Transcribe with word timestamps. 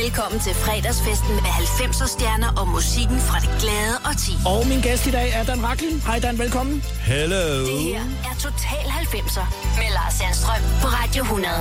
Velkommen 0.00 0.40
til 0.40 0.54
fredagsfesten 0.54 1.34
med 1.34 1.52
90'er 1.62 2.08
stjerner 2.08 2.50
og 2.60 2.68
musikken 2.68 3.18
fra 3.28 3.38
det 3.44 3.50
glade 3.62 3.96
og 4.08 4.14
ti. 4.24 4.32
Og 4.46 4.66
min 4.70 4.80
gæst 4.80 5.06
i 5.06 5.10
dag 5.10 5.28
er 5.38 5.42
Dan 5.44 5.64
Raklin. 5.64 6.00
Hej 6.06 6.18
Dan, 6.18 6.38
velkommen. 6.38 6.82
Hello. 7.00 7.44
Det 7.66 7.80
her 7.82 8.00
er 8.28 8.34
Total 8.40 8.86
90'er 9.02 9.46
med 9.78 9.88
Lars 9.96 10.14
Sandstrøm 10.14 10.62
på 10.82 10.88
Radio 10.98 11.22
100. 11.22 11.54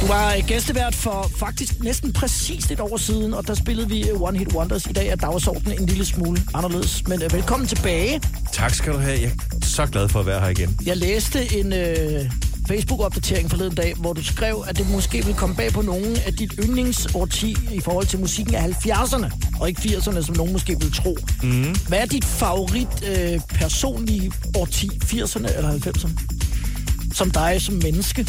Du 0.00 0.06
var 0.06 0.46
gæstevært 0.46 0.94
for 0.94 1.30
faktisk 1.36 1.72
næsten 1.80 2.12
præcis 2.12 2.70
et 2.70 2.80
år 2.80 2.96
siden, 2.96 3.34
og 3.34 3.46
der 3.46 3.54
spillede 3.54 3.88
vi 3.88 4.12
One 4.12 4.38
Hit 4.38 4.54
Wonders. 4.54 4.86
I 4.86 4.92
dag 4.92 5.08
er 5.08 5.16
dagsordenen 5.16 5.80
en 5.80 5.86
lille 5.86 6.04
smule 6.04 6.40
anderledes, 6.54 7.08
men 7.08 7.22
uh, 7.22 7.32
velkommen 7.32 7.68
tilbage. 7.68 8.20
Tak 8.52 8.74
skal 8.74 8.92
du 8.92 8.98
have. 8.98 9.20
Jeg 9.20 9.30
er 9.62 9.66
så 9.66 9.86
glad 9.86 10.08
for 10.08 10.20
at 10.20 10.26
være 10.26 10.40
her 10.40 10.48
igen. 10.48 10.78
Jeg 10.86 10.96
læste 10.96 11.58
en 11.58 11.72
uh, 11.72 12.47
Facebook-opdatering 12.68 13.50
forleden 13.50 13.74
dag, 13.74 13.94
hvor 13.94 14.12
du 14.12 14.24
skrev, 14.24 14.64
at 14.66 14.78
det 14.78 14.90
måske 14.90 15.24
vil 15.24 15.34
komme 15.34 15.54
bag 15.54 15.72
på 15.72 15.82
nogen 15.82 16.16
af 16.26 16.32
dit 16.32 16.54
yndlingsårti 16.64 17.56
i 17.72 17.80
forhold 17.80 18.06
til 18.06 18.18
musikken 18.18 18.54
af 18.54 18.68
70'erne, 18.68 19.58
og 19.60 19.68
ikke 19.68 19.80
80'erne, 19.80 20.22
som 20.22 20.36
nogen 20.36 20.52
måske 20.52 20.80
vil 20.80 20.92
tro. 20.92 21.16
Mm. 21.42 21.76
Hvad 21.88 21.98
er 21.98 22.06
dit 22.06 22.24
favorit 22.24 22.88
uh, 23.02 23.42
personlige 23.48 24.32
årti, 24.56 24.90
80'erne 25.04 25.56
eller 25.56 25.72
90'erne? 25.72 26.10
Som 27.14 27.30
dig 27.30 27.62
som 27.62 27.74
menneske? 27.74 28.26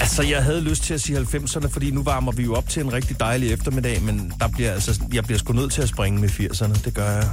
Altså, 0.00 0.22
jeg 0.22 0.44
havde 0.44 0.60
lyst 0.60 0.82
til 0.82 0.94
at 0.94 1.00
sige 1.00 1.18
90'erne, 1.18 1.68
fordi 1.68 1.90
nu 1.90 2.02
varmer 2.02 2.32
vi 2.32 2.42
jo 2.42 2.54
op 2.54 2.68
til 2.68 2.82
en 2.82 2.92
rigtig 2.92 3.20
dejlig 3.20 3.52
eftermiddag, 3.52 4.02
men 4.02 4.32
der 4.40 4.48
bliver, 4.48 4.72
altså, 4.72 5.00
jeg 5.12 5.24
bliver 5.24 5.38
sgu 5.38 5.52
nødt 5.52 5.72
til 5.72 5.82
at 5.82 5.88
springe 5.88 6.20
med 6.20 6.28
80'erne. 6.28 6.84
Det 6.84 6.94
gør 6.94 7.10
jeg. 7.10 7.28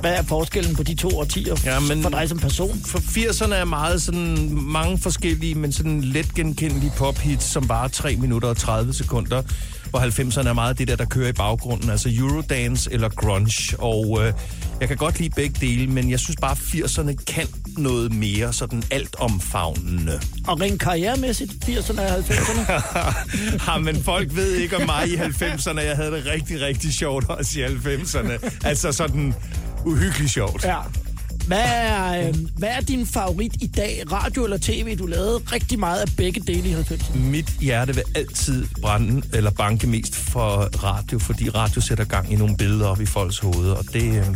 Hvad 0.00 0.14
er 0.14 0.22
forskellen 0.22 0.76
på 0.76 0.82
de 0.82 0.94
to 0.94 1.08
årtier 1.18 1.56
Ja, 1.64 1.80
men- 1.80 2.02
for 2.02 2.10
dig 2.10 2.28
som 2.28 2.38
person? 2.38 2.80
For 2.86 2.98
80'erne 2.98 3.54
er 3.54 3.64
meget 3.64 4.02
sådan 4.02 4.48
mange 4.52 4.98
forskellige, 4.98 5.54
men 5.54 5.72
sådan 5.72 6.00
let 6.00 6.34
genkendelige 6.34 6.92
pophits, 6.96 7.44
som 7.44 7.68
varer 7.68 7.88
3 7.88 8.16
minutter 8.16 8.48
og 8.48 8.56
30 8.56 8.92
sekunder. 8.94 9.42
Hvor 9.90 9.98
90'erne 10.00 10.48
er 10.48 10.52
meget 10.52 10.78
det 10.78 10.88
der, 10.88 10.96
der 10.96 11.04
kører 11.04 11.28
i 11.28 11.32
baggrunden, 11.32 11.90
altså 11.90 12.08
Eurodance 12.12 12.92
eller 12.92 13.08
grunge. 13.08 13.76
Og 13.78 14.18
øh, 14.26 14.32
jeg 14.80 14.88
kan 14.88 14.96
godt 14.96 15.18
lide 15.18 15.30
begge 15.30 15.56
dele, 15.60 15.86
men 15.86 16.10
jeg 16.10 16.20
synes 16.20 16.36
bare, 16.40 16.50
at 16.50 16.58
80'erne 16.58 17.24
kan 17.24 17.46
noget 17.78 18.12
mere 18.14 18.52
sådan 18.52 18.82
altomfavnende. 18.90 20.20
Og 20.46 20.60
rent 20.60 20.80
karrieremæssigt, 20.80 21.52
80'erne 21.68 22.00
og 22.00 22.18
90'erne? 22.18 22.72
ja, 23.72 23.78
men 23.78 24.02
folk 24.02 24.36
ved 24.36 24.52
ikke 24.54 24.76
om 24.76 24.82
mig 24.86 25.08
i 25.08 25.14
90'erne. 25.16 25.80
Jeg 25.80 25.96
havde 25.96 26.10
det 26.12 26.26
rigtig, 26.26 26.60
rigtig 26.60 26.92
sjovt 26.94 27.28
også 27.28 27.60
i 27.60 27.64
90'erne. 27.64 28.50
Altså 28.64 28.92
sådan 28.92 29.34
uhyggeligt 29.84 30.32
sjovt. 30.32 30.64
Ja. 30.64 30.76
Hvad 31.46 31.64
er, 31.64 32.28
øh, 32.28 32.34
hvad 32.56 32.68
er 32.68 32.80
din 32.80 33.06
favorit 33.06 33.52
i 33.60 33.66
dag? 33.66 34.02
Radio 34.12 34.44
eller 34.44 34.58
tv? 34.58 34.98
Du 34.98 35.06
lavede 35.06 35.40
rigtig 35.52 35.78
meget 35.78 36.00
af 36.00 36.08
begge 36.16 36.40
dele 36.40 36.68
i 36.68 36.74
90'erne. 36.74 37.18
Mit 37.18 37.48
hjerte 37.60 37.94
vil 37.94 38.04
altid 38.14 38.66
brænde 38.82 39.22
eller 39.34 39.50
banke 39.50 39.86
mest 39.86 40.16
for 40.16 40.84
radio, 40.84 41.18
fordi 41.18 41.48
radio 41.48 41.80
sætter 41.80 42.04
gang 42.04 42.32
i 42.32 42.36
nogle 42.36 42.56
billeder 42.56 42.86
op 42.86 43.00
i 43.00 43.06
folks 43.06 43.38
hoveder, 43.38 43.74
og 43.74 43.84
det, 43.92 44.02
øh, 44.02 44.26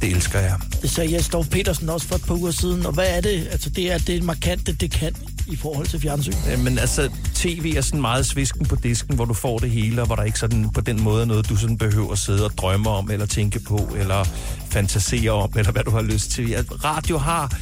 det 0.00 0.10
elsker 0.10 0.38
jeg. 0.38 0.56
Det 0.82 0.90
sagde 0.90 1.12
Jes 1.14 1.28
Dorf 1.28 1.48
Petersen 1.48 1.88
også 1.88 2.06
for 2.06 2.14
et 2.14 2.22
par 2.22 2.34
uger 2.34 2.50
siden. 2.50 2.86
Og 2.86 2.92
hvad 2.92 3.16
er 3.16 3.20
det? 3.20 3.48
Altså, 3.50 3.70
det 3.70 3.92
er 3.92 3.98
det 3.98 4.22
markante, 4.22 4.72
det 4.72 4.90
kan 4.90 5.14
i 5.46 5.56
forhold 5.56 5.86
til 5.86 6.00
fjernsyn. 6.00 6.32
Men 6.58 6.78
altså, 6.78 7.10
tv 7.34 7.74
er 7.76 7.80
sådan 7.80 8.00
meget 8.00 8.26
svisken 8.26 8.66
på 8.66 8.76
disken, 8.76 9.16
hvor 9.16 9.24
du 9.24 9.34
får 9.34 9.58
det 9.58 9.70
hele, 9.70 10.00
og 10.00 10.06
hvor 10.06 10.16
der 10.16 10.22
ikke 10.22 10.38
sådan 10.38 10.70
på 10.70 10.80
den 10.80 11.02
måde 11.02 11.22
er 11.22 11.26
noget, 11.26 11.48
du 11.48 11.56
sådan 11.56 11.78
behøver 11.78 12.12
at 12.12 12.18
sidde 12.18 12.44
og 12.44 12.58
drømme 12.58 12.90
om, 12.90 13.10
eller 13.10 13.26
tænke 13.26 13.60
på, 13.60 13.88
eller 13.96 14.24
fantasere 14.70 15.30
om, 15.30 15.52
eller 15.56 15.72
hvad 15.72 15.82
du 15.82 15.90
har 15.90 16.02
lyst 16.02 16.30
til. 16.30 16.52
At 16.52 16.84
radio 16.84 17.18
har 17.18 17.56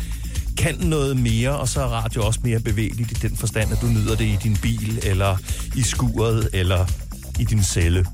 kan 0.57 0.77
noget 0.81 1.17
mere, 1.17 1.59
og 1.59 1.69
så 1.69 1.81
er 1.81 1.87
radio 1.87 2.27
også 2.27 2.41
mere 2.43 2.61
bevægeligt 2.61 3.11
i 3.11 3.15
den 3.15 3.37
forstand, 3.37 3.73
at 3.73 3.79
du 3.81 3.87
nyder 3.87 4.17
det 4.17 4.25
i 4.25 4.39
din 4.43 4.57
bil, 4.63 5.01
eller 5.03 5.37
i 5.77 5.83
skuret, 5.83 6.49
eller 6.53 6.87
i 7.39 7.45
din 7.45 7.63
celle. 7.63 8.07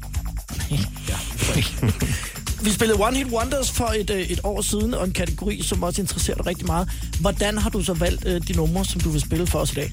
Vi 2.63 2.71
spillede 2.71 3.01
One 3.01 3.17
Hit 3.17 3.27
Wonders 3.27 3.71
for 3.71 3.93
et, 3.99 4.11
øh, 4.11 4.21
et 4.21 4.41
år 4.45 4.61
siden, 4.61 4.95
og 4.95 5.05
en 5.05 5.13
kategori, 5.13 5.63
som 5.63 5.83
også 5.83 6.01
interesserer 6.01 6.37
dig 6.37 6.47
rigtig 6.47 6.67
meget. 6.67 6.89
Hvordan 7.21 7.59
har 7.59 7.71
du 7.71 7.83
så 7.83 7.95
valgt 7.95 8.27
øh, 8.27 8.41
de 8.49 8.53
numre, 8.53 8.85
som 8.85 9.01
du 9.01 9.11
vil 9.11 9.21
spille 9.21 9.47
for 9.47 9.59
os 9.59 9.73
i 9.73 9.75
dag? 9.75 9.91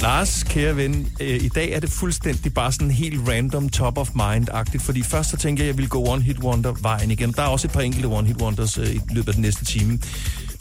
Lars, 0.00 0.42
kære 0.42 0.76
ven, 0.76 1.12
øh, 1.20 1.44
i 1.44 1.48
dag 1.48 1.72
er 1.72 1.80
det 1.80 1.90
fuldstændig 1.90 2.54
bare 2.54 2.72
sådan 2.72 2.90
helt 2.90 3.28
random, 3.28 3.68
top 3.68 3.98
of 3.98 4.08
mind-agtigt, 4.14 4.82
fordi 4.82 5.02
først 5.02 5.30
så 5.30 5.36
tænker 5.36 5.62
jeg, 5.62 5.68
at 5.68 5.72
jeg 5.74 5.76
ville 5.76 5.88
gå 5.88 6.04
One 6.06 6.22
Hit 6.22 6.38
Wonder-vejen 6.38 7.10
igen. 7.10 7.32
Der 7.32 7.42
er 7.42 7.46
også 7.46 7.66
et 7.66 7.72
par 7.72 7.80
enkelte 7.80 8.06
One 8.06 8.26
Hit 8.26 8.36
Wonders 8.36 8.78
øh, 8.78 8.94
i 8.94 9.00
løbet 9.10 9.28
af 9.28 9.34
den 9.34 9.42
næste 9.42 9.64
time. 9.64 9.98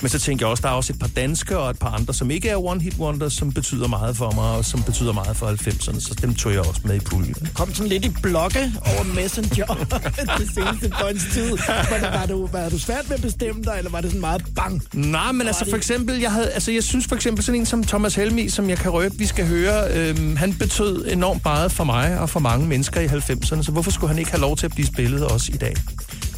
Men 0.02 0.10
så 0.10 0.20
tænker 0.20 0.46
jeg 0.46 0.52
også, 0.52 0.62
der 0.62 0.70
er 0.70 0.74
også 0.74 0.94
et 0.94 1.00
par 1.00 1.08
danske 1.08 1.58
og 1.58 1.70
et 1.70 1.80
par 1.80 1.90
andre, 1.90 2.14
som 2.14 2.32
ikke 2.32 2.50
er 2.50 2.66
One 2.66 2.82
Hit 2.82 2.96
Wonders, 3.00 3.34
som 3.34 3.54
betyder 3.54 3.88
meget 3.88 4.18
for 4.18 4.32
mig, 4.32 4.44
og 4.44 4.66
som 4.66 4.84
betyder 4.84 5.12
meget 5.14 5.38
for 5.38 5.48
90'erne, 5.48 6.00
så 6.00 6.16
dem 6.22 6.36
tog 6.36 6.52
jeg 6.52 6.60
også 6.60 6.82
med 6.84 6.96
i 6.96 7.00
puljen. 7.00 7.36
Kom 7.54 7.74
sådan 7.74 7.90
lidt 7.90 8.06
i 8.06 8.10
blokke 8.22 8.72
over 8.86 9.04
Messenger 9.04 9.66
det 10.40 10.50
seneste 10.56 10.90
døgns 11.02 11.24
tid. 11.34 11.50
Var, 11.68 12.18
var, 12.18 12.26
du, 12.26 12.48
var 12.52 12.70
du 12.70 12.80
svært 12.80 13.10
ved 13.10 13.16
at 13.16 13.22
bestemme 13.22 13.64
dig, 13.64 13.74
eller 13.78 13.92
var 13.92 14.02
det 14.02 14.10
sådan 14.10 14.22
meget 14.22 14.46
bang? 14.56 14.84
Nej, 14.94 15.32
men 15.32 15.48
altså 15.48 15.66
for 15.70 15.78
eksempel, 15.78 16.20
jeg, 16.20 16.32
havde, 16.32 16.50
altså, 16.50 16.72
jeg 16.72 16.84
synes 16.84 17.08
for 17.08 17.16
eksempel 17.16 17.44
sådan 17.44 17.60
en 17.60 17.66
som 17.66 17.84
Thomas 17.84 18.16
Helmi, 18.16 18.50
som 18.50 18.70
jeg 18.70 18.78
kan 18.78 18.92
røbe, 18.92 19.16
vi 19.18 19.26
skal 19.26 19.48
høre, 19.48 19.92
øhm, 19.94 20.36
han 20.36 20.54
betød 20.54 21.06
enormt 21.12 21.46
meget 21.46 21.72
for 21.72 21.84
mig 21.84 22.20
og 22.20 22.30
for 22.30 22.40
mange 22.40 22.68
mennesker 22.68 23.02
i 23.02 23.06
90'erne, 23.06 23.64
så 23.64 23.72
hvorfor 23.72 23.92
skulle 23.92 24.10
han 24.10 24.20
ikke 24.20 24.32
have 24.32 24.42
lov 24.42 24.58
til 24.58 24.66
at 24.66 24.72
blive 24.72 24.88
spillet 24.88 25.26
også 25.26 25.52
i 25.54 25.58
dag? 25.58 25.76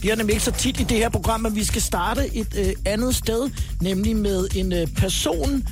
Vi 0.02 0.08
har 0.08 0.16
nemlig 0.16 0.34
ikke 0.34 0.46
så 0.46 0.52
tit 0.52 0.80
i 0.80 0.84
det 0.84 0.98
her 0.98 1.10
program, 1.10 1.40
men 1.42 1.56
vi 1.56 1.64
skal 1.64 1.82
starte 1.82 2.36
et 2.36 2.48
øh, 2.58 2.74
andet 2.86 3.16
sted, 3.16 3.50
nemlig 3.82 4.16
med 4.16 4.48
en 4.56 4.74
øh, 4.74 4.88
person, 4.88 5.68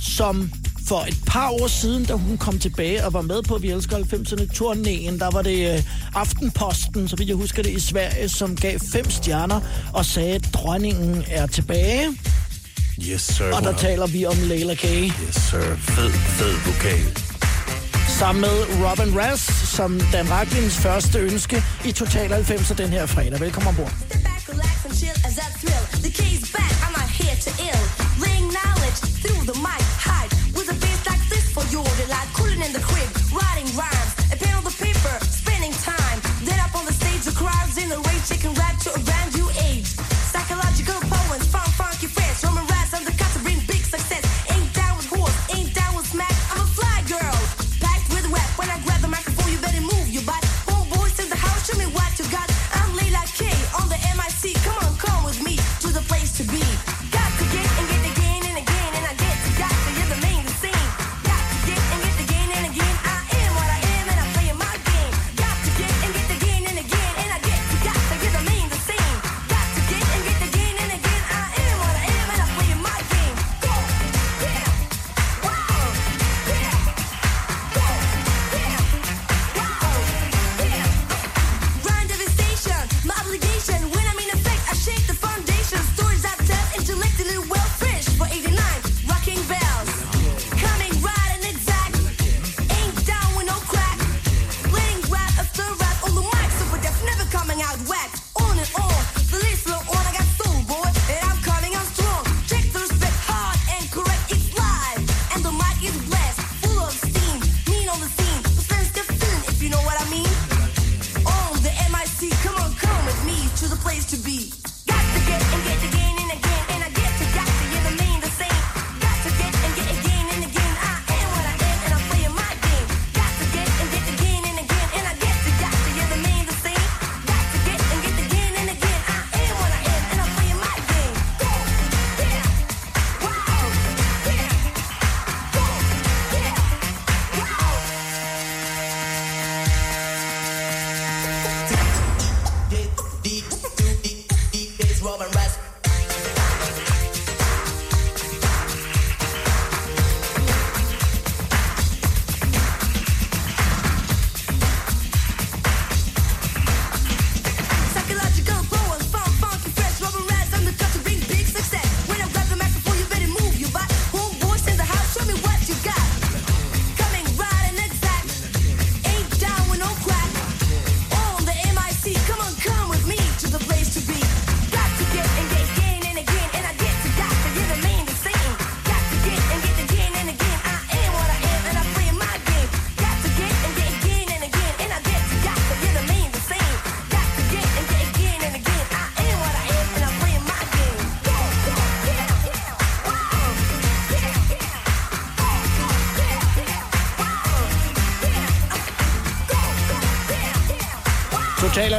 som 0.00 0.50
for 0.88 1.04
et 1.08 1.16
par 1.26 1.50
år 1.50 1.66
siden, 1.66 2.04
da 2.04 2.12
hun 2.12 2.38
kom 2.38 2.58
tilbage 2.58 3.04
og 3.06 3.12
var 3.12 3.22
med 3.22 3.42
på 3.42 3.58
Vi 3.58 3.70
Elsker 3.70 3.96
90'erne 3.96 4.46
turnéen, 4.56 5.18
der 5.18 5.30
var 5.32 5.42
det 5.42 5.74
øh, 5.74 5.82
Aftenposten, 6.14 7.08
så 7.08 7.16
vidt 7.16 7.28
jeg 7.28 7.36
husker 7.36 7.62
det, 7.62 7.70
i 7.70 7.80
Sverige, 7.80 8.28
som 8.28 8.56
gav 8.56 8.78
fem 8.92 9.10
stjerner 9.10 9.60
og 9.92 10.04
sagde, 10.04 10.34
at 10.34 10.48
dronningen 10.54 11.24
er 11.28 11.46
tilbage. 11.46 12.08
Yes, 13.08 13.22
sir. 13.22 13.52
Og 13.54 13.62
der 13.62 13.76
taler 13.76 14.06
vi 14.06 14.26
om 14.26 14.36
Leila 14.42 14.74
K. 14.74 14.84
Yes, 14.84 15.34
sir. 15.34 15.76
Fed, 15.76 16.10
fed 16.10 16.54
vokal. 16.66 17.29
Sammen 18.20 18.40
med 18.40 18.56
Robin 18.84 19.18
Rass, 19.20 19.42
som 19.76 20.00
Dan 20.12 20.30
Raklins 20.30 20.76
første 20.76 21.18
ønske 21.18 21.64
i 21.84 21.92
Total 21.92 22.32
90'er 22.32 22.74
den 22.74 22.88
her 22.88 23.06
fredag. 23.06 23.40
Velkommen 23.40 23.68
ombord. 23.68 23.90
Chicken 23.90 24.22
back, 24.22 24.48
relax, 24.48 24.84
and 24.84 24.94
chill 24.94 25.30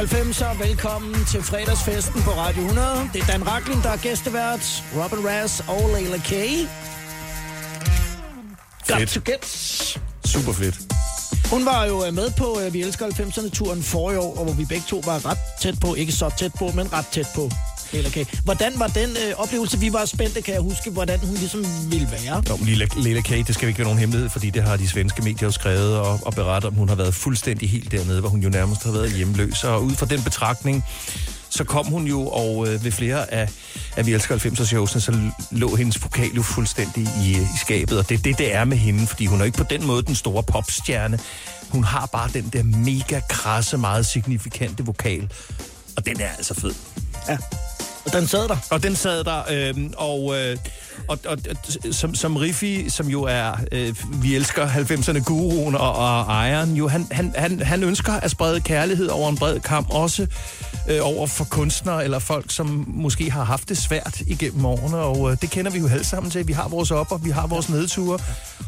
90'er. 0.02 0.66
Velkommen 0.66 1.14
til 1.24 1.42
fredagsfesten 1.42 2.22
på 2.22 2.30
Radio 2.30 2.62
100. 2.62 3.10
Det 3.12 3.22
er 3.22 3.26
Dan 3.26 3.46
Raklin, 3.46 3.82
der 3.82 3.90
er 3.90 3.96
gæstevært. 3.96 4.84
Robin 4.96 5.28
Ras 5.28 5.64
og 5.68 5.90
Leila 5.94 6.18
K. 6.18 6.32
Godt 8.88 9.08
to 9.08 9.20
get. 9.24 9.44
Super 10.24 10.52
fedt. 10.52 10.76
Hun 11.50 11.64
var 11.64 11.84
jo 11.84 12.06
øh, 12.06 12.14
med 12.14 12.30
på 12.38 12.60
øh, 12.60 12.72
Vi 12.72 12.80
elsker 12.82 13.06
90'erne-turen 13.06 13.82
for 13.82 14.10
i 14.10 14.16
år, 14.16 14.38
og 14.38 14.44
hvor 14.44 14.54
vi 14.54 14.64
begge 14.64 14.84
to 14.88 15.02
var 15.04 15.26
ret 15.30 15.38
tæt 15.60 15.80
på. 15.80 15.94
Ikke 15.94 16.12
så 16.12 16.30
tæt 16.38 16.52
på, 16.58 16.70
men 16.74 16.92
ret 16.92 17.06
tæt 17.06 17.26
på. 17.34 17.50
Leila 17.92 18.08
K. 18.08 18.42
Hvordan 18.44 18.72
var 18.76 18.86
den 18.86 19.10
øh, 19.10 19.34
oplevelse? 19.36 19.78
Vi 19.78 19.92
var 19.92 20.04
spændte, 20.04 20.42
kan 20.42 20.54
jeg 20.54 20.62
huske, 20.62 20.90
hvordan 20.90 21.18
hun 21.18 21.36
ligesom 21.36 21.64
ville 21.90 22.08
være. 22.10 22.42
Men 22.58 22.66
Lilla, 22.66 22.86
Lilla 22.96 23.20
Kate, 23.20 23.42
det 23.42 23.54
skal 23.54 23.68
ikke 23.68 23.78
være 23.78 23.86
nogen 23.86 23.98
hemmelighed, 23.98 24.30
fordi 24.30 24.50
det 24.50 24.62
har 24.62 24.76
de 24.76 24.88
svenske 24.88 25.22
medier 25.22 25.48
jo 25.48 25.50
skrevet 25.50 25.96
og, 25.98 26.20
og 26.22 26.34
berettet 26.34 26.68
om. 26.68 26.74
Hun 26.74 26.88
har 26.88 26.96
været 26.96 27.14
fuldstændig 27.14 27.70
helt 27.70 27.92
dernede, 27.92 28.20
hvor 28.20 28.28
hun 28.28 28.40
jo 28.40 28.48
nærmest 28.48 28.84
har 28.84 28.92
været 28.92 29.12
hjemløs. 29.12 29.64
Og 29.64 29.84
ud 29.84 29.92
fra 29.92 30.06
den 30.06 30.22
betragtning, 30.22 30.84
så 31.50 31.64
kom 31.64 31.86
hun 31.86 32.06
jo, 32.06 32.28
og 32.28 32.68
øh, 32.68 32.84
ved 32.84 32.92
flere 32.92 33.32
af, 33.32 33.48
af 33.96 34.06
Vi 34.06 34.12
elsker 34.12 34.36
90'er 34.36 34.64
showsene, 34.64 35.00
så 35.00 35.30
lå 35.50 35.74
hendes 35.76 36.02
vokal 36.02 36.30
jo 36.36 36.42
fuldstændig 36.42 37.02
i, 37.02 37.30
i 37.32 37.58
skabet. 37.60 37.98
Og 37.98 38.08
det 38.08 38.18
er 38.18 38.22
det, 38.22 38.38
det 38.38 38.54
er 38.54 38.64
med 38.64 38.76
hende, 38.76 39.06
fordi 39.06 39.26
hun 39.26 39.40
er 39.40 39.44
ikke 39.44 39.58
på 39.58 39.64
den 39.70 39.86
måde 39.86 40.02
den 40.02 40.14
store 40.14 40.42
popstjerne. 40.42 41.18
Hun 41.68 41.84
har 41.84 42.06
bare 42.06 42.30
den 42.32 42.50
der 42.52 42.62
mega 42.62 43.20
krasse, 43.28 43.78
meget 43.78 44.06
signifikante 44.06 44.84
vokal. 44.84 45.30
Og 45.96 46.06
den 46.06 46.20
er 46.20 46.28
altså 46.28 46.54
fed. 46.54 46.74
Ja. 47.28 47.38
Og 48.04 48.12
den 48.12 48.26
sad 48.26 48.48
der. 48.48 48.56
Og 48.70 48.82
den 48.82 48.96
sad 48.96 49.24
der, 49.24 49.42
øh, 49.50 49.90
og, 49.96 50.34
øh, 50.38 50.56
og, 51.08 51.18
og 51.26 51.38
og 51.50 51.94
som, 51.94 52.14
som 52.14 52.36
Riffi, 52.36 52.90
som 52.90 53.08
jo 53.08 53.22
er, 53.22 53.52
øh, 53.72 53.94
vi 54.22 54.34
elsker 54.36 54.66
90'erne 54.66 55.18
guruen 55.18 55.74
og, 55.74 55.92
og 55.92 56.20
ejeren, 56.20 56.76
jo, 56.76 56.88
han, 56.88 57.06
han, 57.10 57.34
han, 57.36 57.60
han 57.60 57.82
ønsker 57.82 58.12
at 58.12 58.30
sprede 58.30 58.60
kærlighed 58.60 59.08
over 59.08 59.28
en 59.28 59.36
bred 59.36 59.60
kamp, 59.60 59.90
også 59.90 60.26
øh, 60.90 60.98
over 61.02 61.26
for 61.26 61.44
kunstnere 61.44 62.04
eller 62.04 62.18
folk, 62.18 62.50
som 62.50 62.84
måske 62.88 63.30
har 63.30 63.44
haft 63.44 63.68
det 63.68 63.78
svært 63.78 64.20
igennem 64.20 64.64
årene, 64.64 64.96
og 64.96 65.30
øh, 65.30 65.36
det 65.40 65.50
kender 65.50 65.70
vi 65.70 65.78
jo 65.78 65.88
alle 65.88 66.04
sammen 66.04 66.30
til. 66.30 66.48
Vi 66.48 66.52
har 66.52 66.68
vores 66.68 66.90
op, 66.90 67.12
og 67.12 67.24
vi 67.24 67.30
har 67.30 67.46
vores 67.46 67.68
nedture, 67.68 68.18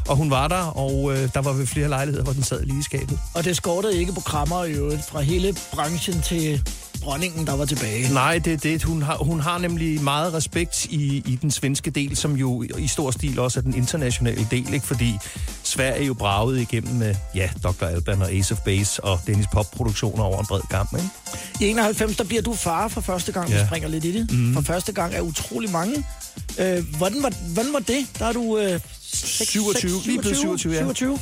og 0.07 0.15
hun 0.15 0.29
var 0.29 0.47
der, 0.47 0.63
og 0.77 1.13
øh, 1.13 1.29
der 1.33 1.41
var 1.41 1.53
ved 1.53 1.67
flere 1.67 1.89
lejligheder, 1.89 2.23
hvor 2.23 2.33
den 2.33 2.43
sad 2.43 2.65
lige 2.65 2.79
i 2.79 2.83
skabet. 2.83 3.19
Og 3.33 3.45
det 3.45 3.55
skortede 3.57 3.97
ikke 3.97 4.13
på 4.13 4.21
krammer 4.21 4.63
i 4.63 4.71
øvrigt 4.71 5.05
fra 5.09 5.21
hele 5.21 5.55
branchen 5.73 6.21
til 6.21 6.61
dronningen, 7.05 7.47
der 7.47 7.55
var 7.55 7.65
tilbage. 7.65 8.13
Nej, 8.13 8.37
det 8.37 8.53
er 8.53 8.57
det. 8.57 8.83
Hun 8.83 9.01
har, 9.01 9.17
hun 9.17 9.39
har 9.39 9.57
nemlig 9.57 10.01
meget 10.01 10.33
respekt 10.33 10.85
i, 10.85 11.23
i 11.25 11.39
den 11.41 11.51
svenske 11.51 11.91
del, 11.91 12.17
som 12.17 12.35
jo 12.35 12.63
i 12.77 12.87
stor 12.87 13.11
stil 13.11 13.39
også 13.39 13.59
er 13.59 13.61
den 13.61 13.75
internationale 13.75 14.47
del, 14.51 14.73
ikke? 14.73 14.85
fordi 14.85 15.17
Sverige 15.63 16.05
jo 16.05 16.13
braget 16.13 16.59
igennem 16.59 16.93
med 16.93 17.15
ja, 17.35 17.49
Dr. 17.63 17.85
Alban 17.85 18.21
og 18.21 18.31
Ace 18.31 18.53
of 18.53 18.59
Base 18.59 19.03
og 19.03 19.19
Dennis 19.27 19.47
Pop-produktioner 19.53 20.23
over 20.23 20.39
en 20.39 20.45
bred 20.45 20.61
kamp. 20.69 20.93
Ikke? 20.93 21.09
I 21.65 21.69
91, 21.69 22.17
der 22.17 22.23
bliver 22.23 22.41
du 22.41 22.53
far 22.53 22.87
for 22.87 23.01
første 23.01 23.31
gang. 23.31 23.49
Ja. 23.49 23.59
Vi 23.59 23.65
springer 23.67 23.87
lidt 23.87 24.05
i 24.05 24.11
det. 24.19 24.31
Mm. 24.31 24.53
For 24.53 24.61
første 24.61 24.91
gang 24.91 25.13
er 25.13 25.21
utrolig 25.21 25.71
mange. 25.71 26.05
Øh, 26.59 26.97
hvordan, 26.97 27.23
var, 27.23 27.33
hvordan 27.53 27.73
var 27.73 27.79
det? 27.79 28.07
Der 28.19 28.25
er 28.25 28.33
du... 28.33 28.57
Øh, 28.57 28.79
27, 29.13 30.01
lige 30.05 30.19
blevet 30.19 30.37
27, 30.37 30.73
ja. 30.73 30.79
27. 30.79 31.19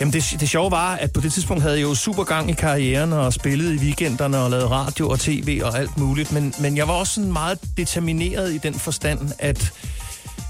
Jamen 0.00 0.12
det, 0.12 0.36
det 0.40 0.48
sjove 0.48 0.70
var, 0.70 0.94
at 0.94 1.12
på 1.12 1.20
det 1.20 1.32
tidspunkt 1.32 1.62
havde 1.62 1.74
jeg 1.76 1.82
jo 1.82 1.94
super 1.94 2.24
gang 2.24 2.50
i 2.50 2.52
karrieren 2.52 3.12
og 3.12 3.32
spillede 3.32 3.74
i 3.74 3.78
weekenderne 3.78 4.38
og 4.38 4.50
lavede 4.50 4.68
radio 4.68 5.08
og 5.08 5.20
tv 5.20 5.60
og 5.64 5.78
alt 5.78 5.98
muligt. 5.98 6.32
Men, 6.32 6.54
men 6.60 6.76
jeg 6.76 6.88
var 6.88 6.94
også 6.94 7.14
sådan 7.14 7.32
meget 7.32 7.58
determineret 7.76 8.54
i 8.54 8.58
den 8.58 8.74
forstand, 8.74 9.30
at 9.38 9.72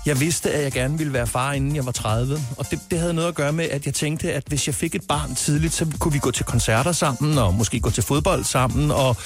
jeg 0.07 0.21
vidste, 0.21 0.51
at 0.51 0.63
jeg 0.63 0.73
gerne 0.73 0.99
ville 0.99 1.13
være 1.13 1.27
far, 1.27 1.53
inden 1.53 1.77
jeg 1.77 1.87
var 1.87 1.93
30. 1.93 2.39
Og 2.57 2.71
det, 2.71 2.81
det 2.91 2.99
havde 2.99 3.15
noget 3.15 3.29
at 3.29 3.35
gøre 3.35 3.53
med, 3.53 3.65
at 3.65 3.87
jeg 3.87 3.95
tænkte, 3.95 4.33
at 4.33 4.43
hvis 4.47 4.67
jeg 4.67 4.75
fik 4.75 4.95
et 4.95 5.03
barn 5.09 5.35
tidligt, 5.35 5.75
så 5.75 5.87
kunne 5.99 6.13
vi 6.13 6.19
gå 6.19 6.31
til 6.31 6.45
koncerter 6.45 6.93
sammen, 6.93 7.39
og 7.39 7.55
måske 7.55 7.81
gå 7.81 7.91
til 7.91 8.03
fodbold 8.03 8.45
sammen, 8.45 8.91
og 8.91 9.17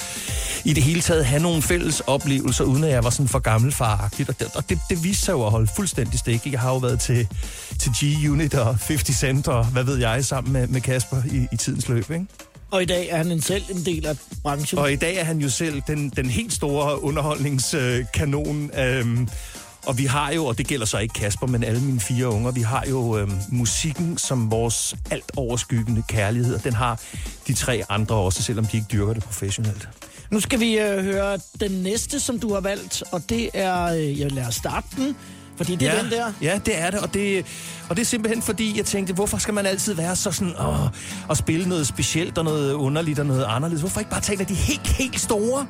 i 0.65 0.73
det 0.73 0.83
hele 0.83 1.01
taget 1.01 1.25
have 1.25 1.41
nogle 1.41 1.61
fælles 1.61 1.99
oplevelser, 1.99 2.63
uden 2.63 2.83
at 2.83 2.91
jeg 2.91 3.03
var 3.03 3.09
sådan 3.09 3.27
for 3.27 3.39
gammelfaragtigt. 3.39 4.29
Og 4.29 4.39
det, 4.39 4.47
og 4.55 4.69
det, 4.69 4.79
det 4.89 5.03
viste 5.03 5.25
sig 5.25 5.33
jo 5.33 5.45
at 5.45 5.51
holde 5.51 5.67
fuldstændig 5.75 6.19
stik. 6.19 6.51
Jeg 6.51 6.59
har 6.59 6.71
jo 6.71 6.77
været 6.77 6.99
til, 6.99 7.27
til 7.79 7.91
G-Unit 7.91 8.53
og 8.53 8.65
50 8.65 9.15
Cent 9.15 9.47
og 9.47 9.65
hvad 9.65 9.83
ved 9.83 9.97
jeg, 9.97 10.25
sammen 10.25 10.53
med, 10.53 10.67
med 10.67 10.81
Kasper 10.81 11.17
i, 11.31 11.47
i 11.51 11.57
tidens 11.57 11.89
løb, 11.89 12.11
ikke? 12.11 12.25
Og 12.71 12.81
i 12.81 12.85
dag 12.85 13.09
er 13.09 13.17
han 13.17 13.31
en 13.31 13.41
selv 13.41 13.63
en 13.69 13.85
del 13.85 14.05
af 14.05 14.17
branchen. 14.43 14.79
Og 14.79 14.91
i 14.91 14.95
dag 14.95 15.15
er 15.17 15.23
han 15.23 15.39
jo 15.39 15.49
selv 15.49 15.81
den, 15.87 16.09
den 16.09 16.25
helt 16.25 16.53
store 16.53 17.03
underholdningskanon. 17.03 18.71
Øhm, 18.79 19.29
og 19.85 19.97
vi 19.97 20.05
har 20.05 20.31
jo, 20.31 20.45
og 20.45 20.57
det 20.57 20.67
gælder 20.67 20.85
så 20.85 20.97
ikke 20.97 21.13
Kasper, 21.13 21.47
men 21.47 21.63
alle 21.63 21.81
mine 21.81 21.99
fire 21.99 22.29
unger, 22.29 22.51
vi 22.51 22.61
har 22.61 22.83
jo 22.89 23.17
øhm, 23.17 23.33
musikken 23.49 24.17
som 24.17 24.51
vores 24.51 24.95
alt 25.11 25.31
overskyggende 25.37 26.03
kærlighed. 26.07 26.55
Og 26.55 26.63
den 26.63 26.73
har 26.73 27.01
de 27.47 27.53
tre 27.53 27.83
andre 27.89 28.15
også, 28.15 28.43
selvom 28.43 28.65
de 28.65 28.77
ikke 28.77 28.87
dyrker 28.91 29.13
det 29.13 29.23
professionelt. 29.23 29.89
Nu 30.29 30.39
skal 30.39 30.59
vi 30.59 30.79
øh, 30.79 31.03
høre 31.03 31.39
den 31.59 31.71
næste, 31.71 32.19
som 32.19 32.39
du 32.39 32.53
har 32.53 32.61
valgt, 32.61 33.03
og 33.11 33.29
det 33.29 33.49
er... 33.53 33.83
Øh, 33.83 34.19
jeg 34.19 34.31
lader 34.31 34.49
starte 34.49 34.87
den, 34.97 35.15
fordi 35.57 35.75
det 35.75 35.87
er 35.87 35.95
ja, 35.95 36.03
den 36.03 36.11
der. 36.11 36.33
Ja, 36.41 36.59
det 36.65 36.79
er 36.79 36.89
det, 36.89 36.99
og 36.99 37.13
det, 37.13 37.45
og 37.89 37.95
det 37.95 38.01
er 38.01 38.05
simpelthen 38.05 38.41
fordi, 38.41 38.77
jeg 38.77 38.85
tænkte, 38.85 39.13
hvorfor 39.13 39.37
skal 39.37 39.53
man 39.53 39.65
altid 39.65 39.93
være 39.93 40.15
så 40.15 40.31
sådan, 40.31 40.53
åh, 40.59 40.87
og 41.27 41.37
spille 41.37 41.69
noget 41.69 41.87
specielt 41.87 42.37
og 42.37 42.43
noget 42.43 42.73
underligt 42.73 43.19
og 43.19 43.25
noget 43.25 43.45
anderledes? 43.47 43.81
Hvorfor 43.81 43.99
ikke 43.99 44.11
bare 44.11 44.21
tage 44.21 44.45
de 44.45 44.53
helt, 44.53 44.87
helt 44.87 45.19
store? 45.19 45.67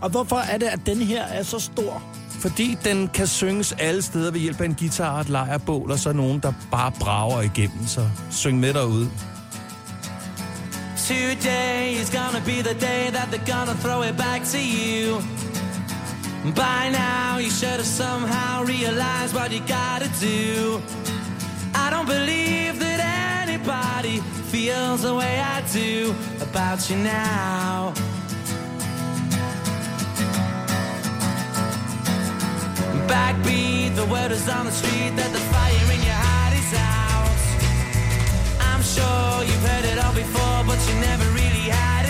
Og 0.00 0.10
hvorfor 0.10 0.36
er 0.36 0.58
det, 0.58 0.66
at 0.66 0.80
den 0.86 0.98
her 0.98 1.22
er 1.22 1.42
så 1.42 1.58
stor? 1.58 2.02
Fordi 2.42 2.78
den 2.84 3.08
kan 3.08 3.26
synges 3.26 3.72
alle 3.72 4.02
steder 4.02 4.30
ved 4.30 4.40
hjælp 4.40 4.60
af 4.60 4.64
en 4.64 4.74
guitar 4.74 5.14
og 5.14 5.20
et 5.20 5.28
lejrbål, 5.28 5.90
og 5.90 5.98
så 5.98 6.12
nogen, 6.12 6.40
der 6.40 6.52
bare 6.70 6.92
brager 7.00 7.40
igennem, 7.40 7.86
så 7.86 8.08
syng 8.30 8.60
med 8.60 8.74
derude. 8.74 9.10
Today 11.08 12.00
is 12.02 12.10
gonna 12.10 12.42
be 12.44 12.62
the 12.62 12.76
day 12.80 13.10
that 13.10 13.28
they're 13.32 13.52
gonna 13.52 13.76
throw 13.84 14.02
it 14.02 14.16
back 14.16 14.44
to 14.44 14.58
you. 14.58 15.20
By 16.44 16.82
now, 17.04 17.38
you 17.44 17.50
should 17.50 17.78
have 17.82 17.92
somehow 18.02 18.64
realized 18.74 19.34
what 19.38 19.52
you 19.52 19.60
gotta 19.60 20.08
do. 20.20 20.80
I 21.84 21.86
don't 21.94 22.08
believe 22.16 22.74
that 22.84 23.00
anybody 23.42 24.16
feels 24.52 25.00
the 25.02 25.14
way 25.14 25.34
I 25.54 25.58
do 25.80 26.14
about 26.48 26.90
you 26.90 26.96
now. 26.96 27.92
Backbeat, 33.12 33.94
the 33.94 34.06
word 34.06 34.32
is 34.32 34.48
on 34.48 34.64
the 34.64 34.72
street 34.72 35.12
that 35.20 35.30
the 35.36 35.44
fire 35.52 35.88
in 35.94 36.00
your 36.00 36.20
heart 36.26 36.54
is 36.62 36.72
out. 36.96 37.42
I'm 38.70 38.80
sure 38.80 39.44
you've 39.44 39.66
heard 39.68 39.84
it 39.84 39.98
all 40.02 40.14
before, 40.14 40.64
but 40.64 40.80
you 40.88 40.94
never 40.98 41.26
really 41.36 41.68
had 41.68 42.01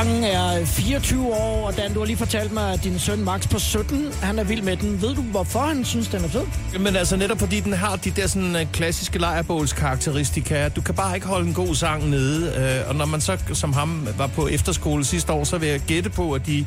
Sangen 0.00 0.24
er 0.24 0.64
24 0.64 1.26
år, 1.34 1.66
og 1.66 1.76
Dan, 1.76 1.92
du 1.94 1.98
har 1.98 2.06
lige 2.06 2.16
fortalt 2.16 2.52
mig, 2.52 2.72
at 2.72 2.84
din 2.84 2.98
søn 2.98 3.24
Max 3.24 3.48
på 3.48 3.58
17, 3.58 4.12
han 4.22 4.38
er 4.38 4.44
vild 4.44 4.62
med 4.62 4.76
den. 4.76 5.02
Ved 5.02 5.14
du, 5.14 5.22
hvorfor 5.22 5.58
han 5.60 5.84
synes, 5.84 6.08
den 6.08 6.24
er 6.24 6.28
fed? 6.28 6.42
Jamen 6.72 6.96
altså 6.96 7.16
netop 7.16 7.38
fordi 7.38 7.60
den 7.60 7.72
har 7.72 7.96
de 7.96 8.10
der 8.10 8.26
sådan 8.26 8.56
øh, 8.56 8.66
klassiske 8.72 9.18
lejrbåls 9.18 9.72
karakteristika. 9.72 10.68
Du 10.68 10.80
kan 10.80 10.94
bare 10.94 11.14
ikke 11.14 11.26
holde 11.26 11.48
en 11.48 11.54
god 11.54 11.74
sang 11.74 12.08
nede. 12.10 12.54
Øh, 12.82 12.88
og 12.88 12.94
når 12.96 13.04
man 13.04 13.20
så 13.20 13.38
som 13.52 13.72
ham 13.72 14.08
var 14.18 14.26
på 14.26 14.48
efterskole 14.48 15.04
sidste 15.04 15.32
år, 15.32 15.44
så 15.44 15.58
vil 15.58 15.68
jeg 15.68 15.80
gætte 15.80 16.10
på, 16.10 16.32
at 16.32 16.46
de 16.46 16.66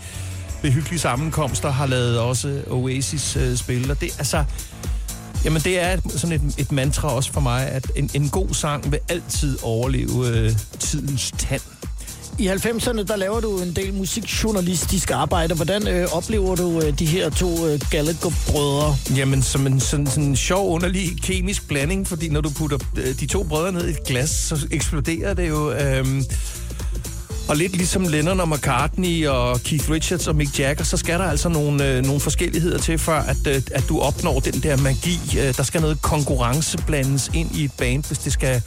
ved 0.62 0.72
hyggelige 0.72 1.00
sammenkomster 1.00 1.72
har 1.72 1.86
lavet 1.86 2.20
også 2.20 2.62
Oasis 2.70 3.22
spil. 3.22 3.58
spille. 3.58 3.92
Og 3.94 4.02
det 4.02 4.10
altså... 4.18 4.44
Jamen 5.46 5.62
det 5.62 5.82
er 5.84 5.94
et- 5.94 6.04
sådan 6.16 6.36
et, 6.36 6.56
et 6.58 6.72
mantra 6.72 7.08
også 7.16 7.32
for 7.34 7.42
mig, 7.42 7.68
at 7.68 7.92
en, 7.96 8.10
en 8.14 8.30
god 8.30 8.54
sang 8.54 8.92
vil 8.92 9.00
altid 9.10 9.58
overleve 9.64 10.28
øh, 10.28 10.52
tidens 10.80 11.32
tand. 11.38 11.62
I 12.40 12.48
90'erne, 12.48 13.04
der 13.04 13.16
laver 13.16 13.40
du 13.40 13.60
en 13.62 13.76
del 13.76 13.94
musikjournalistisk 13.94 15.12
arbejde. 15.12 15.56
Hvordan 15.56 15.88
øh, 15.88 16.08
oplever 16.12 16.56
du 16.56 16.82
øh, 16.82 17.00
de 17.00 17.06
her 17.06 17.30
to 17.30 17.68
øh, 17.68 17.80
Gallagher-brødre? 17.92 18.96
Jamen, 19.16 19.42
som 19.42 19.68
en 19.68 19.80
sådan, 19.80 20.08
sådan 20.08 20.24
en 20.24 20.36
sjov, 20.36 20.74
underlig 20.74 21.22
kemisk 21.24 21.68
blanding, 21.68 22.08
fordi 22.08 22.30
når 22.30 22.42
du 22.42 22.50
putter 22.50 22.78
øh, 22.98 23.20
de 23.20 23.26
to 23.26 23.44
brødre 23.44 23.72
ned 23.72 23.88
i 23.88 23.92
et 23.92 24.04
glas, 24.04 24.30
så 24.30 24.68
eksploderer 24.72 25.34
det 25.34 25.50
jo. 25.50 25.72
Øh, 25.72 26.06
og 27.50 27.58
lidt 27.58 27.76
ligesom 27.76 28.04
Lennon 28.08 28.40
og 28.40 28.50
McCartney 28.50 29.28
og 29.28 29.62
Keith 29.62 29.92
Richards 29.92 30.28
og 30.28 30.36
Mick 30.36 30.60
Jagger, 30.60 30.84
så 30.84 30.98
skal 30.98 31.20
der 31.20 31.26
altså 31.26 31.50
nogle, 31.50 31.88
øh, 31.88 32.06
nogle 32.06 32.20
forskelligheder 32.20 32.78
til, 32.78 32.98
før 32.98 33.20
at, 33.20 33.48
øh, 33.48 33.62
at 33.72 33.84
du 33.90 34.00
opnår 34.00 34.40
den 34.40 34.54
der 34.54 34.78
magi. 34.78 35.20
Øh, 35.40 35.58
der 35.58 35.64
skal 35.64 35.82
noget 35.82 36.02
konkurrence 36.02 36.78
blandes 36.88 37.32
ind 37.34 37.56
i 37.56 37.64
et 37.64 37.72
band, 37.78 38.04
hvis 38.04 38.18
det 38.18 38.34
skal 38.34 38.62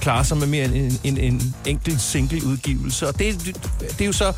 klare 0.00 0.24
sig 0.24 0.36
med 0.36 0.46
mere 0.46 0.64
end 0.64 0.74
en, 0.74 1.18
en, 1.18 1.18
en 1.18 1.54
enkelt 1.66 2.00
single 2.00 2.46
udgivelse. 2.46 3.08
Og 3.08 3.18
det, 3.18 3.44
det 3.80 4.00
er 4.00 4.06
jo 4.06 4.12
så 4.12 4.32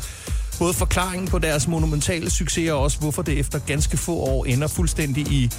både 0.59 0.73
forklaringen 0.73 1.27
på 1.27 1.39
deres 1.39 1.67
monumentale 1.67 2.29
succes, 2.29 2.71
og 2.71 2.79
også 2.79 2.99
hvorfor 2.99 3.21
det 3.21 3.39
efter 3.39 3.59
ganske 3.59 3.97
få 3.97 4.15
år 4.15 4.45
ender 4.45 4.67
fuldstændig 4.67 5.27
i 5.27 5.51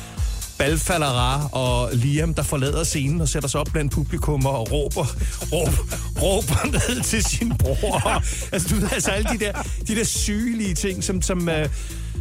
Balfallara 0.59 1.49
og 1.53 1.91
Liam, 1.93 2.35
der 2.35 2.43
forlader 2.43 2.85
scenen 2.85 3.21
og 3.21 3.29
sætter 3.29 3.49
sig 3.49 3.61
op 3.61 3.69
blandt 3.73 3.93
publikum 3.93 4.47
og 4.47 4.73
råber, 4.73 5.07
råber, 5.53 5.97
råber 6.23 6.67
ned 6.73 7.03
til 7.03 7.25
sin 7.25 7.53
bror. 7.59 8.23
altså, 8.53 8.69
du 8.69 8.81
ved, 8.81 8.89
altså 8.93 9.11
alle 9.11 9.29
de 9.33 9.39
der, 9.39 9.53
de 9.89 9.97
der 9.97 10.05
sygelige 10.05 10.75
ting, 10.75 11.05
som, 11.05 11.23
som, 11.23 11.49
øh, 11.49 11.69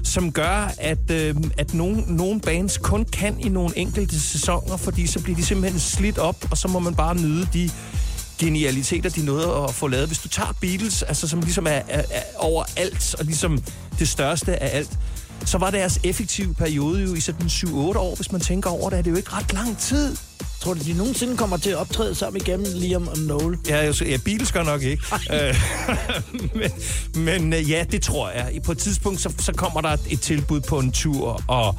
som 0.03 0.31
gør, 0.31 0.73
at, 0.77 1.11
øh, 1.11 1.35
at 1.57 1.73
nogle, 1.73 2.01
nogen 2.07 2.39
bands 2.39 2.77
kun 2.77 3.05
kan 3.05 3.39
i 3.39 3.49
nogle 3.49 3.77
enkelte 3.77 4.19
sæsoner, 4.19 4.77
fordi 4.77 5.07
så 5.07 5.19
bliver 5.19 5.35
de 5.35 5.45
simpelthen 5.45 5.79
slidt 5.79 6.17
op, 6.17 6.45
og 6.51 6.57
så 6.57 6.67
må 6.67 6.79
man 6.79 6.95
bare 6.95 7.15
nyde 7.15 7.47
de 7.53 7.69
genialiteter, 8.39 9.09
de 9.09 9.25
nåede 9.25 9.63
at 9.63 9.73
få 9.73 9.87
lavet. 9.87 10.07
Hvis 10.07 10.19
du 10.19 10.27
tager 10.27 10.53
Beatles, 10.61 11.03
altså 11.03 11.27
som 11.27 11.39
ligesom 11.39 11.67
er, 11.67 11.69
er, 11.71 12.03
er 12.11 12.23
over 12.37 12.63
alt, 12.77 13.15
og 13.19 13.25
ligesom 13.25 13.63
det 13.99 14.09
største 14.09 14.63
af 14.63 14.77
alt, 14.77 14.99
så 15.45 15.57
var 15.57 15.71
deres 15.71 15.99
effektive 16.03 16.53
periode 16.53 17.03
jo 17.03 17.13
i 17.13 17.19
sådan 17.19 17.47
7-8 17.47 17.69
år, 17.97 18.15
hvis 18.15 18.31
man 18.31 18.41
tænker 18.41 18.69
over 18.69 18.89
det, 18.89 18.99
er 18.99 19.03
det 19.03 19.11
jo 19.11 19.15
ikke 19.15 19.31
ret 19.33 19.53
lang 19.53 19.77
tid. 19.77 20.17
Tror 20.63 20.73
du, 20.73 20.79
de 20.83 20.93
nogensinde 20.93 21.37
kommer 21.37 21.57
til 21.57 21.69
at 21.69 21.75
optræde 21.77 22.15
sammen 22.15 22.41
igennem 22.41 22.65
Liam 22.75 23.07
og 23.07 23.17
Noel? 23.17 23.57
Ja, 23.67 23.91
så- 23.93 24.05
ja 24.05 24.17
Beatles 24.17 24.51
gør 24.51 24.63
nok 24.63 24.81
ikke. 24.81 25.03
Øh, 25.33 25.55
men 26.59 26.71
men 27.23 27.53
øh, 27.53 27.69
ja, 27.71 27.85
det 27.91 28.01
tror 28.01 28.29
jeg. 28.29 28.59
På 28.65 28.71
et 28.71 28.77
tidspunkt, 28.77 29.21
så, 29.21 29.33
så 29.39 29.51
kommer 29.53 29.81
der 29.81 29.97
et 30.09 30.21
tilbud 30.21 30.59
på 30.61 30.79
en 30.79 30.91
tur, 30.91 31.41
og 31.47 31.75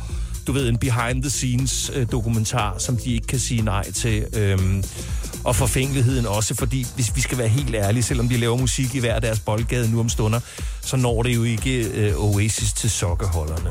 du 0.47 0.53
ved, 0.53 0.69
en 0.69 0.79
behind-the-scenes 0.79 1.91
øh, 1.95 2.07
dokumentar, 2.13 2.79
som 2.79 2.97
de 2.97 3.13
ikke 3.15 3.27
kan 3.27 3.39
sige 3.39 3.63
nej 3.63 3.91
til. 3.93 4.25
Øhm, 4.37 4.85
og 5.45 5.57
forfængeligheden 5.57 6.27
også, 6.27 6.55
fordi 6.55 6.87
hvis 6.95 7.17
vi 7.17 7.21
skal 7.21 7.39
være 7.39 7.49
helt 7.49 7.75
ærlige, 7.75 8.03
selvom 8.03 8.29
de 8.29 8.37
laver 8.37 8.57
musik 8.57 8.95
i 8.95 8.99
hver 9.01 9.21
deres 9.21 9.41
boldgade 9.41 9.91
nu 9.93 10.01
om 10.01 10.09
stunder, 10.09 10.41
så 10.83 10.97
når 10.97 11.23
det 11.23 11.35
jo 11.35 11.43
ikke 11.45 11.83
øh, 11.83 12.17
Oasis 12.25 12.73
til 12.73 12.91
sokkeholderne. 12.91 13.71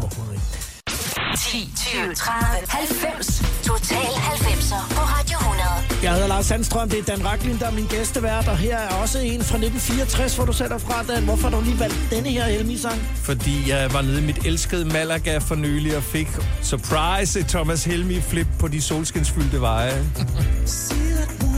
10, 1.38 1.70
20, 1.76 2.16
30, 2.16 2.68
90. 2.68 3.44
Total 3.64 3.98
90'er 3.98 4.96
på 4.96 5.02
Radio 5.02 5.38
100. 5.38 6.04
Jeg 6.04 6.14
hedder 6.14 6.28
Lars 6.28 6.46
Sandstrøm, 6.46 6.90
det 6.90 7.00
er 7.00 7.04
Dan 7.04 7.26
Raklin, 7.26 7.60
der 7.60 7.66
er 7.68 7.72
min 7.72 7.86
gæstevært, 7.86 8.48
og 8.48 8.58
her 8.58 8.78
er 8.78 8.96
også 8.96 9.20
en 9.20 9.42
fra 9.44 9.58
1964, 9.58 10.36
hvor 10.36 10.46
du 10.46 10.54
sætter 10.54 10.78
fra, 10.78 11.04
Dan. 11.04 11.24
Hvorfor 11.24 11.50
har 11.50 11.58
du 11.58 11.64
lige 11.64 11.80
valgt 11.80 11.98
denne 12.12 12.30
her 12.30 12.46
Helmi-sang? 12.46 13.02
fordi 13.24 13.70
jeg 13.70 13.94
var 13.94 14.02
nede 14.02 14.22
i 14.22 14.26
mit 14.26 14.46
elskede 14.46 14.86
Malaga 14.86 15.38
for 15.38 15.56
nylig 15.56 15.98
og 15.98 16.04
fik 16.04 16.28
surprise 16.62 17.44
Thomas 17.44 17.84
Helmi 17.84 18.22
flip 18.22 18.48
på 18.60 18.68
de 18.68 18.82
solskinsfyldte 18.82 19.62
veje. 19.62 20.06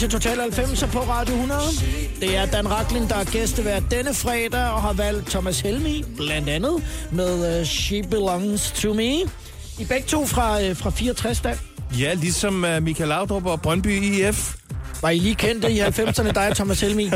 til 0.00 0.10
Total 0.10 0.40
90 0.40 0.84
på 0.92 0.98
Radio 0.98 1.34
100. 1.34 1.60
Det 2.20 2.36
er 2.36 2.46
Dan 2.46 2.70
Raklin, 2.70 3.08
der 3.08 3.14
er 3.14 3.24
gæstevært 3.24 3.82
denne 3.90 4.14
fredag 4.14 4.70
og 4.70 4.82
har 4.82 4.92
valgt 4.92 5.30
Thomas 5.30 5.60
Helmi, 5.60 6.04
blandt 6.16 6.48
andet, 6.48 6.72
med 7.12 7.60
uh, 7.60 7.66
She 7.66 8.02
Belongs 8.02 8.70
to 8.70 8.94
Me. 8.94 9.12
I 9.78 9.84
begge 9.88 10.06
to 10.06 10.26
fra, 10.26 10.56
uh, 10.70 10.76
fra 10.76 10.90
64, 10.90 11.40
da. 11.40 11.58
Ja, 11.98 12.14
ligesom 12.14 12.64
uh, 12.64 12.82
Michael 12.82 13.08
Laudrup 13.08 13.46
og 13.46 13.62
Brøndby 13.62 14.02
IF. 14.02 14.54
Var 15.02 15.10
I 15.10 15.18
lige 15.18 15.34
kendte 15.34 15.72
i 15.72 15.80
90'erne, 15.80 16.32
dig 16.32 16.48
og 16.48 16.56
Thomas 16.56 16.80
Helmi? 16.80 17.10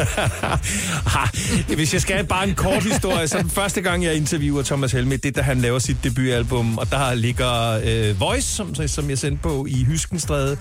hvis 1.76 1.92
jeg 1.92 2.02
skal 2.02 2.14
have 2.16 2.26
bare 2.26 2.48
en 2.48 2.54
kort 2.54 2.82
historie, 2.82 3.28
så 3.28 3.38
den 3.38 3.50
første 3.50 3.80
gang, 3.80 4.04
jeg 4.04 4.14
interviewer 4.14 4.62
Thomas 4.62 4.92
Helmi, 4.92 5.16
det 5.16 5.28
er, 5.28 5.32
da 5.32 5.40
han 5.40 5.60
laver 5.60 5.78
sit 5.78 5.96
debutalbum, 6.04 6.78
og 6.78 6.90
der 6.90 7.14
ligger 7.14 7.80
øh, 7.84 8.20
Voice, 8.20 8.48
som, 8.48 8.74
som 8.88 9.10
jeg 9.10 9.18
sendte 9.18 9.42
på 9.42 9.66
i 9.68 9.84
Hyskenstræde. 9.84 10.58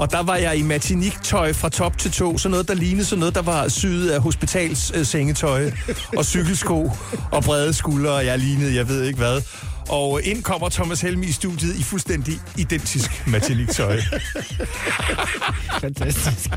Og 0.00 0.10
der 0.10 0.22
var 0.22 0.36
jeg 0.36 0.56
i 0.56 0.62
matiniktøj 0.62 1.52
fra 1.52 1.68
top 1.68 1.98
til 1.98 2.10
to, 2.10 2.38
så 2.38 2.48
noget, 2.48 2.68
der 2.68 2.74
lignede 2.74 3.04
sådan 3.04 3.18
noget, 3.20 3.34
der 3.34 3.42
var 3.42 3.68
syet 3.68 4.10
af 4.10 4.20
hospitalssengetøj 4.20 5.70
og 6.16 6.24
cykelsko 6.24 6.90
og 7.32 7.42
brede 7.42 7.72
skuldre, 7.72 8.10
og 8.10 8.26
jeg 8.26 8.38
lignede, 8.38 8.74
jeg 8.74 8.88
ved 8.88 9.04
ikke 9.04 9.18
hvad. 9.18 9.42
Og 9.88 10.22
ind 10.22 10.42
kommer 10.42 10.68
Thomas 10.68 11.00
Helmi 11.00 11.26
i 11.26 11.32
studiet 11.32 11.76
i 11.76 11.82
fuldstændig 11.82 12.34
identisk 12.58 13.26
matiniktøj. 13.26 14.00
Fantastisk. 15.80 16.50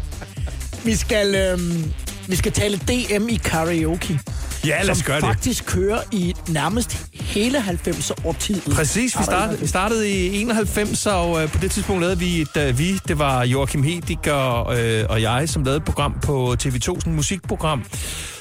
Vi 0.86 0.96
skal, 0.96 1.36
øhm, 1.36 1.94
vi 2.28 2.36
skal 2.36 2.52
tale 2.52 2.78
DM 2.78 3.28
i 3.30 3.36
karaoke. 3.36 4.20
Ja, 4.66 4.82
lad 4.84 4.90
os 4.90 5.04
gøre 5.04 5.16
det. 5.16 5.26
faktisk 5.26 5.66
kører 5.66 6.00
i 6.12 6.34
nærmest 6.48 7.06
hele 7.14 7.58
90'er 7.58 8.14
årtiet. 8.26 8.64
Præcis, 8.76 9.20
vi 9.20 9.24
startede, 9.24 9.60
vi 9.60 9.68
startede 9.68 10.10
i 10.10 10.42
91, 10.42 11.06
og 11.06 11.44
øh, 11.44 11.52
på 11.52 11.58
det 11.58 11.72
tidspunkt 11.72 12.02
lavede 12.02 12.20
vi 12.20 12.42
et, 12.42 12.58
øh, 12.58 12.80
vi, 12.80 13.00
det 13.08 13.20
var 13.20 13.44
Joachim 13.44 13.84
Hedig 13.84 14.32
og, 14.32 14.80
øh, 14.80 15.06
og 15.10 15.22
jeg, 15.22 15.50
som 15.50 15.64
lavede 15.64 15.78
et 15.78 15.84
program 15.84 16.16
på 16.22 16.56
TV2, 16.64 16.80
sådan 16.80 16.98
et 17.08 17.16
musikprogram. 17.16 17.84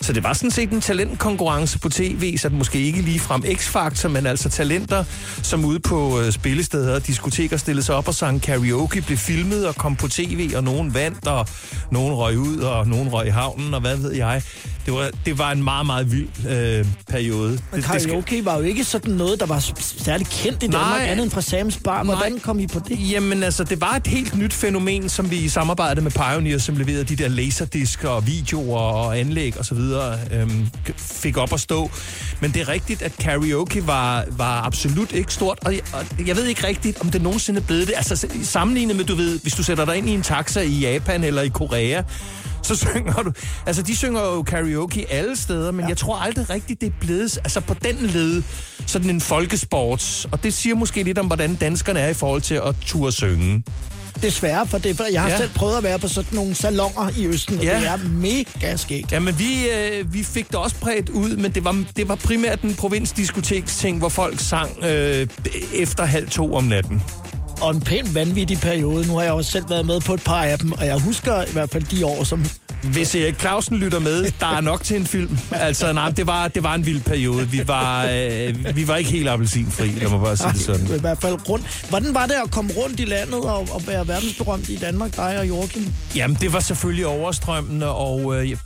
Så 0.01 0.13
det 0.13 0.25
var 0.25 0.33
sådan 0.33 0.51
set 0.51 0.71
en 0.71 0.81
talentkonkurrence 0.81 1.79
på 1.79 1.89
tv, 1.89 2.39
så 2.39 2.49
det 2.49 2.59
måske 2.59 2.79
ikke 2.79 3.01
lige 3.01 3.21
frem 3.21 3.43
X-Factor, 3.45 4.09
men 4.09 4.27
altså 4.27 4.49
talenter, 4.49 5.05
som 5.43 5.65
ude 5.65 5.81
på 5.81 6.21
øh, 6.21 6.33
spillesteder 6.33 6.95
og 6.95 7.07
diskoteker 7.07 7.57
stillede 7.57 7.87
sig 7.87 7.95
op 7.95 8.09
og 8.09 8.15
sang 8.15 8.43
karaoke, 8.43 9.03
blev 9.03 9.19
filmet 9.19 9.67
og 9.67 9.75
kom 9.77 9.97
på 9.97 10.09
tv, 10.09 10.53
og 10.57 10.65
nogen 10.65 10.95
vandt, 10.95 11.27
og 11.27 11.47
nogen 11.91 12.15
røg 12.15 12.39
ud, 12.39 12.59
og 12.59 12.87
nogen 12.89 13.09
røg 13.09 13.27
i 13.27 13.31
havnen, 13.31 13.72
og 13.75 13.81
hvad 13.81 13.97
ved 13.97 14.13
jeg. 14.13 14.43
Det 14.87 14.95
var, 14.95 15.11
det 15.27 15.39
var 15.39 15.53
en 15.53 15.65
meget, 15.65 15.87
meget 15.87 16.13
vild 16.13 16.29
øh, 16.49 16.87
periode. 17.09 17.49
Men 17.49 17.59
det, 17.73 17.75
det 17.75 17.85
skal- 17.85 18.01
karaoke 18.11 18.45
var 18.45 18.57
jo 18.57 18.63
ikke 18.63 18.85
sådan 18.85 19.15
noget, 19.15 19.41
der 19.41 19.47
var 19.47 19.65
særlig 19.81 20.27
kendt 20.27 20.63
i 20.63 20.67
Danmark, 20.67 21.01
Nej. 21.01 21.07
andet 21.11 21.23
end 21.25 21.31
fra 21.31 21.41
Sams 21.41 21.77
Bar. 21.85 22.05
Hvordan 22.05 22.33
Nej. 22.33 22.41
kom 22.41 22.59
I 22.59 22.67
på 22.67 22.81
det? 22.89 23.11
Jamen 23.11 23.43
altså, 23.43 23.65
det 23.65 23.81
var 23.81 23.93
et 23.93 24.07
helt 24.07 24.39
nyt 24.39 24.53
fænomen, 24.53 25.09
som 25.09 25.31
vi 25.31 25.37
i 25.37 25.49
samarbejde 25.49 26.01
med 26.01 26.11
Pioneer, 26.11 26.59
som 26.59 26.77
leverede 26.77 27.05
de 27.05 27.17
der 27.17 27.29
laserdisker 27.29 28.09
og 28.09 28.27
videoer 28.27 28.79
og 28.81 29.19
anlæg 29.19 29.59
og 29.59 29.65
så 29.65 29.75
videre, 29.75 30.19
øhm, 30.33 30.69
fik 30.97 31.37
op 31.37 31.53
at 31.53 31.61
stå. 31.61 31.91
Men 32.41 32.51
det 32.53 32.63
er 32.63 32.69
rigtigt, 32.69 33.03
at 33.03 33.13
karaoke 33.21 33.87
var, 33.87 34.25
var 34.31 34.63
absolut 34.63 35.13
ikke 35.13 35.33
stort, 35.35 35.59
og 35.65 35.73
jeg, 35.73 35.81
og 35.93 36.27
jeg 36.27 36.37
ved 36.37 36.45
ikke 36.45 36.67
rigtigt, 36.67 37.01
om 37.01 37.11
det 37.11 37.23
nogensinde 37.23 37.61
blevet 37.61 37.87
det. 37.87 37.95
Altså 37.97 38.27
sammenlignet 38.43 38.97
med, 38.97 39.05
du 39.05 39.15
ved, 39.15 39.39
hvis 39.43 39.55
du 39.55 39.63
sætter 39.63 39.85
dig 39.85 39.97
ind 39.97 40.09
i 40.09 40.13
en 40.13 40.23
taxa 40.23 40.61
i 40.61 40.79
Japan 40.81 41.25
eller 41.25 41.43
i 41.43 41.49
Korea, 41.49 42.03
så 42.63 42.77
synger 42.77 43.13
du... 43.23 43.33
Altså, 43.67 43.83
de 43.83 43.97
synger 43.97 44.21
jo 44.21 44.43
karaoke 44.43 45.07
alle 45.11 45.37
steder, 45.37 45.71
men 45.73 45.81
ja. 45.81 45.89
jeg 45.89 45.97
tror 45.97 46.17
aldrig 46.17 46.51
rigtigt, 46.51 46.81
det 46.81 46.87
er 46.87 46.93
blevet... 47.01 47.39
Altså, 47.39 47.61
på 47.61 47.75
den 47.75 47.97
led, 48.01 48.43
sådan 48.87 49.11
en 49.11 49.21
folkesport. 49.21 50.27
Og 50.33 50.43
det 50.43 50.55
siger 50.55 50.75
måske 50.75 51.03
lidt 51.03 51.19
om, 51.19 51.27
hvordan 51.27 51.55
danskerne 51.55 52.01
er 52.01 52.09
i 52.09 52.15
forhold 52.15 52.43
til 52.43 52.55
at 52.55 52.75
turde 52.87 53.13
synge. 53.13 53.63
Desværre, 54.23 54.67
for 54.67 54.79
det, 54.79 54.97
for 54.97 55.05
jeg 55.13 55.23
har 55.23 55.29
Ja. 55.29 55.37
selv 55.37 55.51
prøvet 55.55 55.77
at 55.77 55.83
være 55.83 55.99
på 55.99 56.09
sådan 56.09 56.35
nogle 56.35 56.55
salonger 56.55 57.11
i 57.17 57.27
Østen, 57.27 57.59
og 57.59 57.65
Ja. 57.65 57.81
det 57.81 57.87
er 57.89 57.99
mega 58.09 58.77
skægt. 58.77 59.13
Jamen, 59.13 59.39
vi, 59.39 59.69
øh, 59.69 60.15
vi 60.15 60.23
fik 60.25 60.47
det 60.49 60.55
også 60.57 60.77
bredt 60.81 61.09
ud, 61.09 61.37
men 61.37 61.53
det 61.53 61.65
var, 61.65 61.85
det 61.97 62.09
var 62.09 62.15
primært 62.15 62.63
en 62.63 62.75
provinsdiskoteksting, 62.75 63.99
hvor 63.99 64.09
folk 64.09 64.41
sang 64.41 64.85
øh, 64.85 65.27
efter 65.75 66.05
halv 66.05 66.29
to 66.31 66.55
om 66.55 66.65
natten. 66.65 67.03
Og 67.61 67.71
en 67.75 67.81
pæn 67.81 68.15
vanvittig 68.15 68.59
periode. 68.59 69.07
Nu 69.07 69.15
har 69.15 69.23
jeg 69.23 69.33
også 69.33 69.51
selv 69.51 69.71
været 69.71 69.87
med 69.87 70.01
på 70.01 70.15
et 70.15 70.25
par 70.25 70.43
af 70.43 70.59
dem, 70.59 70.73
og 70.73 70.87
jeg 70.87 71.01
husker 71.01 71.43
i 71.43 71.53
hvert 71.53 71.71
fald 71.71 71.83
de 71.85 72.07
år, 72.07 72.25
som... 72.25 72.45
Hvis 72.83 73.15
Erik 73.15 73.41
Clausen 73.41 73.77
lytter 73.77 73.99
med, 73.99 74.31
der 74.41 74.47
er 74.47 74.61
nok 74.61 74.83
til 74.85 74.97
en 74.97 75.07
film. 75.07 75.39
Altså, 75.51 75.93
nej, 75.93 76.11
det 76.11 76.27
var, 76.27 76.49
det 76.49 76.63
var 76.63 76.75
en 76.75 76.87
vild 76.87 77.01
periode. 77.01 77.49
Vi 77.49 77.69
var, 77.69 78.05
øh, 78.05 78.77
vi 78.77 78.89
var 78.89 78.97
ikke 78.97 79.11
helt 79.11 79.29
appelsinfri, 79.29 79.87
lad 79.89 80.09
mig 80.11 80.21
bare 80.21 80.37
sige 80.37 80.53
det 80.53 80.61
sådan. 80.61 80.97
I 80.97 81.01
hvert 81.01 81.19
fald 81.21 81.49
rundt. 81.49 81.87
Hvordan 81.89 82.15
var 82.15 82.27
det 82.27 82.35
at 82.45 82.51
komme 82.51 82.73
rundt 82.77 83.01
i 83.01 83.05
landet 83.05 83.41
og, 83.41 83.69
og 83.71 83.83
være 83.87 84.09
verdensberømt 84.09 84.69
i 84.69 84.77
Danmark, 84.77 85.17
dig 85.17 85.39
og 85.39 85.49
Joachim? 85.49 85.93
Jamen, 86.17 86.37
det 86.41 86.53
var 86.53 86.61
selvfølgelig 86.61 87.07
overstrømmende, 87.07 87.89
og 87.89 88.37
øh, 88.37 88.57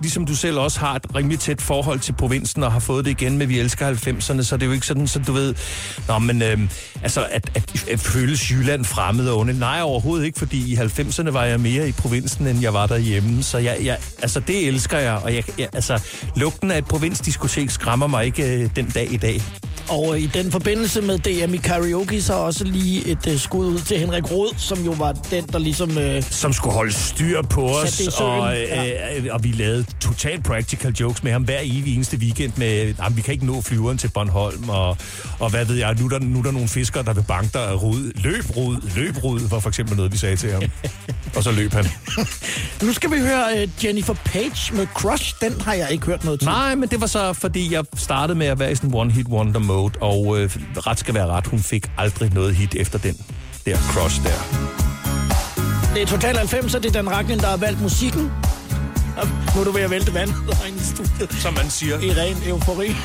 ligesom 0.00 0.26
du 0.26 0.34
selv 0.34 0.58
også 0.58 0.80
har 0.80 0.94
et 0.94 1.06
rimelig 1.14 1.38
tæt 1.38 1.62
forhold 1.62 2.00
til 2.00 2.12
provinsen, 2.12 2.62
og 2.62 2.72
har 2.72 2.80
fået 2.80 3.04
det 3.04 3.10
igen 3.10 3.38
med 3.38 3.46
Vi 3.46 3.58
elsker 3.60 3.90
90'erne, 3.90 4.42
så 4.42 4.56
det 4.56 4.62
er 4.62 4.66
jo 4.66 4.72
ikke 4.72 4.86
sådan, 4.86 5.06
så 5.06 5.18
du 5.26 5.32
ved, 5.32 5.54
nå, 6.08 6.18
men 6.18 6.42
øh, 6.42 6.58
altså, 7.02 7.26
at, 7.30 7.50
at, 7.54 7.88
at 7.90 8.00
føles 8.36 8.50
Jylland 8.50 8.84
fremmed 8.84 9.28
og 9.28 9.38
onde. 9.38 9.58
Nej, 9.58 9.80
overhovedet 9.82 10.26
ikke, 10.26 10.38
fordi 10.38 10.72
i 10.72 10.76
90'erne 10.76 11.30
var 11.30 11.44
jeg 11.44 11.60
mere 11.60 11.88
i 11.88 11.92
provinsen, 11.92 12.46
end 12.46 12.60
jeg 12.60 12.74
var 12.74 12.86
derhjemme, 12.86 13.42
så 13.42 13.58
jeg, 13.58 13.76
jeg, 13.82 13.98
altså, 14.22 14.40
det 14.40 14.66
elsker 14.68 14.98
jeg, 14.98 15.14
og 15.14 15.34
jeg, 15.34 15.44
jeg, 15.58 15.68
altså, 15.72 16.00
lugten 16.36 16.70
af 16.70 16.78
et 16.78 16.84
provinsdiskotek 16.84 17.70
skræmmer 17.70 18.06
mig 18.06 18.24
ikke 18.24 18.62
øh, 18.62 18.70
den 18.76 18.86
dag 18.86 19.12
i 19.12 19.16
dag. 19.16 19.42
Og 19.88 20.14
øh, 20.14 20.22
i 20.22 20.26
den 20.26 20.52
forbindelse 20.52 21.00
med 21.00 21.18
DM 21.18 21.54
i 21.54 21.56
karaoke, 21.56 22.22
så 22.22 22.32
også 22.32 22.64
lige 22.64 23.08
et 23.08 23.26
uh, 23.26 23.38
skud 23.38 23.66
ud 23.66 23.78
til 23.78 23.98
Henrik 23.98 24.30
Rod, 24.30 24.54
som 24.56 24.84
jo 24.84 24.90
var 24.90 25.12
den, 25.12 25.44
der 25.52 25.58
ligesom... 25.58 25.90
Uh, 25.90 26.22
som 26.30 26.52
skulle 26.52 26.74
holde 26.74 26.92
styr 26.92 27.42
på 27.42 27.68
os, 27.68 28.00
og, 28.20 28.52
ja. 28.54 29.18
øh, 29.18 29.26
og 29.30 29.44
vi 29.44 29.52
lavede 29.52 29.84
total 30.00 30.42
practical 30.42 30.92
jokes 30.92 31.22
med 31.22 31.32
ham 31.32 31.42
hver 31.42 31.58
evig 31.62 31.94
eneste 31.94 32.16
weekend 32.16 32.52
med, 32.56 32.94
jamen, 32.98 33.16
vi 33.16 33.22
kan 33.22 33.34
ikke 33.34 33.46
nå 33.46 33.60
flyveren 33.60 33.98
til 33.98 34.08
Bornholm, 34.08 34.68
og, 34.68 34.96
og 35.38 35.50
hvad 35.50 35.64
ved 35.64 35.76
jeg, 35.76 35.94
nu 35.98 36.04
er, 36.04 36.08
der, 36.08 36.18
nu 36.18 36.38
er 36.38 36.42
der 36.42 36.50
nogle 36.50 36.68
fiskere, 36.68 37.04
der 37.04 37.12
vil 37.12 37.24
banke 37.28 37.50
dig 37.52 37.62
af 37.62 37.82
rud. 37.82 38.12
Løb 38.14 38.56
rud, 38.56 38.76
løb 38.96 39.24
rud, 39.24 39.40
var 39.40 39.60
for 39.60 39.68
eksempel 39.68 39.96
noget, 39.96 40.12
vi 40.12 40.16
sagde 40.16 40.36
til 40.36 40.52
ham. 40.52 40.62
og 41.36 41.42
så 41.42 41.52
løb 41.52 41.72
han. 41.72 41.84
nu 42.82 42.92
skal 42.92 43.10
vi 43.10 43.18
høre 43.18 43.44
uh, 43.54 43.84
Jennifer 43.84 44.14
Page 44.24 44.74
med 44.74 44.86
Crush. 44.94 45.34
Den 45.40 45.60
har 45.60 45.74
jeg 45.74 45.92
ikke 45.92 46.06
hørt 46.06 46.24
noget 46.24 46.40
til. 46.40 46.48
Nej, 46.48 46.74
men 46.74 46.88
det 46.88 47.00
var 47.00 47.06
så, 47.06 47.32
fordi 47.32 47.72
jeg 47.72 47.84
startede 47.96 48.38
med 48.38 48.46
at 48.46 48.58
være 48.58 48.72
i 48.72 48.74
sådan 48.74 48.94
one-hit 48.94 49.28
wonder 49.28 49.60
mode, 49.60 49.75
og 50.00 50.38
øh, 50.38 50.50
ret 50.76 50.98
skal 50.98 51.14
være 51.14 51.26
ret, 51.26 51.46
hun 51.46 51.58
fik 51.58 51.90
aldrig 51.98 52.34
noget 52.34 52.54
hit 52.54 52.74
efter 52.74 52.98
den 52.98 53.16
der 53.66 53.76
crush 53.76 54.22
der. 54.22 54.66
Det 55.94 56.02
er 56.02 56.06
Total 56.06 56.36
90, 56.36 56.74
og 56.74 56.82
det 56.82 56.88
er 56.88 56.92
Dan 56.92 57.10
Ragnin, 57.10 57.38
der 57.38 57.46
har 57.46 57.56
valgt 57.56 57.82
musikken. 57.82 58.32
Nu 59.54 59.60
er 59.60 59.64
du 59.64 59.70
ved 59.70 59.82
at 59.82 59.90
vælte 59.90 60.14
vandet 60.14 60.34
herinde 60.58 60.78
i 60.78 60.82
studiet. 60.82 61.32
Som 61.42 61.54
man 61.54 61.70
siger. 61.70 62.00
I 62.00 62.10
ren 62.12 62.36
eufori. 62.46 62.96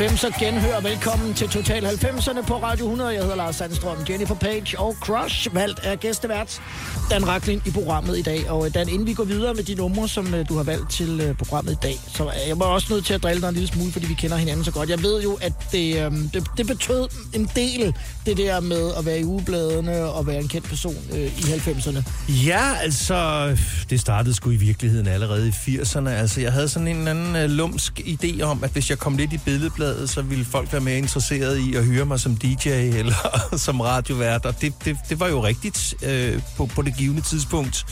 90'er 0.00 0.44
genhør. 0.44 0.80
Velkommen 0.80 1.34
til 1.34 1.48
Total 1.48 1.86
90'erne 1.86 2.46
på 2.46 2.54
Radio 2.54 2.84
100. 2.84 3.10
Jeg 3.10 3.22
hedder 3.22 3.36
Lars 3.36 3.56
Sandstrøm, 3.56 3.96
Jennifer 4.08 4.34
Page 4.34 4.78
og 4.78 4.96
Crush, 5.00 5.54
valgt 5.54 5.78
af 5.78 6.00
gæstevært 6.00 6.62
Dan 7.10 7.28
Raklin 7.28 7.62
i 7.66 7.70
programmet 7.70 8.18
i 8.18 8.22
dag. 8.22 8.50
Og 8.50 8.66
øh, 8.66 8.74
Dan, 8.74 8.88
inden 8.88 9.06
vi 9.06 9.12
går 9.12 9.24
videre 9.24 9.54
med 9.54 9.62
de 9.62 9.74
numre, 9.74 10.08
som 10.08 10.34
øh, 10.34 10.48
du 10.48 10.56
har 10.56 10.62
valgt 10.62 10.90
til 10.90 11.20
øh, 11.20 11.34
programmet 11.34 11.72
i 11.72 11.76
dag, 11.82 12.00
så 12.14 12.24
er 12.24 12.46
jeg 12.48 12.58
var 12.58 12.66
også 12.66 12.86
nødt 12.90 13.04
til 13.04 13.14
at 13.14 13.22
drille 13.22 13.42
dig 13.42 13.48
en 13.48 13.54
lille 13.54 13.68
smule, 13.68 13.92
fordi 13.92 14.06
vi 14.06 14.14
kender 14.14 14.36
hinanden 14.36 14.64
så 14.64 14.70
godt. 14.70 14.88
Jeg 14.88 15.02
ved 15.02 15.22
jo, 15.22 15.38
at 15.42 15.52
det, 15.72 16.04
øh, 16.04 16.12
det, 16.34 16.46
det 16.56 16.66
betød 16.66 17.08
en 17.34 17.50
del, 17.56 17.94
det 18.26 18.36
der 18.36 18.60
med 18.60 18.92
at 18.98 19.06
være 19.06 19.20
i 19.20 19.24
ugebladene 19.24 20.04
og 20.04 20.26
være 20.26 20.38
en 20.40 20.48
kendt 20.48 20.68
person 20.68 20.96
øh, 21.12 21.18
i 21.18 21.40
90'erne. 21.40 22.32
Ja, 22.46 22.74
altså, 22.82 23.48
det 23.90 24.00
startede 24.00 24.34
sgu 24.34 24.50
i 24.50 24.56
virkeligheden 24.56 25.06
allerede 25.06 25.48
i 25.48 25.78
80'erne. 25.78 26.08
Altså, 26.08 26.40
jeg 26.40 26.52
havde 26.52 26.68
sådan 26.68 26.88
en 26.88 27.08
anden 27.08 27.50
lumsk 27.50 28.00
idé 28.00 28.42
om, 28.42 28.64
at 28.64 28.70
hvis 28.70 28.90
jeg 28.90 28.98
kom 28.98 29.16
lidt 29.16 29.32
i 29.32 29.38
billedbladet, 29.38 29.89
Øh, 29.98 30.08
så 30.08 30.22
ville 30.22 30.44
folk 30.44 30.72
være 30.72 30.80
mere 30.80 30.98
interesseret 30.98 31.58
i 31.58 31.74
at 31.74 31.84
høre 31.84 32.04
mig 32.04 32.20
som 32.20 32.36
DJ 32.36 32.68
eller 32.68 33.48
som 33.66 33.80
radiovært. 33.80 34.46
Og 34.46 34.60
det, 34.60 34.72
det, 34.84 34.96
det 35.08 35.20
var 35.20 35.28
jo 35.28 35.44
rigtigt 35.44 35.94
øh, 36.02 36.42
på, 36.56 36.66
på 36.66 36.82
det 36.82 36.96
givende 36.96 37.20
tidspunkt. 37.20 37.86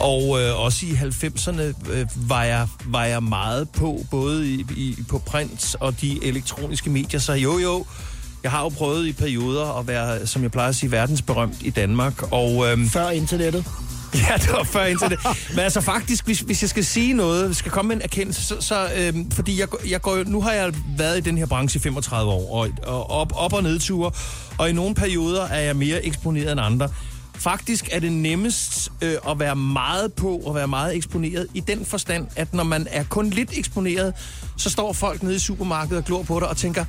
Og 0.00 0.40
øh, 0.40 0.60
også 0.60 0.86
i 0.86 0.90
90'erne 0.90 1.62
øh, 1.90 2.06
var, 2.16 2.44
jeg, 2.44 2.68
var 2.84 3.04
jeg 3.04 3.22
meget 3.22 3.70
på, 3.70 4.04
både 4.10 4.48
i, 4.48 4.66
i, 4.76 4.96
på 5.08 5.18
print 5.18 5.76
og 5.80 6.00
de 6.00 6.24
elektroniske 6.24 6.90
medier. 6.90 7.20
Så 7.20 7.32
jo, 7.32 7.58
jo, 7.58 7.86
jeg 8.42 8.50
har 8.50 8.62
jo 8.62 8.68
prøvet 8.68 9.06
i 9.06 9.12
perioder 9.12 9.78
at 9.78 9.86
være, 9.86 10.26
som 10.26 10.42
jeg 10.42 10.50
plejer 10.50 10.68
at 10.68 10.76
sige, 10.76 10.90
verdensberømt 10.90 11.56
i 11.60 11.70
Danmark. 11.70 12.32
Og, 12.32 12.72
øhm, 12.72 12.88
Før 12.88 13.10
internettet. 13.10 13.64
Ja, 14.28 14.36
det 14.36 14.52
var 14.52 14.64
før 14.64 14.84
internet. 14.84 15.18
Men 15.50 15.58
altså 15.58 15.80
faktisk, 15.80 16.24
hvis, 16.24 16.40
hvis 16.40 16.62
jeg 16.62 16.70
skal 16.70 16.84
sige 16.84 17.12
noget, 17.12 17.56
skal 17.56 17.72
komme 17.72 17.88
med 17.88 17.96
en 17.96 18.02
erkendelse, 18.02 18.44
så, 18.44 18.60
så 18.60 18.88
øhm, 18.96 19.30
fordi 19.30 19.60
jeg, 19.60 19.68
jeg 19.88 20.00
går 20.00 20.24
nu 20.26 20.40
har 20.40 20.52
jeg 20.52 20.72
været 20.96 21.18
i 21.18 21.20
den 21.20 21.38
her 21.38 21.46
branche 21.46 21.78
i 21.78 21.82
35 21.82 22.30
år, 22.30 22.54
og, 22.54 22.68
og 22.86 23.10
op, 23.10 23.32
op- 23.36 23.52
og 23.52 23.62
nedture, 23.62 24.10
og 24.58 24.70
i 24.70 24.72
nogle 24.72 24.94
perioder 24.94 25.42
er 25.42 25.60
jeg 25.60 25.76
mere 25.76 26.04
eksponeret 26.06 26.52
end 26.52 26.60
andre. 26.60 26.88
Faktisk 27.34 27.88
er 27.92 28.00
det 28.00 28.12
nemmest 28.12 28.92
øh, 29.02 29.14
at 29.28 29.38
være 29.38 29.56
meget 29.56 30.12
på 30.12 30.36
og 30.36 30.54
være 30.54 30.68
meget 30.68 30.96
eksponeret 30.96 31.46
i 31.54 31.60
den 31.60 31.84
forstand, 31.84 32.26
at 32.36 32.54
når 32.54 32.64
man 32.64 32.86
er 32.90 33.04
kun 33.04 33.30
lidt 33.30 33.50
eksponeret, 33.52 34.14
så 34.56 34.70
står 34.70 34.92
folk 34.92 35.22
nede 35.22 35.34
i 35.34 35.38
supermarkedet 35.38 35.98
og 35.98 36.04
glor 36.04 36.22
på 36.22 36.40
dig 36.40 36.48
og 36.48 36.56
tænker, 36.56 36.84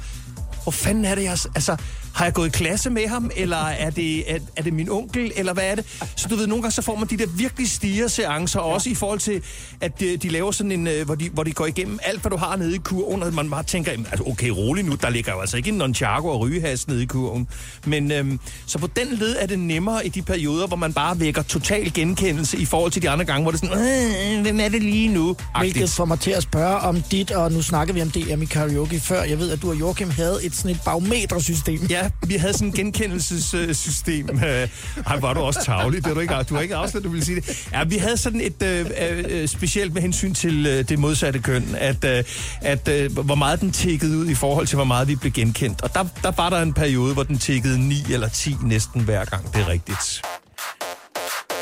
hvor 0.64 0.72
fanden 0.72 1.06
er 1.06 1.16
det, 1.16 1.24
jeg... 1.24 1.32
Altså, 1.32 1.78
har 2.14 2.26
jeg 2.26 2.34
gået 2.34 2.48
i 2.48 2.50
klasse 2.50 2.90
med 2.90 3.08
ham, 3.08 3.32
eller 3.36 3.58
er 3.58 3.90
det, 3.90 4.32
er, 4.32 4.40
er 4.56 4.64
det 4.64 4.74
min 4.74 4.90
onkel, 4.90 5.32
eller 5.36 5.54
hvad 5.54 5.64
er 5.64 5.76
det? 5.76 5.86
Så 6.16 6.28
du 6.28 6.36
ved, 6.36 6.48
nogle 6.48 6.62
gange 6.62 6.74
så 6.74 6.82
får 6.82 6.96
man 6.96 7.08
de 7.08 7.18
der 7.18 7.28
virkelig 7.28 7.70
stiger 7.70 8.08
seancer, 8.08 8.60
også 8.60 8.90
i 8.90 8.96
forhold 8.96 9.20
til, 9.20 9.42
at 9.82 10.00
de, 10.00 10.18
de 10.18 10.30
laver 10.30 10.52
sådan 10.52 10.72
en, 10.72 10.88
øh, 10.88 11.06
hvor 11.06 11.16
de, 11.16 11.30
hvor 11.30 11.44
de 11.44 11.52
går 11.52 11.66
igennem 11.66 12.00
alt, 12.04 12.22
hvad 12.22 12.30
du 12.30 12.38
har 12.38 12.56
nede 12.56 12.76
i 12.76 12.78
kurven, 12.78 13.24
og 13.24 13.34
man 13.34 13.50
bare 13.50 13.64
tænker, 13.64 13.92
altså, 13.92 14.24
okay, 14.28 14.50
rolig 14.50 14.86
nu, 14.86 14.96
der 15.02 15.10
ligger 15.10 15.32
jo 15.32 15.40
altså 15.40 15.58
ikke 15.58 15.70
en 15.70 15.76
nonchago 15.76 16.28
og 16.28 16.40
rygehas 16.40 16.88
nede 16.88 17.04
i 17.04 17.06
kurven. 17.06 17.48
Men 17.86 18.12
øhm, 18.12 18.40
så 18.66 18.78
på 18.78 18.88
den 18.88 19.08
led 19.12 19.36
er 19.40 19.46
det 19.46 19.60
nemmere 19.60 20.06
i 20.06 20.10
de 20.10 20.22
perioder, 20.22 20.68
hvor 20.68 20.78
man 20.78 20.94
bare 20.94 21.20
vækker 21.20 21.42
total 21.42 21.94
genkendelse 21.94 22.58
i 22.58 22.66
forhold 22.66 22.92
til 22.92 23.02
de 23.02 23.10
andre 23.10 23.26
gange, 23.26 23.42
hvor 23.42 23.52
det 23.52 23.64
er 23.64 23.68
sådan, 23.68 24.38
øh, 24.38 24.42
hvem 24.42 24.60
er 24.60 24.70
det 24.70 24.84
lige 24.84 25.08
nu? 25.08 25.36
Hvilket 25.60 25.82
Agtigt. 25.82 25.92
får 25.92 26.06
mig 26.06 26.20
til 26.20 26.32
at 26.32 26.44
spørge 26.44 26.78
om 26.78 27.02
dit, 27.02 27.32
og 27.32 27.52
nu 27.52 27.62
snakker 27.62 27.94
vi 27.94 28.02
om 28.02 28.12
DM 28.12 28.42
i 28.42 28.46
karaoke 28.46 29.00
før. 29.00 29.24
Jeg 29.24 29.40
ved, 29.40 29.52
at 29.52 29.62
du 29.62 29.70
og 29.70 29.80
Joachim 29.80 30.10
havde 30.10 30.40
et 30.44 30.56
sådan 30.56 30.72
et 30.72 30.82
barometersystem. 30.86 31.80
Ja, 31.90 31.99
vi 32.28 32.36
havde 32.36 32.54
sådan 32.54 32.68
et 32.68 32.74
genkendelsessystem. 32.74 34.30
Øh, 34.50 34.70
Ej, 35.08 35.20
var 35.20 35.34
du 35.34 35.40
også 35.40 35.60
tavlig, 35.66 36.04
det 36.04 36.10
er 36.10 36.14
du 36.14 36.20
ikke, 36.20 36.34
du 36.50 36.56
har 36.56 36.62
ikke 36.62 36.76
afsløret, 36.76 37.04
du 37.04 37.10
ville 37.10 37.26
sige 37.26 37.36
det. 37.42 37.68
Ja, 37.74 37.84
vi 37.84 37.98
havde 37.98 38.18
sådan 38.18 38.42
et 38.42 38.64
øh, 38.64 38.86
øh, 39.30 39.48
specielt 39.48 39.94
med 39.94 40.02
hensyn 40.02 40.34
til 40.34 40.66
øh, 40.66 40.90
det 40.90 41.00
modsatte 41.00 41.40
køn, 41.40 41.76
at, 41.78 42.06
øh, 42.06 42.24
at 42.62 42.88
øh, 42.88 43.20
hvor 43.20 43.36
meget 43.36 43.62
den 43.62 43.72
tækkede 43.72 44.18
ud 44.18 44.28
i 44.28 44.36
forhold 44.36 44.68
til, 44.68 44.76
hvor 44.76 44.86
meget 44.86 45.08
vi 45.08 45.16
blev 45.16 45.32
genkendt. 45.32 45.82
Og 45.82 45.94
der, 45.94 46.06
der 46.24 46.32
var 46.32 46.50
der 46.50 46.62
en 46.62 46.74
periode, 46.74 47.14
hvor 47.14 47.24
den 47.24 47.38
tækkede 47.38 47.88
9 47.88 47.96
eller 48.10 48.30
10 48.30 48.56
næsten 48.64 49.02
hver 49.02 49.26
gang, 49.26 49.54
det 49.54 49.62
er 49.62 49.68
rigtigt. 49.68 50.22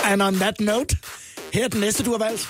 And 0.04 0.22
on 0.22 0.36
that 0.36 0.60
note, 0.60 0.98
her 1.54 1.64
er 1.64 1.68
den 1.68 1.80
næste, 1.80 2.04
du 2.04 2.12
har 2.12 2.18
valgt. 2.18 2.48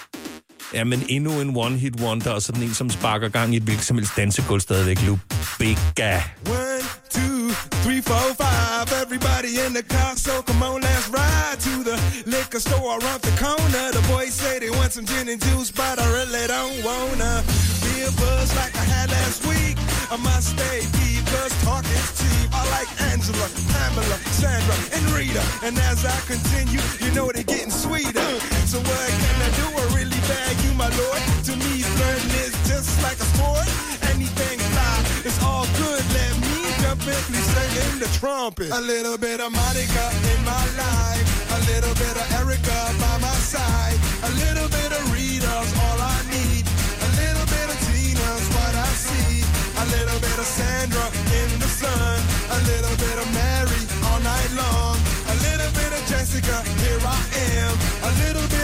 Ja, 0.74 0.84
men 0.84 1.06
endnu 1.10 1.42
en 1.42 1.58
one-hit 1.58 2.02
wonder, 2.02 2.32
og 2.32 2.42
sådan 2.42 2.64
en, 2.64 2.74
som 2.74 2.90
sparker 2.90 3.30
gang 3.30 3.54
i 3.54 3.58
et 3.58 3.64
hvilket 3.64 3.86
som 3.86 3.98
helst 3.98 4.12
dansegulv 4.18 4.62
stadigvæk. 4.62 5.00
Lubega. 5.02 6.22
One, 6.46 6.84
two, 7.10 7.52
three, 7.84 8.02
four, 8.02 8.28
five. 8.44 8.88
Everybody 9.04 9.52
in 9.66 9.72
the 9.80 9.84
car, 9.96 10.14
so 10.16 10.34
come 10.48 10.62
on, 10.68 10.82
let's 10.82 11.08
ride 11.20 11.60
to 11.68 11.74
the 11.90 11.98
liquor 12.26 12.60
store 12.60 12.92
around 13.00 13.22
the 13.28 13.36
corner. 13.46 13.86
The 13.98 14.04
boys 14.14 14.34
say 14.42 14.60
they 14.60 14.72
want 14.80 14.92
some 14.98 15.08
gin 15.12 15.30
and 15.34 15.42
juice, 15.48 15.72
but 15.72 15.96
I 16.04 16.08
really 16.18 16.46
don't 16.56 16.78
wanna 16.90 17.34
be 17.86 17.96
a 18.10 18.12
buzz 18.22 18.50
like 18.60 18.76
I 18.84 18.86
had 18.96 19.08
last 19.18 19.40
week. 19.52 19.78
I 20.16 20.18
must 20.30 20.48
stay 20.56 20.80
deep, 21.00 21.24
cause 21.34 21.54
talk 21.64 21.86
is 21.98 22.08
cheap. 22.20 22.48
I 22.60 22.64
like 22.76 22.90
Angela, 23.12 23.48
Pamela, 23.74 24.18
Sandra, 24.40 24.76
and 24.96 25.06
Rita. 25.16 25.44
And 25.66 25.76
as 25.92 26.00
I 26.16 26.18
continue, 26.34 26.84
you 27.04 27.10
know 27.16 27.32
they're 27.34 27.52
getting 27.56 27.72
sweeter. 27.86 28.30
So 28.72 28.78
what 28.90 29.10
can 29.22 29.38
I 29.48 29.50
do? 29.62 29.68
I 29.82 29.86
really 29.98 30.17
bag 30.28 30.56
you, 30.64 30.74
my 30.74 30.90
lord. 31.00 31.22
To 31.48 31.56
me, 31.56 31.82
is 32.44 32.54
just 32.68 33.02
like 33.04 33.20
a 33.20 33.28
sport. 33.34 33.68
Anything 34.14 34.60
it's 35.28 35.44
all 35.44 35.66
good. 35.76 36.04
Let 36.14 36.34
me 36.40 36.58
please 37.04 37.48
sing 37.52 37.74
in 37.84 38.00
the 38.00 38.10
trumpet. 38.20 38.72
A 38.72 38.82
little 38.82 39.18
bit 39.18 39.40
of 39.40 39.52
Monica 39.52 40.06
in 40.32 40.40
my 40.46 40.66
life. 40.80 41.28
A 41.52 41.60
little 41.72 41.96
bit 41.96 42.16
of 42.16 42.26
Erica 42.40 42.80
by 43.00 43.16
my 43.20 43.38
side. 43.54 43.98
A 44.24 44.32
little 44.44 44.70
bit 44.70 44.92
of 44.92 45.04
Rita's 45.12 45.72
all 45.84 46.00
I 46.00 46.18
need. 46.32 46.64
A 46.64 47.10
little 47.22 47.48
bit 47.48 47.68
of 47.74 47.78
Tina's 47.88 48.46
what 48.56 48.74
I 48.76 48.92
see. 48.96 49.44
A 49.84 49.86
little 49.96 50.20
bit 50.20 50.38
of 50.38 50.48
Sandra 50.48 51.06
in 51.40 51.50
the 51.60 51.70
sun. 51.82 52.18
A 52.56 52.60
little 52.72 52.96
bit 52.96 53.18
of 53.20 53.28
Mary 53.34 53.82
all 54.08 54.20
night 54.22 54.52
long. 54.56 54.96
A 55.34 55.36
little 55.48 55.72
bit 55.80 55.92
of 55.92 56.02
Jessica, 56.08 56.56
here 56.84 57.02
I 57.04 57.22
am. 57.60 57.74
A 58.08 58.12
little 58.24 58.48
bit 58.48 58.57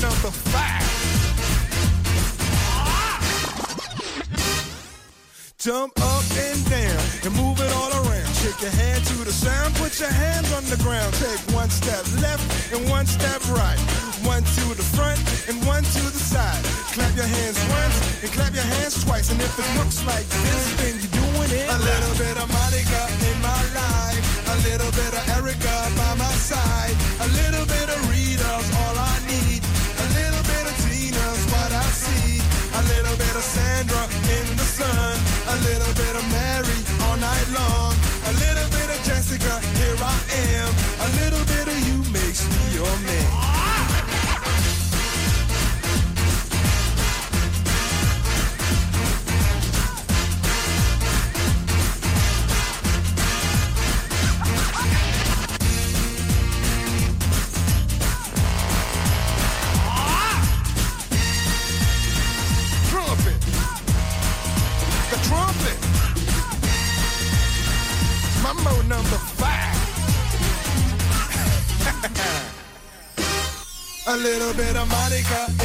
number 0.00 0.30
five. 0.30 0.84
Jump 5.58 5.92
up 6.00 6.24
and 6.36 6.70
down 6.70 7.04
and 7.24 7.34
move 7.36 7.60
it 7.60 7.72
all 7.72 7.88
around. 7.90 7.97
Shake 8.58 8.74
your 8.74 8.82
hand 8.82 9.04
to 9.06 9.18
the 9.22 9.30
sound, 9.30 9.74
put 9.76 10.00
your 10.00 10.10
hands 10.10 10.50
on 10.50 10.64
the 10.64 10.76
ground. 10.82 11.14
Take 11.14 11.38
one 11.54 11.70
step 11.70 12.02
left 12.18 12.42
and 12.74 12.90
one 12.90 13.06
step 13.06 13.38
right. 13.54 13.78
One 14.26 14.42
to 14.42 14.74
the 14.74 14.82
front 14.82 15.22
and 15.46 15.62
one 15.62 15.84
to 15.84 16.02
the 16.10 16.18
side. 16.18 16.58
Clap 16.90 17.14
your 17.14 17.30
hands 17.30 17.54
once 17.70 17.96
and 18.18 18.30
clap 18.34 18.54
your 18.54 18.66
hands 18.66 18.98
twice. 19.04 19.30
And 19.30 19.38
if 19.40 19.54
it 19.54 19.68
looks 19.78 20.02
like 20.02 20.26
this, 20.42 20.74
then 20.82 20.98
you're 20.98 21.14
doing 21.22 21.50
it. 21.54 21.70
A 21.70 21.78
little 21.78 22.14
bit 22.18 22.34
of 22.34 22.50
Monica 22.50 23.02
in 23.30 23.38
my 23.46 23.62
life. 23.78 24.26
A 24.26 24.56
little 24.66 24.90
bit 24.90 25.12
of 25.14 25.22
Erica 25.38 25.76
by 25.94 26.18
my 26.18 26.34
side. 26.34 26.98
A 27.22 27.28
little 27.38 27.62
bit 27.62 27.86
of 27.86 27.98
Rita's 28.10 28.68
all 28.82 28.96
I 28.98 29.14
need. 29.30 29.62
A 29.62 30.06
little 30.18 30.42
bit 30.50 30.64
of 30.66 30.74
Tina's 30.82 31.42
what 31.54 31.70
I 31.70 31.86
see. 31.94 32.42
A 32.74 32.82
little 32.90 33.14
bit 33.22 33.34
of 33.38 33.44
Sandra 33.46 34.02
in 34.34 34.46
the 34.58 34.66
sun. 34.66 35.14
A 35.46 35.56
little 35.62 35.94
bit 35.94 36.14
of 36.18 36.26
Mary 36.34 36.67
A 41.08 41.10
little 41.10 41.44
bit 41.46 41.66
of 41.68 41.88
you 41.88 42.12
makes 42.12 42.44
me 42.44 42.74
your 42.74 42.96
man. 43.06 43.17
música. 75.18 75.57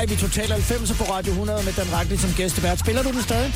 5 0.00 0.12
i 0.12 0.16
Total 0.16 0.52
90 0.52 0.98
på 0.98 1.04
Radio 1.04 1.32
100 1.32 1.64
med 1.64 1.72
Dan 1.72 1.92
Ragli 1.92 2.16
som 2.16 2.30
gæstevært. 2.36 2.78
Spiller 2.78 3.02
du 3.02 3.10
den 3.12 3.22
stadig? 3.22 3.54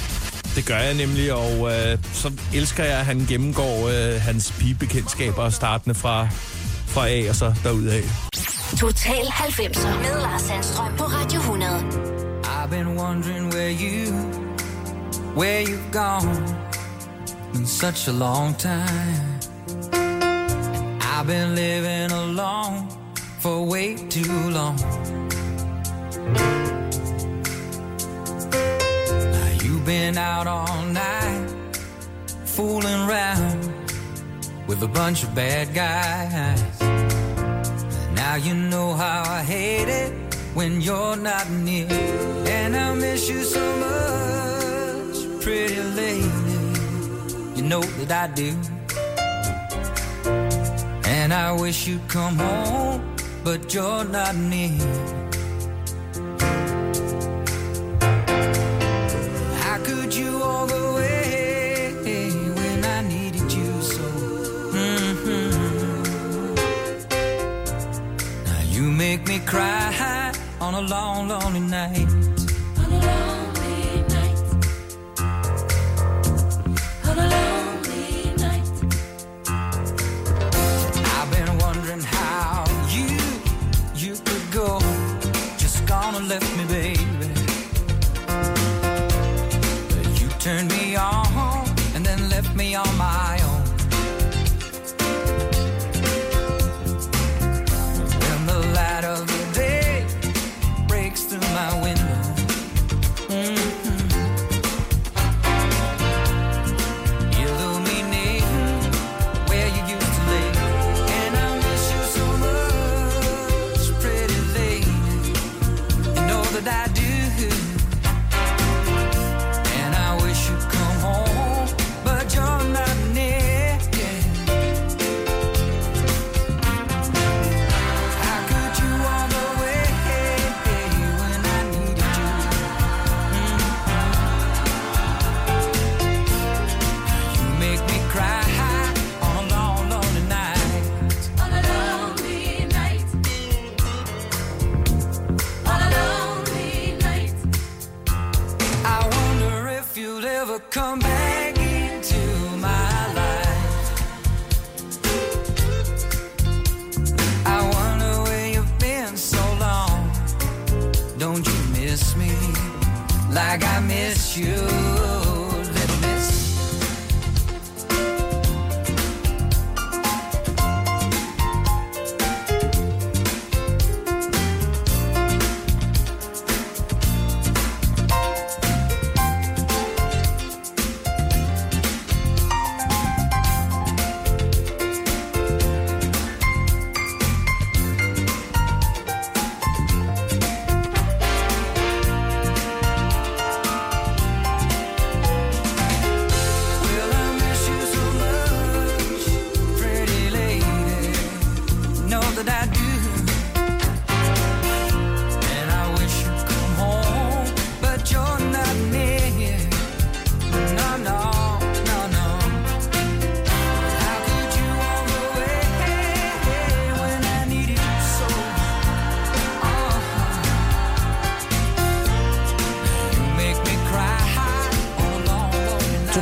Det 0.55 0.67
gør 0.67 0.79
jeg 0.79 0.95
nemlig, 0.95 1.33
og 1.33 1.73
øh, 1.73 1.99
så 2.13 2.33
elsker 2.55 2.85
jeg, 2.85 2.99
at 2.99 3.07
han 3.07 3.27
gennemgår 3.29 3.89
øh, 3.89 4.21
hans 4.21 4.55
pigebekendtskaber, 4.59 5.51
startende 5.51 5.95
fra, 5.95 6.29
fra 6.87 7.09
A 7.09 7.29
og 7.29 7.35
så 7.35 7.55
derudad. 7.65 8.03
Total 8.81 9.25
90'er 9.27 9.99
med 10.03 10.21
Lars 10.23 10.43
Sandstrøm 10.43 10.97
på 10.99 11.05
Radio 11.05 11.41
100. 11.41 11.71
I've 12.45 12.71
been 12.71 12.99
wondering 13.01 13.55
where 13.55 13.73
you, 13.85 14.13
where 15.37 15.63
you've 15.63 15.93
gone. 15.93 16.47
Been 17.53 17.67
such 17.67 18.09
a 18.09 18.13
long 18.13 18.59
time. 18.59 19.41
I've 21.03 21.27
been 21.27 21.55
living 21.55 22.13
alone 22.13 22.89
for 23.41 23.71
way 23.73 23.97
too 24.11 24.51
long. 24.51 25.30
You've 29.81 29.87
been 29.87 30.19
out 30.19 30.47
all 30.47 30.83
night, 30.87 31.49
fooling 32.45 33.09
around 33.09 33.73
with 34.67 34.83
a 34.83 34.89
bunch 34.89 35.23
of 35.25 35.35
bad 35.35 35.73
guys. 35.75 36.81
Now 38.15 38.35
you 38.35 38.55
know 38.55 38.93
how 38.93 39.23
I 39.27 39.43
hate 39.43 39.89
it 39.89 40.13
when 40.55 40.83
you're 40.83 41.17
not 41.17 41.49
near. 41.51 41.89
And 42.47 42.77
I 42.77 42.95
miss 42.95 43.29
you 43.31 43.43
so 43.43 43.65
much, 43.87 45.43
pretty 45.43 45.81
lady. 46.01 46.29
You 47.57 47.63
know 47.63 47.81
that 47.81 48.11
I 48.13 48.35
do. 48.35 48.51
And 51.09 51.33
I 51.33 51.53
wish 51.53 51.87
you'd 51.87 52.07
come 52.09 52.37
home, 52.37 53.17
but 53.45 53.73
you're 53.73 54.05
not 54.05 54.37
near. 54.37 55.20
Cry 69.51 70.33
on 70.61 70.75
a 70.75 70.81
long, 70.83 71.27
lonely 71.27 71.59
night. 71.59 72.20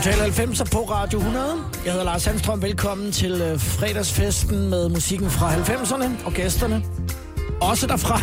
Total 0.09 0.33
90 0.33 0.71
på 0.71 0.79
Radio 0.79 1.19
100. 1.19 1.47
Jeg 1.85 1.93
hedder 1.93 2.05
Lars 2.05 2.23
Sandstrøm. 2.23 2.63
Velkommen 2.63 3.13
til 3.13 3.33
øh, 3.33 3.61
fredagsfesten 3.61 4.71
med 4.71 4.89
musikken 4.89 5.31
fra 5.31 5.55
90'erne 5.55 6.27
og 6.27 6.33
gæsterne. 6.33 6.85
Også 7.61 7.87
derfra. 7.87 8.21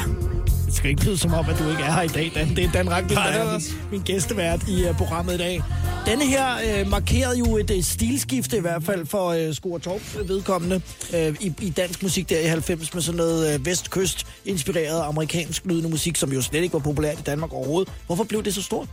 Det 0.65 0.74
skal 0.74 0.89
ikke 0.89 1.06
lyde 1.06 1.17
som 1.17 1.34
om, 1.34 1.45
at 1.50 1.60
du 1.60 1.69
ikke 1.69 1.84
er 1.84 1.91
her 1.91 2.02
i 2.02 2.08
dag, 2.08 2.32
Dan. 2.36 2.56
Det 2.56 2.65
er 2.65 2.71
Dan 2.71 2.86
Nej, 2.86 3.02
der 3.02 3.19
er 3.19 3.43
er 3.43 3.52
min, 3.52 3.62
min 3.91 4.02
gæstevært 4.02 4.67
i 4.67 4.89
uh, 4.89 4.98
programmet 4.98 5.34
i 5.34 5.38
dag. 5.38 5.62
Denne 6.06 6.26
her 6.26 6.45
øh, 6.80 6.89
markerede 6.89 7.38
jo 7.38 7.58
et 7.58 7.71
øh, 7.71 7.84
stilskifte 7.84 8.58
i 8.58 8.62
hvert 8.62 8.84
fald 8.84 9.06
for 9.06 9.30
øh, 9.30 9.54
Skor 9.54 9.78
Torps 9.78 10.17
vedkommende 10.28 10.82
øh, 11.15 11.36
i, 11.39 11.54
i 11.62 11.69
dansk 11.69 12.04
musik 12.04 12.30
der 12.30 12.39
i 12.39 12.45
90 12.45 12.93
med 12.93 13.02
sådan 13.02 13.17
noget 13.17 13.54
øh, 13.54 13.65
vestkyst-inspireret 13.65 15.02
amerikansk 15.08 15.65
lydende 15.65 15.89
musik, 15.89 16.15
som 16.15 16.34
jo 16.34 16.41
slet 16.41 16.63
ikke 16.63 16.74
var 16.74 16.80
populært 16.80 17.19
i 17.19 17.24
Danmark 17.24 17.54
overhovedet. 17.54 17.93
Hvorfor 18.06 18.24
blev 18.24 18.43
det 18.43 18.54
så 18.54 18.62
stort? 18.62 18.88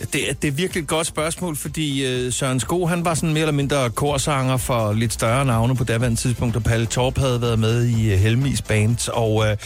Det, 0.00 0.42
det 0.42 0.48
er 0.48 0.52
virkelig 0.52 0.82
et 0.82 0.88
godt 0.88 1.06
spørgsmål, 1.06 1.56
fordi 1.56 2.06
øh, 2.06 2.32
Søren 2.32 2.60
Sko, 2.60 2.86
han 2.86 3.04
var 3.04 3.14
sådan 3.14 3.32
mere 3.32 3.40
eller 3.40 3.52
mindre 3.52 3.90
korsanger 3.90 4.56
for 4.56 4.92
lidt 4.92 5.12
større 5.12 5.44
navne 5.44 5.76
på 5.76 5.84
daværende 5.84 6.20
tidspunkt, 6.20 6.56
og 6.56 6.62
Palle 6.62 6.86
Torp 6.86 7.18
havde 7.18 7.40
været 7.40 7.58
med 7.58 7.84
i 7.84 8.12
øh, 8.12 8.18
Helmis 8.18 8.62
Band, 8.62 9.08
og 9.12 9.46
øh, 9.46 9.56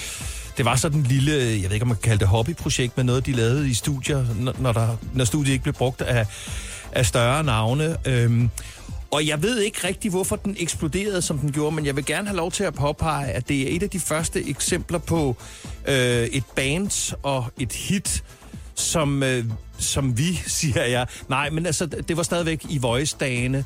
det 0.56 0.64
var 0.64 0.76
sådan 0.76 0.98
en 0.98 1.06
lille, 1.06 1.34
øh, 1.34 1.62
jeg 1.62 1.70
ved 1.70 1.72
ikke 1.72 1.82
om 1.82 1.88
man 1.88 1.96
kan 1.96 2.08
kalde 2.08 2.20
det 2.20 2.28
hobbyprojekt, 2.28 2.96
men 2.96 3.06
noget, 3.06 3.26
de 3.26 3.32
lavede 3.32 3.70
i 3.70 3.74
studier, 3.74 4.24
når, 4.40 4.54
når, 4.58 4.72
der, 4.72 4.96
når 5.14 5.24
studiet 5.24 5.52
ikke 5.52 5.62
blev 5.62 5.74
brugt 5.74 6.02
af, 6.02 6.26
af 6.92 7.06
større 7.06 7.44
navne. 7.44 7.96
Øhm, 8.04 8.50
og 9.10 9.26
jeg 9.26 9.42
ved 9.42 9.60
ikke 9.60 9.86
rigtig, 9.86 10.10
hvorfor 10.10 10.36
den 10.36 10.56
eksploderede, 10.58 11.22
som 11.22 11.38
den 11.38 11.52
gjorde, 11.52 11.76
men 11.76 11.86
jeg 11.86 11.96
vil 11.96 12.04
gerne 12.04 12.26
have 12.28 12.36
lov 12.36 12.52
til 12.52 12.64
at 12.64 12.74
påpege, 12.74 13.26
at 13.26 13.48
det 13.48 13.62
er 13.62 13.76
et 13.76 13.82
af 13.82 13.90
de 13.90 14.00
første 14.00 14.48
eksempler 14.48 14.98
på 14.98 15.36
øh, 15.88 15.94
et 16.24 16.44
band 16.56 17.16
og 17.22 17.44
et 17.60 17.72
hit, 17.72 18.24
som, 18.74 19.22
øh, 19.22 19.44
som 19.80 20.18
vi, 20.18 20.42
siger 20.46 20.84
jeg. 20.84 21.06
Nej, 21.28 21.50
men 21.50 21.66
altså, 21.66 21.86
det 21.86 22.16
var 22.16 22.22
stadigvæk 22.22 22.64
i 22.68 22.78
Voice-dagene. 22.78 23.64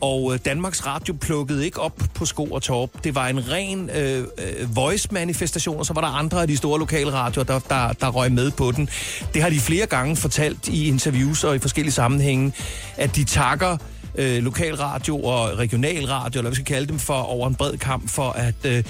Og 0.00 0.34
øh, 0.34 0.38
Danmarks 0.44 0.86
Radio 0.86 1.14
plukkede 1.20 1.64
ikke 1.64 1.80
op 1.80 2.02
på 2.14 2.24
sko 2.24 2.44
og 2.44 2.62
torp. 2.62 2.90
Det 3.04 3.14
var 3.14 3.28
en 3.28 3.50
ren 3.50 3.90
øh, 3.90 4.18
øh, 4.18 4.76
voice-manifestation, 4.76 5.78
og 5.78 5.86
så 5.86 5.92
var 5.92 6.00
der 6.00 6.08
andre 6.08 6.42
af 6.42 6.48
de 6.48 6.56
store 6.56 6.78
lokale 6.78 7.12
radioer, 7.12 7.44
der, 7.44 7.58
der, 7.58 7.92
der 7.92 8.08
røg 8.08 8.32
med 8.32 8.50
på 8.50 8.72
den. 8.72 8.88
Det 9.34 9.42
har 9.42 9.50
de 9.50 9.60
flere 9.60 9.86
gange 9.86 10.16
fortalt 10.16 10.68
i 10.68 10.88
interviews 10.88 11.44
og 11.44 11.56
i 11.56 11.58
forskellige 11.58 11.92
sammenhænge, 11.92 12.52
at 12.96 13.16
de 13.16 13.24
takker 13.24 13.76
øh, 14.14 14.42
lokalradio 14.42 15.22
og 15.22 15.58
regionalradio, 15.58 16.38
eller 16.38 16.42
hvad 16.42 16.50
vi 16.50 16.54
skal 16.54 16.74
kalde 16.74 16.86
dem, 16.86 16.98
for 16.98 17.14
over 17.14 17.48
en 17.48 17.54
bred 17.54 17.76
kamp, 17.76 18.10
for 18.10 18.30
at, 18.30 18.54
øh, 18.64 18.84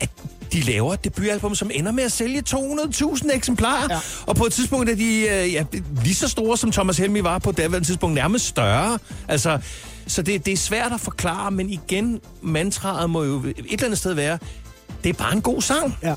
at 0.00 0.10
de 0.52 0.60
laver 0.60 0.94
et 0.94 1.04
debutalbum, 1.04 1.54
som 1.54 1.70
ender 1.74 1.92
med 1.92 2.04
at 2.04 2.12
sælge 2.12 2.42
200.000 2.48 3.36
eksemplarer. 3.36 3.86
Ja. 3.90 3.98
Og 4.26 4.36
på 4.36 4.44
et 4.44 4.52
tidspunkt 4.52 4.90
er 4.90 4.94
de 4.94 5.20
øh, 5.20 5.52
ja, 5.52 5.64
lige 6.04 6.14
så 6.14 6.28
store, 6.28 6.56
som 6.56 6.72
Thomas 6.72 6.98
Helmi 6.98 7.22
var 7.22 7.38
på 7.38 7.52
daværende 7.52 7.88
tidspunkt, 7.88 8.14
nærmest 8.14 8.46
større. 8.46 8.98
Altså, 9.28 9.58
så 10.06 10.22
det, 10.22 10.46
det 10.46 10.52
er 10.52 10.56
svært 10.56 10.92
at 10.92 11.00
forklare, 11.00 11.50
men 11.50 11.70
igen, 11.70 12.20
mantraet 12.42 13.10
må 13.10 13.24
jo 13.24 13.36
et 13.44 13.56
eller 13.56 13.84
andet 13.84 13.98
sted 13.98 14.14
være, 14.14 14.38
det 15.04 15.10
er 15.10 15.14
bare 15.14 15.32
en 15.32 15.42
god 15.42 15.62
sang. 15.62 15.98
Ja. 16.02 16.14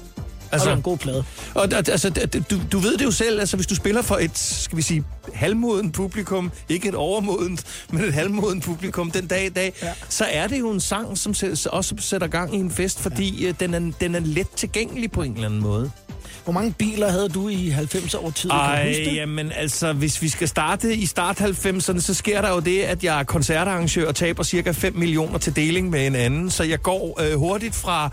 Altså, 0.55 0.69
og 0.69 0.71
det 0.71 0.77
en 0.77 0.83
god 0.83 0.97
plade. 0.97 1.23
Og 1.53 1.69
og, 1.75 1.89
altså, 1.89 2.09
du, 2.51 2.59
du 2.71 2.79
ved 2.79 2.97
det 2.97 3.05
jo 3.05 3.11
selv, 3.11 3.39
altså 3.39 3.57
hvis 3.57 3.67
du 3.67 3.75
spiller 3.75 4.01
for 4.01 4.15
et, 4.15 4.37
skal 4.37 4.77
vi 4.77 4.81
sige, 4.81 5.03
halvmoden 5.33 5.91
publikum, 5.91 6.51
ikke 6.69 6.89
et 6.89 6.95
overmodent, 6.95 7.63
men 7.91 8.03
et 8.03 8.13
halvmoden 8.13 8.61
publikum 8.61 9.11
den 9.11 9.27
dag 9.27 9.45
i 9.45 9.49
dag, 9.49 9.73
ja. 9.81 9.93
Så 10.09 10.25
er 10.31 10.47
det 10.47 10.59
jo 10.59 10.71
en 10.71 10.79
sang, 10.79 11.17
som 11.17 11.33
også 11.71 11.95
sætter 11.99 12.27
gang 12.27 12.55
i 12.55 12.57
en 12.57 12.71
fest, 12.71 12.99
fordi 12.99 13.45
ja. 13.45 13.51
den, 13.51 13.73
er, 13.73 13.91
den 13.99 14.15
er 14.15 14.19
let 14.19 14.49
tilgængelig 14.55 15.11
på 15.11 15.21
en 15.21 15.33
eller 15.33 15.45
anden 15.45 15.61
måde. 15.61 15.91
Hvor 16.45 16.53
mange 16.53 16.73
biler 16.77 17.11
havde 17.11 17.29
du 17.29 17.49
i 17.49 17.69
90'er 17.69 18.25
år 18.25 18.31
tid? 18.31 18.49
Ej, 18.49 19.07
jamen 19.13 19.51
altså, 19.51 19.93
hvis 19.93 20.21
vi 20.21 20.29
skal 20.29 20.47
starte 20.47 20.95
i 20.95 21.05
start 21.05 21.41
90'erne, 21.41 21.99
så 21.99 22.13
sker 22.13 22.41
der 22.41 22.49
jo 22.49 22.59
det, 22.59 22.81
at 22.81 23.03
jeg 23.03 23.19
er 23.19 23.23
koncertarrangør 23.23 24.07
og 24.07 24.15
taber 24.15 24.43
cirka 24.43 24.71
5 24.71 24.95
millioner 24.95 25.37
til 25.37 25.55
deling 25.55 25.89
med 25.89 26.07
en 26.07 26.15
anden. 26.15 26.49
Så 26.49 26.63
jeg 26.63 26.81
går 26.81 27.21
øh, 27.21 27.39
hurtigt 27.39 27.75
fra 27.75 28.11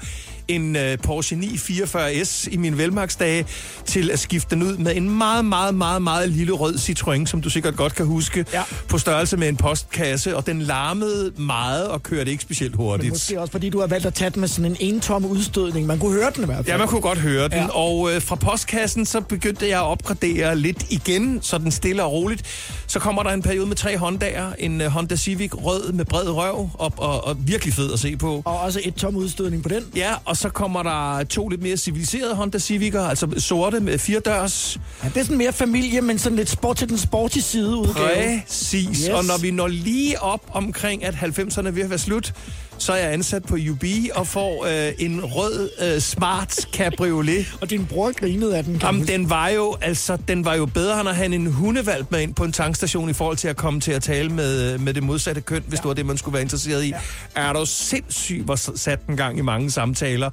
en 0.54 0.76
øh, 0.76 0.98
Porsche 0.98 1.36
944S 1.36 2.48
i 2.50 2.56
mine 2.56 2.78
velmagsdage 2.78 3.46
til 3.86 4.10
at 4.10 4.18
skifte 4.18 4.54
den 4.54 4.62
ud 4.62 4.76
med 4.76 4.96
en 4.96 5.10
meget, 5.10 5.44
meget, 5.44 5.74
meget, 5.74 6.02
meget 6.02 6.28
lille 6.28 6.52
rød 6.52 6.74
Citroën, 6.74 7.26
som 7.26 7.40
du 7.42 7.50
sikkert 7.50 7.76
godt 7.76 7.94
kan 7.94 8.06
huske, 8.06 8.44
Ja. 8.52 8.62
på 8.88 8.98
størrelse 8.98 9.36
med 9.36 9.48
en 9.48 9.56
postkasse, 9.56 10.36
og 10.36 10.46
den 10.46 10.62
larmede 10.62 11.32
meget 11.36 11.88
og 11.88 12.02
kørte 12.02 12.30
ikke 12.30 12.42
specielt 12.42 12.72
Men 12.72 12.84
hurtigt. 12.84 13.10
måske 13.12 13.40
også, 13.40 13.50
fordi 13.52 13.70
du 13.70 13.80
har 13.80 13.86
valgt 13.86 14.06
at 14.06 14.14
tage 14.14 14.30
den 14.30 14.40
med 14.40 14.48
sådan 14.48 14.70
en 14.70 14.76
entom 14.80 15.24
udstødning. 15.24 15.86
Man 15.86 15.98
kunne 15.98 16.12
høre 16.12 16.30
den 16.34 16.42
i 16.42 16.46
hvert 16.46 16.56
fald. 16.56 16.66
Ja, 16.68 16.76
man 16.76 16.88
kunne 16.88 17.00
godt 17.00 17.18
høre 17.18 17.44
den. 17.44 17.52
Ja. 17.52 17.66
Og 17.68 18.12
øh, 18.14 18.22
fra 18.22 18.34
postkassen, 18.36 19.06
så 19.06 19.20
begyndte 19.20 19.68
jeg 19.68 19.78
at 19.80 19.84
opgradere 19.86 20.56
lidt 20.58 20.84
igen, 20.90 21.38
sådan 21.42 21.70
stille 21.70 22.04
og 22.04 22.12
roligt. 22.12 22.42
Så 22.86 22.98
kommer 22.98 23.22
der 23.22 23.30
en 23.30 23.42
periode 23.42 23.66
med 23.66 23.76
tre 23.76 23.94
Honda'er. 23.94 24.54
En 24.58 24.80
uh, 24.80 24.86
Honda 24.86 25.16
Civic 25.16 25.50
rød 25.54 25.92
med 25.92 26.04
bred 26.04 26.28
røv, 26.28 26.70
og, 26.74 26.92
og, 26.96 27.24
og 27.26 27.36
virkelig 27.46 27.74
fed 27.74 27.92
at 27.92 27.98
se 27.98 28.16
på. 28.16 28.42
Og 28.44 28.60
også 28.60 28.80
et 28.84 28.94
tom 28.94 29.16
udstødning 29.16 29.62
på 29.62 29.68
den. 29.68 29.84
Ja, 29.96 30.10
og 30.24 30.36
så 30.42 30.48
kommer 30.48 30.82
der 30.82 31.24
to 31.24 31.48
lidt 31.48 31.62
mere 31.62 31.76
civiliserede 31.76 32.34
Honda 32.34 32.58
Civic'er, 32.58 32.98
altså 32.98 33.28
sorte 33.38 33.80
med 33.80 33.98
firedørs. 33.98 34.80
Ja, 35.02 35.08
det 35.08 35.16
er 35.16 35.22
sådan 35.22 35.38
mere 35.38 35.52
familie, 35.52 36.00
men 36.00 36.18
sådan 36.18 36.36
lidt 36.36 36.50
sport 36.50 36.76
til 36.76 36.88
den 36.88 36.98
sporty 36.98 37.38
side 37.38 37.76
udgave. 37.76 38.42
Præcis. 38.46 38.98
Yes. 38.98 39.08
Og 39.08 39.24
når 39.24 39.38
vi 39.38 39.50
når 39.50 39.68
lige 39.68 40.22
op 40.22 40.50
omkring, 40.52 41.04
at 41.04 41.14
90'erne 41.14 41.66
er 41.66 41.70
ved 41.70 41.82
at 41.82 41.90
være 41.90 41.98
slut, 41.98 42.34
så 42.82 42.92
er 42.92 42.96
jeg 42.96 43.12
ansat 43.12 43.44
på 43.44 43.56
UB 43.70 43.84
og 44.14 44.26
får 44.26 44.66
øh, 44.66 44.92
en 44.98 45.24
rød 45.24 45.70
øh, 45.82 46.00
smart 46.00 46.66
cabriolet. 46.72 47.54
Og 47.60 47.70
din 47.70 47.86
bror 47.86 48.12
grinede 48.12 48.56
af 48.56 48.64
den. 48.64 48.78
kan 48.78 48.86
Jamen, 48.86 49.06
den 49.06 49.30
var 49.30 49.48
jo, 49.48 49.76
altså, 49.80 50.18
den 50.28 50.44
var 50.44 50.54
jo 50.54 50.66
bedre, 50.66 51.00
end 51.00 51.08
at 51.08 51.16
have 51.16 51.34
en 51.34 51.46
hundevalp 51.46 52.10
med 52.10 52.20
ind 52.20 52.34
på 52.34 52.44
en 52.44 52.52
tankstation 52.52 53.10
i 53.10 53.12
forhold 53.12 53.36
til 53.36 53.48
at 53.48 53.56
komme 53.56 53.80
til 53.80 53.92
at 53.92 54.02
tale 54.02 54.28
med, 54.28 54.78
med 54.78 54.94
det 54.94 55.02
modsatte 55.02 55.40
køn, 55.40 55.62
hvis 55.66 55.78
ja. 55.78 55.82
det 55.82 55.88
var 55.88 55.94
det, 55.94 56.06
man 56.06 56.16
skulle 56.18 56.32
være 56.32 56.42
interesseret 56.42 56.84
i. 56.84 56.88
Ja. 56.88 57.00
Er 57.34 57.52
du 57.52 57.66
sindssyg, 57.66 58.42
hvor 58.44 58.76
sat 58.76 59.06
den 59.06 59.16
gang 59.16 59.38
i 59.38 59.42
mange 59.42 59.70
samtaler. 59.70 60.30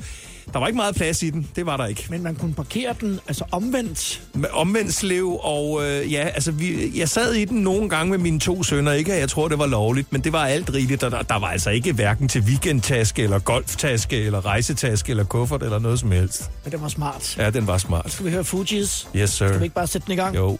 Der 0.53 0.59
var 0.59 0.67
ikke 0.67 0.77
meget 0.77 0.95
plads 0.95 1.23
i 1.23 1.29
den, 1.29 1.49
det 1.55 1.65
var 1.65 1.77
der 1.77 1.85
ikke. 1.85 2.05
Men 2.09 2.23
man 2.23 2.35
kunne 2.35 2.53
parkere 2.53 2.95
den, 3.01 3.19
altså 3.27 3.43
omvendt. 3.51 4.21
Med 4.33 4.49
omvendt 4.53 4.93
slev, 4.93 5.39
og 5.43 5.81
øh, 5.85 6.13
ja, 6.13 6.27
altså, 6.27 6.51
vi, 6.51 6.91
jeg 6.99 7.09
sad 7.09 7.33
i 7.33 7.45
den 7.45 7.61
nogle 7.61 7.89
gange 7.89 8.09
med 8.09 8.17
mine 8.17 8.39
to 8.39 8.63
sønner, 8.63 8.91
ikke 8.91 9.13
jeg 9.13 9.29
tror, 9.29 9.47
det 9.47 9.59
var 9.59 9.67
lovligt, 9.67 10.11
men 10.11 10.21
det 10.21 10.33
var 10.33 10.45
alt 10.45 10.73
rigeligt, 10.73 11.03
og 11.03 11.11
der, 11.11 11.21
der 11.21 11.39
var 11.39 11.47
altså 11.47 11.69
ikke 11.69 11.93
hverken 11.93 12.27
til 12.27 12.41
weekendtaske, 12.41 13.23
eller 13.23 13.39
golftaske, 13.39 14.17
eller 14.17 14.45
rejsetaske, 14.45 15.09
eller 15.09 15.23
kuffert, 15.23 15.63
eller 15.63 15.79
noget 15.79 15.99
som 15.99 16.11
helst. 16.11 16.51
Men 16.63 16.71
det 16.71 16.81
var 16.81 16.87
smart. 16.87 17.37
Ja, 17.37 17.49
den 17.49 17.67
var 17.67 17.77
smart. 17.77 18.11
Skal 18.11 18.25
vi 18.25 18.31
høre 18.31 18.43
Fugees? 18.43 19.07
Yes, 19.15 19.29
sir. 19.29 19.47
Skal 19.47 19.59
vi 19.59 19.63
ikke 19.63 19.75
bare 19.75 19.87
sætte 19.87 20.05
den 20.05 20.13
i 20.13 20.15
gang? 20.15 20.35
Jo. 20.35 20.57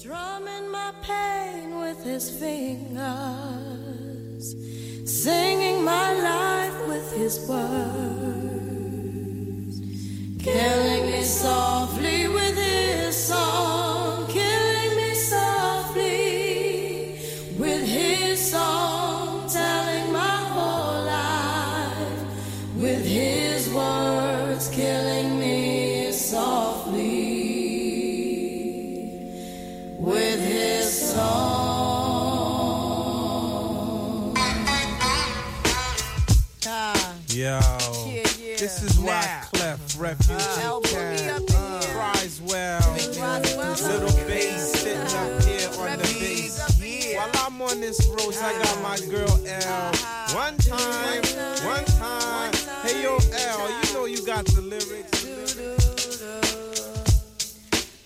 Strumming 0.00 0.66
my 0.70 0.90
pain 1.06 1.68
with 1.82 2.14
his 2.14 2.24
fingers, 2.40 2.84
singing 5.22 5.84
my 5.84 6.08
life 6.30 6.76
with 6.88 7.22
his 7.22 7.38
words, 7.48 8.49
Yo, 37.28 37.46
Yeah, 37.46 38.22
yeah. 38.38 38.56
this 38.58 38.82
is 38.82 38.98
why 38.98 39.39
Now. 40.00 40.06
Clef 40.06 40.28
Refugee 40.30 40.62
Al 40.62 40.76
ah. 40.76 40.80
Boogie 40.80 41.18
Camp 41.18 41.50
up 41.50 41.50
in 41.50 41.82
here. 41.82 41.94
cries 41.94 42.40
well. 42.42 42.80
Roswell 42.80 44.00
Little 44.00 44.26
bass 44.26 44.72
sitting 44.72 45.00
up 45.00 45.42
here 45.44 45.68
on 45.78 45.98
the 45.98 46.04
bass. 46.18 47.16
While 47.16 47.30
I'm 47.34 47.60
on 47.60 47.80
this 47.80 48.06
road, 48.08 48.34
I 48.40 48.52
got 48.62 48.82
my 48.82 48.96
ah. 48.96 49.10
girl 49.10 49.40
L. 49.46 49.60
Ah. 49.66 50.32
One 50.34 50.56
time, 50.56 51.22
one 51.66 51.84
time. 51.84 52.52
Hey 52.82 53.02
yo, 53.02 53.18
L, 53.18 53.68
you 53.68 53.92
know 53.92 54.06
you 54.06 54.24
got 54.24 54.46
the 54.46 54.62
lyrics. 54.62 55.26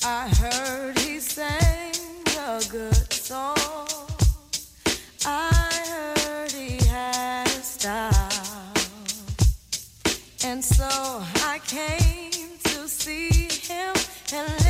I 0.05 0.28
heard 0.28 0.99
he 0.99 1.20
sang 1.20 1.95
a 2.38 2.61
good 2.70 3.12
song. 3.12 3.57
I 5.24 5.53
heard 5.86 6.51
he 6.51 6.84
had 6.86 7.47
a 7.47 7.62
style. 7.62 8.72
And 10.45 10.62
so 10.62 11.22
I 11.55 11.59
came 11.61 12.59
to 12.64 12.88
see 12.88 13.48
him 13.62 13.94
and 14.32 14.64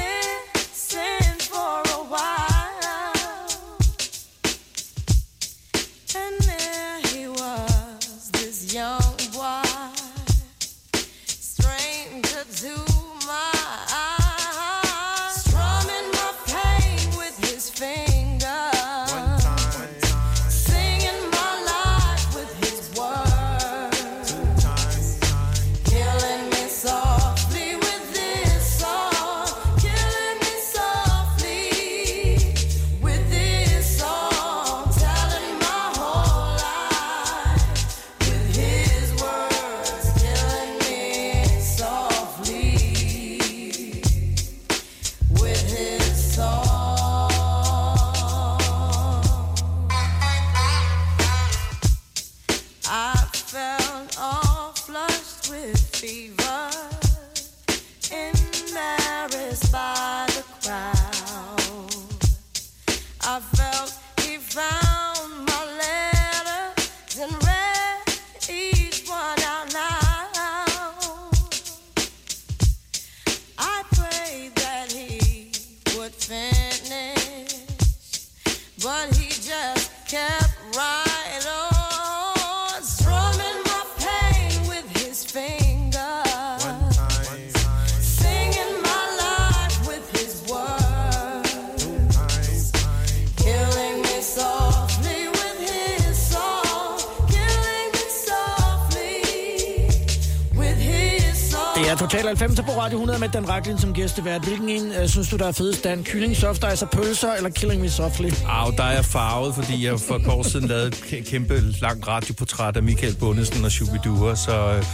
med 103.24 103.32
Dan 103.32 103.48
Raklin 103.48 103.78
som 103.78 103.94
gæstevært. 103.94 104.44
Hvilken 104.44 104.68
en 104.68 104.92
øh, 104.92 105.08
synes 105.08 105.28
du, 105.28 105.36
der 105.36 105.46
er 105.46 105.52
fedest, 105.52 105.84
Dan? 105.84 106.04
Kylling, 106.04 106.36
soft 106.36 106.64
ice 106.74 106.84
og 106.84 106.90
pølser, 106.90 107.32
eller 107.32 107.50
Killing 107.50 107.80
Me 107.82 107.90
Softly? 107.90 108.28
Au, 108.48 108.70
der 108.76 108.84
er 108.84 108.92
jeg 108.92 109.04
farvet, 109.04 109.54
fordi 109.54 109.86
jeg 109.86 110.00
for 110.00 110.14
et 110.14 110.26
år 110.26 110.42
siden 110.42 110.68
lavede 110.68 110.86
et 110.86 111.26
kæmpe 111.26 111.60
langt 111.80 112.08
radioportræt 112.08 112.76
af 112.76 112.82
Michael 112.82 113.16
Bundesen 113.16 113.64
og 113.64 113.70
Shubidua, 113.70 114.34
så 114.34 114.72
øh, 114.76 114.84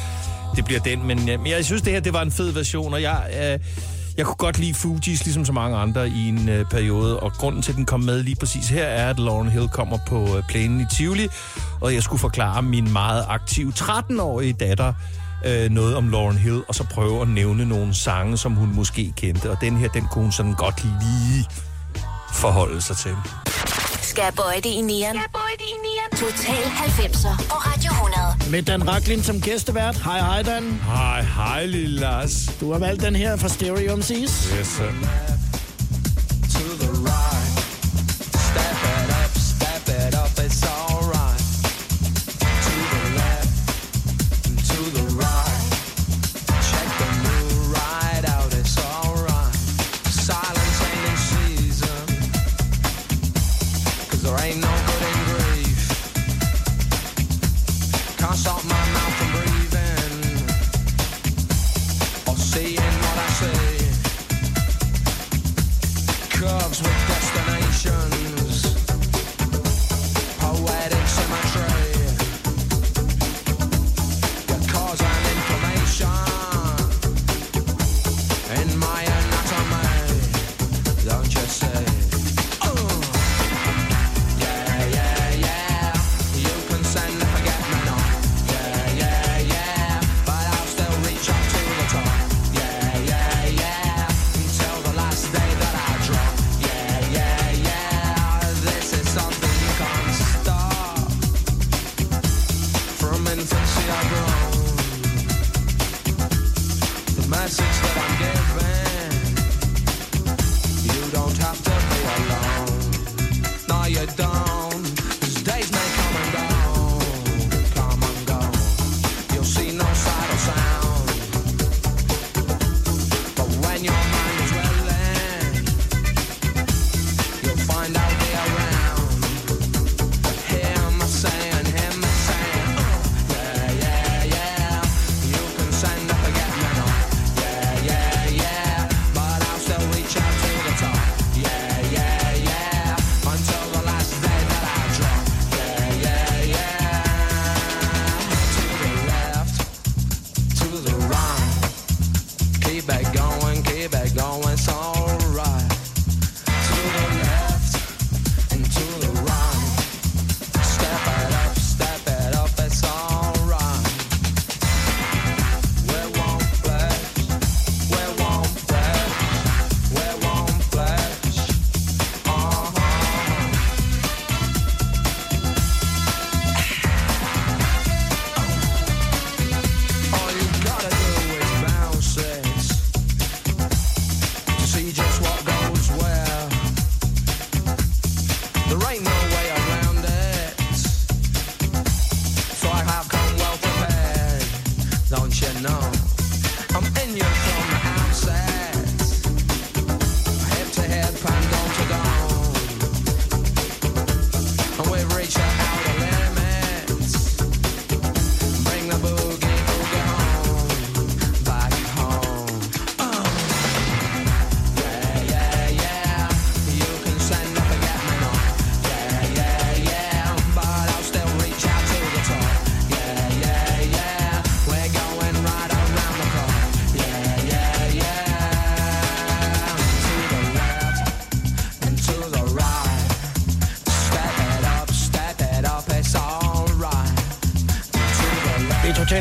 det 0.57 0.65
bliver 0.65 0.81
den. 0.81 1.07
Men, 1.07 1.19
øh, 1.29 1.41
men 1.41 1.47
jeg 1.53 1.65
synes, 1.65 1.83
det 1.83 1.93
her 1.93 2.01
det 2.01 2.13
var 2.13 2.23
en 2.23 2.31
fed 2.31 2.51
version, 2.51 2.95
og 2.95 3.03
jeg... 3.03 3.23
Øh, 3.43 3.59
jeg 4.17 4.27
kunne 4.27 4.37
godt 4.37 4.59
lide 4.59 4.75
Fugees, 4.75 5.25
ligesom 5.25 5.45
så 5.45 5.53
mange 5.53 5.77
andre 5.77 6.09
i 6.09 6.29
en 6.29 6.49
øh, 6.49 6.65
periode, 6.65 7.21
og 7.21 7.33
grunden 7.33 7.63
til, 7.63 7.73
at 7.73 7.77
den 7.77 7.87
kom 7.87 8.01
med 8.01 8.23
lige 8.23 8.37
præcis 8.37 8.69
her, 8.69 8.85
er, 8.85 9.11
at 9.11 9.19
Lauren 9.19 9.49
Hill 9.49 9.69
kommer 9.69 9.99
på 10.07 10.37
øh, 10.37 10.43
plænen 10.49 10.81
i 10.81 10.85
Tivoli, 10.97 11.29
og 11.81 11.95
jeg 11.95 12.03
skulle 12.03 12.21
forklare 12.21 12.63
min 12.63 12.93
meget 12.93 13.25
aktive 13.29 13.73
13-årige 13.79 14.53
datter 14.53 14.93
øh, 15.47 15.71
noget 15.71 15.97
om 15.97 16.09
Lauren 16.09 16.39
Hill, 16.39 16.63
og 16.69 16.75
så 16.75 16.85
prøve 16.85 17.23
at 17.23 17.29
nævne 17.29 17.65
nogle 17.67 17.95
sange, 17.95 18.39
som 18.39 18.53
hun 18.53 18.75
måske 18.75 19.13
kendte, 19.17 19.51
og 19.51 19.61
den 19.61 19.77
her, 19.77 19.89
den 19.89 20.07
kunne 20.11 20.23
hun 20.23 20.33
sådan 20.33 20.55
godt 20.55 20.85
lige 20.85 21.47
forholde 22.35 22.81
sig 22.83 22.97
til. 22.97 23.17
Skal 24.03 24.23
jeg 24.23 24.33
bøje 24.37 24.57
det 24.57 24.67
i 24.67 24.81
nieren? 24.81 25.15
Skal 25.17 25.21
jeg 25.21 25.33
bøje 25.33 25.57
det 25.59 25.65
i 25.65 25.79
nieren? 25.87 26.11
Total 26.11 26.65
90'er 26.65 27.49
på 27.49 27.55
Radio 27.55 27.91
100. 27.91 28.51
Med 28.51 28.63
Dan 28.63 28.89
Raklin 28.89 29.23
som 29.23 29.41
gæstevært. 29.41 29.97
Hej, 29.97 30.21
hej, 30.21 30.43
Dan. 30.43 30.81
Hej, 30.87 31.23
hej, 31.23 31.67
lille 31.67 32.01
Lars. 32.01 32.51
Du 32.61 32.73
har 32.73 32.79
valgt 32.79 33.03
den 33.03 33.17
her 33.17 33.37
fra 33.37 33.49
Stereo 33.49 33.97
MC's. 33.97 34.59
Yes, 34.59 34.67
sir. 34.67 35.40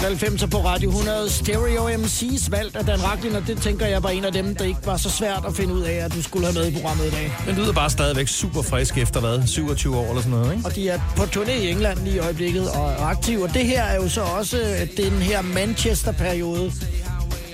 90'er 0.10 0.47
på 0.47 0.57
Radio 0.57 0.89
100. 0.89 1.30
Stereo 1.30 1.89
MC's 1.89 2.49
valgt 2.51 2.76
af 2.76 2.86
Dan 2.86 3.03
Raklin, 3.03 3.36
og 3.36 3.43
det 3.47 3.62
tænker 3.62 3.86
jeg 3.86 4.03
var 4.03 4.10
en 4.10 4.26
af 4.26 4.32
dem, 4.32 4.55
der 4.55 4.66
ikke 4.66 4.80
var 4.86 4.97
så 4.97 5.10
svært 5.10 5.43
at 5.47 5.55
finde 5.55 5.74
ud 5.74 5.82
af, 5.82 5.93
at 5.93 6.14
du 6.14 6.22
skulle 6.22 6.45
have 6.45 6.60
med 6.60 6.72
i 6.72 6.74
programmet 6.74 7.05
i 7.05 7.10
dag. 7.10 7.36
Men 7.45 7.55
du 7.55 7.62
lyder 7.62 7.74
bare 7.74 7.89
stadigvæk 7.89 8.28
super 8.28 8.62
frisk 8.62 8.97
efter 8.97 9.20
hvad? 9.20 9.47
27 9.47 9.97
år 9.97 10.10
eller 10.10 10.22
sådan 10.22 10.38
noget, 10.38 10.53
ikke? 10.55 10.66
Og 10.68 10.76
de 10.76 10.89
er 10.89 10.99
på 11.16 11.24
turné 11.24 11.51
i 11.51 11.70
England 11.70 11.99
lige 11.99 12.16
i 12.16 12.20
øjeblikket 12.20 12.70
og 12.70 12.91
er 12.91 13.01
aktive. 13.01 13.43
Og 13.43 13.53
det 13.53 13.66
her 13.66 13.84
er 13.84 13.95
jo 13.95 14.10
så 14.10 14.22
også 14.22 14.88
den 14.97 15.12
her 15.12 15.41
Manchester-periode 15.41 16.72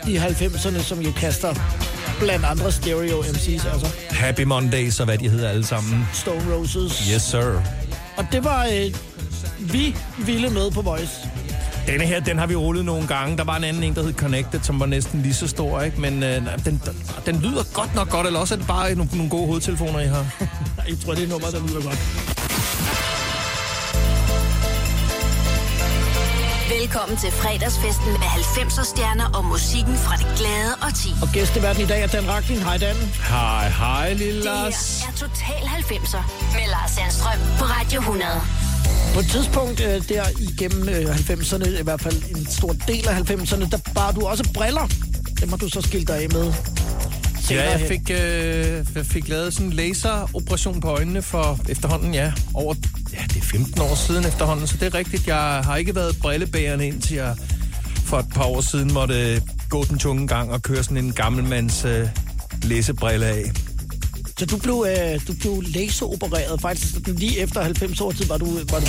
i 0.07 0.17
90'erne, 0.17 0.83
som 0.83 0.99
jo 0.99 1.11
kaster 1.11 1.55
blandt 2.19 2.45
andre 2.45 2.71
Stereo 2.71 3.21
MC's 3.21 3.73
altså. 3.73 3.87
Happy 4.09 4.41
Mondays 4.41 4.99
og 4.99 5.05
hvad 5.05 5.17
de 5.17 5.29
hedder 5.29 5.49
alle 5.49 5.65
sammen. 5.65 6.07
Stone 6.13 6.55
Roses. 6.55 7.07
Yes, 7.13 7.21
sir. 7.21 7.61
Og 8.17 8.25
det 8.31 8.43
var 8.43 8.65
øh, 8.65 8.95
vi 9.59 9.95
ville 10.25 10.49
med 10.49 10.71
på 10.71 10.81
Voice. 10.81 11.24
Denne 11.87 12.05
her, 12.05 12.19
den 12.19 12.37
har 12.37 12.45
vi 12.47 12.55
rullet 12.55 12.85
nogle 12.85 13.07
gange. 13.07 13.37
Der 13.37 13.43
var 13.43 13.55
en 13.57 13.63
anden 13.63 13.83
en, 13.83 13.95
der 13.95 14.03
hed 14.03 14.13
Connected, 14.13 14.59
som 14.63 14.79
var 14.79 14.85
næsten 14.85 15.21
lige 15.21 15.33
så 15.33 15.47
stor, 15.47 15.81
ikke? 15.81 16.01
Men 16.01 16.23
øh, 16.23 16.41
den, 16.65 16.81
den 17.25 17.39
lyder 17.41 17.63
godt 17.73 17.95
nok 17.95 18.09
godt, 18.09 18.27
eller 18.27 18.39
også 18.39 18.53
er 18.53 18.57
det 18.57 18.67
bare 18.67 18.95
nogle, 18.95 19.11
nogle 19.13 19.29
gode 19.29 19.45
hovedtelefoner, 19.47 19.99
I 19.99 20.05
har. 20.07 20.25
Jeg 20.89 20.97
tror, 21.05 21.13
det 21.13 21.23
er 21.23 21.27
nummer, 21.27 21.47
der 21.49 21.67
lyder 21.67 21.81
godt. 21.81 21.99
Velkommen 26.79 27.17
til 27.17 27.31
fredagsfesten 27.31 28.11
med 28.11 28.29
90'er 28.37 28.85
stjerner 28.91 29.27
og 29.37 29.45
musikken 29.45 29.95
fra 30.05 30.15
det 30.21 30.27
glade 30.39 30.73
og 30.85 30.91
ti. 31.01 31.09
Og 31.21 31.27
gæsteverden 31.33 31.81
i 31.81 31.85
dag 31.85 32.03
er 32.03 32.07
Dan 32.07 32.29
Racklin. 32.29 32.59
Hej 32.59 32.77
Dan. 32.77 32.95
Hej, 33.29 33.69
hej, 33.69 34.13
lille 34.13 34.35
Det 34.35 34.45
Lars. 34.45 35.01
her 35.01 35.11
er 35.11 35.15
Total 35.23 35.63
90'er 35.79 36.21
med 36.55 36.65
Lars 36.75 36.91
Sandstrøm 36.91 37.39
på 37.59 37.65
Radio 37.75 37.99
100. 37.99 38.25
På 39.15 39.19
et 39.19 39.27
tidspunkt 39.27 39.81
øh, 39.81 40.09
der 40.09 40.23
igennem 40.39 40.89
øh, 40.89 41.05
90'erne, 41.05 41.79
i 41.79 41.83
hvert 41.83 42.01
fald 42.01 42.23
en 42.35 42.45
stor 42.45 42.75
del 42.87 43.07
af 43.07 43.31
90'erne, 43.31 43.69
der 43.69 43.77
bar 43.95 44.11
du 44.11 44.21
også 44.21 44.49
briller. 44.53 44.87
Dem 45.41 45.49
har 45.49 45.57
du 45.57 45.69
så 45.69 45.81
skilt 45.81 46.07
dig 46.07 46.23
af 46.23 46.29
med. 46.29 46.53
Ja, 47.49 47.71
jeg 47.71 47.87
fik, 47.87 48.09
øh, 48.11 48.85
jeg 48.95 49.05
fik 49.05 49.27
lavet 49.27 49.53
sådan 49.53 49.67
en 49.67 49.73
laseroperation 49.73 50.81
på 50.81 50.87
øjnene 50.87 51.21
for 51.21 51.59
efterhånden, 51.69 52.13
ja, 52.13 52.33
over 52.53 52.75
ja, 53.13 53.23
det 53.27 53.37
er 53.37 53.41
15 53.41 53.81
år 53.81 53.95
siden 53.95 54.25
efterhånden, 54.25 54.67
så 54.67 54.77
det 54.77 54.85
er 54.85 54.93
rigtigt. 54.93 55.27
Jeg 55.27 55.61
har 55.63 55.75
ikke 55.75 55.95
været 55.95 56.17
brillebærende 56.21 56.87
indtil 56.87 57.15
jeg 57.15 57.35
for 58.05 58.17
et 58.17 58.29
par 58.35 58.43
år 58.43 58.61
siden 58.61 58.93
måtte 58.93 59.41
gå 59.69 59.83
den 59.83 59.97
tunge 59.97 60.27
gang 60.27 60.51
og 60.51 60.61
køre 60.61 60.83
sådan 60.83 60.97
en 60.97 61.13
gammelmands 61.13 61.85
øh, 61.85 62.07
læsebrille 62.63 63.25
af. 63.25 63.51
Så 64.39 64.45
du 64.45 64.57
blev, 64.57 64.85
øh, 64.89 65.19
du 65.27 65.33
blev 65.41 65.63
laseropereret 65.75 66.61
faktisk 66.61 66.93
sådan 66.93 67.13
lige 67.15 67.39
efter 67.39 67.61
90 67.63 68.01
år 68.01 68.11
tid. 68.11 68.25
Var 68.25 68.37
du, 68.37 68.45
var 68.45 68.79
du, 68.79 68.85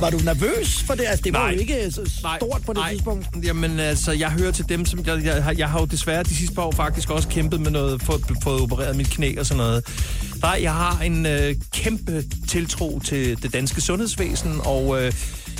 var 0.00 0.10
du 0.10 0.18
nervøs 0.18 0.82
for 0.86 0.94
det? 0.94 1.04
Altså, 1.08 1.22
det 1.24 1.32
var 1.32 1.38
Nej. 1.38 1.52
jo 1.54 1.58
ikke 1.60 1.90
så 1.90 2.10
stort 2.18 2.62
på 2.66 2.72
det 2.72 2.78
nej. 2.80 2.92
tidspunkt. 2.92 3.26
Jamen 3.44 3.80
altså, 3.80 4.12
jeg 4.12 4.30
hører 4.30 4.50
til 4.52 4.64
dem, 4.68 4.86
som 4.86 5.04
jeg, 5.06 5.24
jeg, 5.24 5.44
har- 5.44 5.54
jeg 5.58 5.68
har 5.70 5.80
jo 5.80 5.86
desværre 5.86 6.22
de 6.22 6.34
sidste 6.36 6.54
par 6.54 6.62
år 6.62 6.72
faktisk 6.72 7.10
også 7.10 7.28
kæmpet 7.28 7.60
med 7.60 7.70
noget, 7.70 8.02
fået, 8.02 8.20
fået 8.42 8.60
opereret 8.60 8.96
mit 8.96 9.10
knæ 9.10 9.34
og 9.38 9.46
sådan 9.46 9.56
noget. 9.58 9.86
Nej, 10.42 10.58
jeg 10.62 10.72
har 10.72 11.00
en 11.02 11.26
øh, 11.26 11.54
kæmpe 11.72 12.24
tiltro 12.48 13.00
til 13.04 13.42
det 13.42 13.52
danske 13.52 13.80
sundhedsvæsen, 13.80 14.60
og 14.64 15.02
øh, 15.02 15.12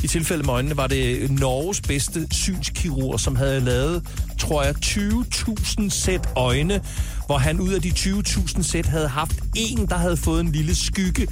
i 0.02 0.06
tilfælde 0.06 0.42
med 0.42 0.54
øjnene 0.54 0.76
var 0.76 0.86
det 0.86 1.30
Norges 1.30 1.80
bedste 1.80 2.26
synskirurg, 2.30 3.20
som 3.20 3.36
havde 3.36 3.60
lavet, 3.60 4.02
tror 4.38 4.62
jeg, 4.62 4.74
20.000 4.84 5.88
sæt 5.88 6.28
øjne, 6.36 6.80
hvor 7.26 7.38
han 7.38 7.60
ud 7.60 7.72
af 7.72 7.82
de 7.82 7.88
20.000 7.88 8.62
sæt 8.62 8.86
havde 8.86 9.08
haft 9.08 9.40
en, 9.56 9.86
der 9.86 9.96
havde 9.96 10.16
fået 10.16 10.40
en 10.40 10.52
lille 10.52 10.74
skygge 10.74 11.28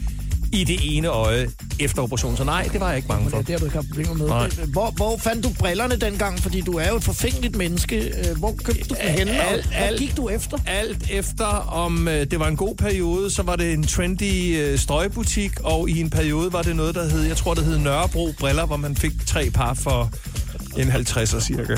i 0.53 0.65
det 0.65 0.97
ene 0.97 1.09
øje 1.09 1.51
efter 1.81 2.03
operationen. 2.03 2.37
Så 2.37 2.45
nej, 2.45 2.69
det 2.73 2.81
var 2.81 2.89
jeg 2.89 2.97
ikke 2.97 3.09
bange 3.09 3.31
for. 3.31 3.39
det 3.39 3.49
har 3.49 3.59
du 3.59 3.65
ikke 3.65 3.77
haft 3.77 3.89
problemer 3.89 4.15
med. 4.15 4.27
Nej. 4.29 4.49
Hvor, 4.73 4.91
hvor 4.91 5.17
fandt 5.19 5.45
du 5.45 5.51
brillerne 5.59 5.97
dengang? 5.97 6.39
Fordi 6.39 6.61
du 6.61 6.73
er 6.73 6.89
jo 6.89 6.97
et 6.97 7.05
forfængeligt 7.05 7.57
menneske. 7.57 7.97
Øh, 8.31 8.39
Hvor 8.39 8.55
købte 8.65 8.85
du 8.89 8.95
dem 9.03 9.11
henne? 9.19 9.31
Og 9.41 9.53
alt- 9.53 9.67
hvad 9.67 9.77
alt- 9.79 9.99
gik 10.01 10.17
du 10.17 10.29
efter? 10.29 10.59
Alt 10.67 11.11
efter, 11.11 11.45
om 11.73 12.09
øh, 12.09 12.27
det 12.31 12.41
var 12.41 12.49
en 12.49 12.57
god 12.57 12.75
periode, 12.77 13.31
så 13.31 13.43
var 13.43 13.57
det 13.57 13.73
en 13.73 13.83
trendy 13.87 14.59
øh, 14.61 14.79
strøgbutik, 14.79 15.61
og 15.65 15.91
i 15.91 16.01
en 16.01 16.11
periode 16.11 16.53
var 16.53 16.63
det 16.63 16.77
noget, 16.77 16.95
der 16.95 17.09
hed, 17.11 17.23
jeg 17.23 17.37
tror, 17.37 17.55
det 17.55 17.65
hed 17.65 17.79
Nørrebro 17.79 18.29
Briller, 18.39 18.67
hvor 18.67 18.77
man 18.77 18.97
fik 18.97 19.13
tre 19.27 19.51
par 19.51 19.75
for 19.75 20.11
en 20.77 20.89
50'er 20.91 21.41
cirka. 21.41 21.77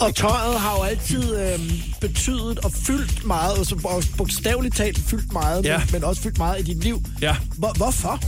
Og 0.00 0.14
tøjet 0.14 0.60
har 0.60 0.76
jo 0.78 0.82
altid 0.82 1.36
øh, 1.36 1.58
betydet 2.00 2.58
og 2.58 2.72
fyldt 2.72 3.24
meget, 3.24 3.58
og 3.58 3.66
så 3.66 3.76
og 3.84 4.02
bogstaveligt 4.16 4.76
talt 4.76 4.98
fyldt 4.98 5.32
meget, 5.32 5.64
Ja. 5.64 5.78
men, 5.78 5.88
men 5.92 6.04
også 6.04 6.22
fyldt 6.22 6.38
meget 6.38 6.60
i 6.60 6.62
dit 6.62 6.84
liv. 6.84 7.02
Ja. 7.22 7.36
Hvor, 7.58 7.72
hvorfor? 7.76 8.18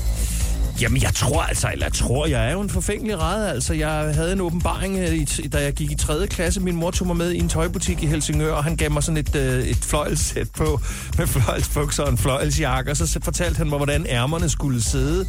Jamen, 0.81 1.03
jeg 1.03 1.15
tror 1.15 1.43
altså, 1.43 1.69
eller 1.73 1.87
jeg 1.87 1.93
tror, 1.93 2.27
jeg 2.27 2.47
er 2.49 2.53
jo 2.53 2.61
en 2.61 2.71
forfængelig 2.71 3.21
rede. 3.21 3.51
Altså, 3.51 3.75
jeg 3.75 3.91
havde 3.91 4.33
en 4.33 4.41
åbenbaring, 4.41 4.99
øh, 4.99 5.27
da 5.53 5.63
jeg 5.63 5.73
gik 5.73 5.91
i 5.91 5.95
3. 5.95 6.27
klasse. 6.27 6.61
Min 6.61 6.77
mor 6.77 6.91
tog 6.91 7.07
mig 7.07 7.17
med 7.17 7.31
i 7.33 7.39
en 7.39 7.49
tøjbutik 7.49 8.03
i 8.03 8.07
Helsingør, 8.07 8.53
og 8.53 8.65
han 8.65 8.77
gav 8.77 8.91
mig 8.91 9.03
sådan 9.03 9.17
et, 9.17 9.35
øh, 9.37 9.65
et 9.65 9.77
fløjlssæt 9.77 10.51
på, 10.51 10.81
med 11.19 11.27
fløjlsbukser 11.27 12.03
og 12.03 12.11
en 12.11 12.19
fløjlsjakke, 12.19 12.91
og 12.91 12.97
så 12.97 13.19
fortalte 13.25 13.57
han 13.59 13.69
mig, 13.69 13.77
hvordan 13.77 14.07
ærmerne 14.09 14.49
skulle 14.49 14.83
sidde. 14.83 15.27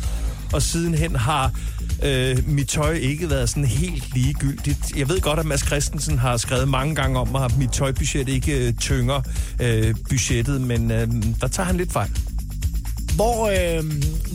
Og 0.53 0.61
sidenhen 0.61 1.15
har 1.15 1.51
øh, 2.03 2.49
mit 2.49 2.67
tøj 2.67 2.93
ikke 2.93 3.29
været 3.29 3.49
sådan 3.49 3.65
helt 3.65 4.13
ligegyldigt. 4.13 4.97
Jeg 4.97 5.09
ved 5.09 5.21
godt, 5.21 5.39
at 5.39 5.45
Mads 5.45 5.65
Christensen 5.65 6.17
har 6.17 6.37
skrevet 6.37 6.67
mange 6.67 6.95
gange 6.95 7.19
om 7.19 7.35
at 7.35 7.57
mit 7.57 7.69
tøjbudget 7.69 8.29
ikke 8.29 8.67
øh, 8.67 8.73
tynger 8.73 9.21
øh, 9.61 9.95
budgettet, 10.09 10.61
men 10.61 10.91
øh, 10.91 11.07
der 11.41 11.47
tager 11.47 11.67
han 11.67 11.77
lidt 11.77 11.91
fejl. 11.91 12.09
Hvor, 13.15 13.47
øh, 13.47 13.83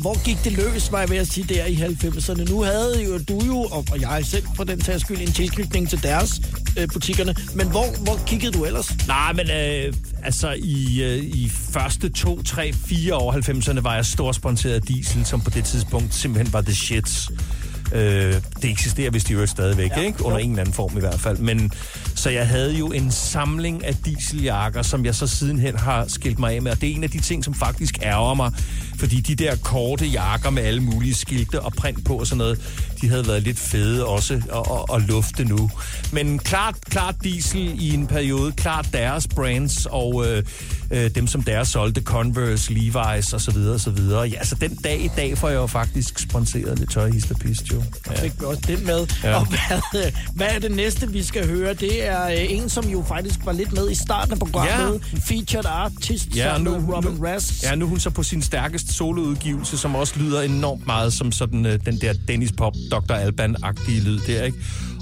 hvor 0.01 0.25
gik 0.25 0.45
det 0.45 0.53
løs, 0.53 0.93
var 0.93 1.01
jeg 1.01 1.11
ved 1.11 1.17
at 1.17 1.29
sige, 1.29 1.55
der 1.55 1.65
i 1.65 1.75
90'erne? 1.75 2.51
Nu 2.51 2.63
havde 2.63 3.05
jo 3.05 3.19
du 3.19 3.45
jo, 3.47 3.59
og, 3.59 3.85
og 3.93 4.01
jeg 4.01 4.25
selv 4.25 4.45
for 4.57 4.65
den 4.65 4.81
tages 4.81 5.03
skyld, 5.03 5.21
en 5.21 5.33
tilknytning 5.33 5.89
til 5.89 6.03
deres 6.03 6.41
øh, 6.79 6.89
butikkerne. 6.93 7.35
Men 7.55 7.71
hvor, 7.71 7.87
hvor 8.05 8.21
kiggede 8.27 8.53
du 8.53 8.65
ellers? 8.65 9.07
Nej, 9.07 9.33
men 9.33 9.51
øh, 9.51 9.93
altså 10.23 10.55
i, 10.59 11.03
øh, 11.03 11.25
i 11.25 11.49
første 11.49 12.09
to, 12.09 12.43
tre, 12.43 12.73
fire 12.73 13.15
år 13.15 13.33
90'erne 13.33 13.81
var 13.81 13.95
jeg 13.95 14.07
storsponsoreret 14.07 14.77
af 14.77 14.83
Diesel, 14.83 15.27
som 15.27 15.41
på 15.41 15.51
det 15.51 15.65
tidspunkt 15.65 16.15
simpelthen 16.15 16.53
var 16.53 16.61
the 16.61 16.75
shit. 16.75 17.29
Øh, 17.93 18.35
det 18.63 18.71
eksisterer 18.71 19.11
vist 19.11 19.31
i 19.31 19.33
øvrigt 19.33 19.51
stadigvæk, 19.51 19.91
ja. 19.97 20.03
ikke? 20.03 20.25
Under 20.25 20.39
en 20.39 20.51
eller 20.51 20.61
anden 20.61 20.75
form 20.75 20.97
i 20.97 21.01
hvert 21.01 21.21
fald. 21.21 21.39
Men, 21.39 21.71
så 22.15 22.31
jeg 22.31 22.49
havde 22.49 22.75
jo 22.75 22.87
en 22.87 23.11
samling 23.11 23.85
af 23.85 23.95
dieseljakker, 23.95 24.83
som 24.83 25.05
jeg 25.05 25.15
så 25.15 25.27
sidenhen 25.27 25.77
har 25.77 26.05
skilt 26.09 26.39
mig 26.39 26.55
af 26.55 26.63
med. 26.63 26.73
Og 26.73 26.81
det 26.81 26.91
er 26.91 26.95
en 26.95 27.05
af 27.05 27.11
de 27.11 27.21
ting, 27.21 27.45
som 27.45 27.55
faktisk 27.55 27.99
ærger 28.03 28.35
mig. 28.35 28.53
Fordi 28.99 29.21
de 29.21 29.35
der 29.35 29.57
korte 29.57 30.07
jakker 30.07 30.51
med 30.51 30.63
alle 30.63 30.81
mulige 30.83 31.15
skilte 31.15 31.61
og 31.61 31.73
print 31.73 32.05
på 32.05 32.15
og 32.19 32.27
sådan 32.27 32.39
noget, 32.39 32.61
de 33.01 33.09
havde 33.09 33.27
været 33.27 33.43
lidt 33.43 33.59
fede 33.59 34.07
også 34.07 34.35
at, 34.35 34.43
at, 34.55 34.97
at 34.97 35.09
lufte 35.09 35.45
nu. 35.45 35.71
Men 36.13 36.39
klart, 36.39 36.75
klart 36.91 37.15
diesel 37.25 37.75
i 37.83 37.95
en 37.95 38.07
periode, 38.07 38.53
klart 38.53 38.89
deres 38.93 39.27
brands 39.29 39.87
og 39.91 40.27
øh, 40.27 40.43
øh, 40.91 41.11
dem, 41.15 41.27
som 41.27 41.43
deres 41.43 41.69
solgte, 41.69 42.01
Converse, 42.03 42.73
Levi's 42.73 43.35
og 43.35 43.41
så 43.41 43.51
videre 43.55 43.75
og 43.75 43.81
så 43.81 43.91
videre. 43.91 44.23
Ja, 44.23 44.45
så 44.45 44.55
den 44.55 44.75
dag 44.75 45.05
i 45.05 45.11
dag 45.17 45.39
får 45.39 45.49
jeg 45.49 45.57
jo 45.57 45.67
faktisk 45.67 46.19
sponsoreret 46.19 46.79
lidt 46.79 46.91
tøj, 46.91 47.11
hist 47.11 47.73
jo. 47.73 47.83
Ja. 48.11 48.23
Fik 48.23 48.33
vi 48.41 48.45
også 48.45 48.63
den 48.67 48.87
med. 48.87 49.07
Ja. 49.25 49.35
Og 49.41 49.47
hvad, 49.47 50.13
hvad 50.35 50.47
er 50.51 50.59
det 50.59 50.71
næste, 50.71 51.13
vi 51.13 51.23
skal 51.23 51.47
høre? 51.47 51.75
Det 51.75 52.07
er 52.07 52.27
øh, 52.27 52.37
en, 52.49 52.69
som 52.69 52.89
jo 52.89 53.05
faktisk 53.09 53.39
var 53.45 53.53
lidt 53.53 53.73
med 53.73 53.91
i 53.91 53.95
starten 53.95 54.33
af 54.33 54.39
programmet. 54.39 55.03
Ja. 55.13 55.19
Featured 55.19 55.67
artist 55.67 56.37
Ja, 56.37 56.59
nu, 56.59 56.71
Robin 56.95 57.11
nu, 57.11 57.25
Rask. 57.27 57.63
ja, 57.63 57.75
nu 57.75 57.85
er 57.85 57.89
hun 57.89 58.01
så 58.01 58.11
på 58.11 58.23
sin 58.23 58.43
stærkeste 58.43 58.88
soloudgivelse, 58.93 59.79
som 59.79 59.95
også 59.95 60.15
lyder 60.19 60.43
enormt 60.43 60.87
meget 60.87 61.13
som 61.13 61.33
sådan 61.33 61.67
øh, 61.67 61.79
den 61.87 62.01
der 62.01 62.13
Dennis 62.29 62.53
Pop, 62.53 62.75
Dr. 62.91 63.13
Alban-agtige 63.15 64.01
lyd 64.01 64.21
der, 64.27 64.45
ikke? 64.45 64.59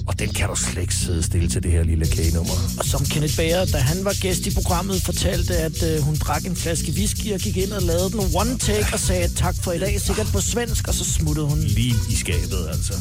Og 0.06 0.18
den 0.18 0.28
kan 0.28 0.48
du 0.48 0.54
slet 0.54 0.82
ikke 0.82 0.94
sidde 0.94 1.22
stille 1.22 1.48
til 1.48 1.62
det 1.62 1.70
her 1.70 1.82
lille 1.82 2.06
kagenummer. 2.06 2.52
Og 2.78 2.84
som 2.84 3.04
Kenneth 3.04 3.36
Bager, 3.36 3.64
da 3.64 3.78
han 3.78 4.04
var 4.04 4.14
gæst 4.20 4.46
i 4.46 4.54
programmet, 4.54 5.02
fortalte, 5.02 5.56
at 5.56 5.82
øh, 5.82 6.00
hun 6.00 6.14
drak 6.14 6.44
en 6.46 6.56
flaske 6.56 6.92
whisky 6.92 7.32
og 7.34 7.40
gik 7.40 7.56
ind 7.56 7.72
og 7.72 7.82
lavede 7.82 8.10
den 8.10 8.20
one 8.34 8.58
take 8.58 8.86
og 8.92 8.98
sagde 8.98 9.28
tak 9.28 9.54
for 9.62 9.72
i 9.72 9.78
dag, 9.78 10.00
sikkert 10.00 10.26
på 10.32 10.40
svensk, 10.40 10.88
og 10.88 10.94
så 10.94 11.04
smuttede 11.04 11.46
hun. 11.46 11.58
Lige 11.58 11.94
i 12.10 12.14
skabet, 12.14 12.68
altså. 12.68 12.94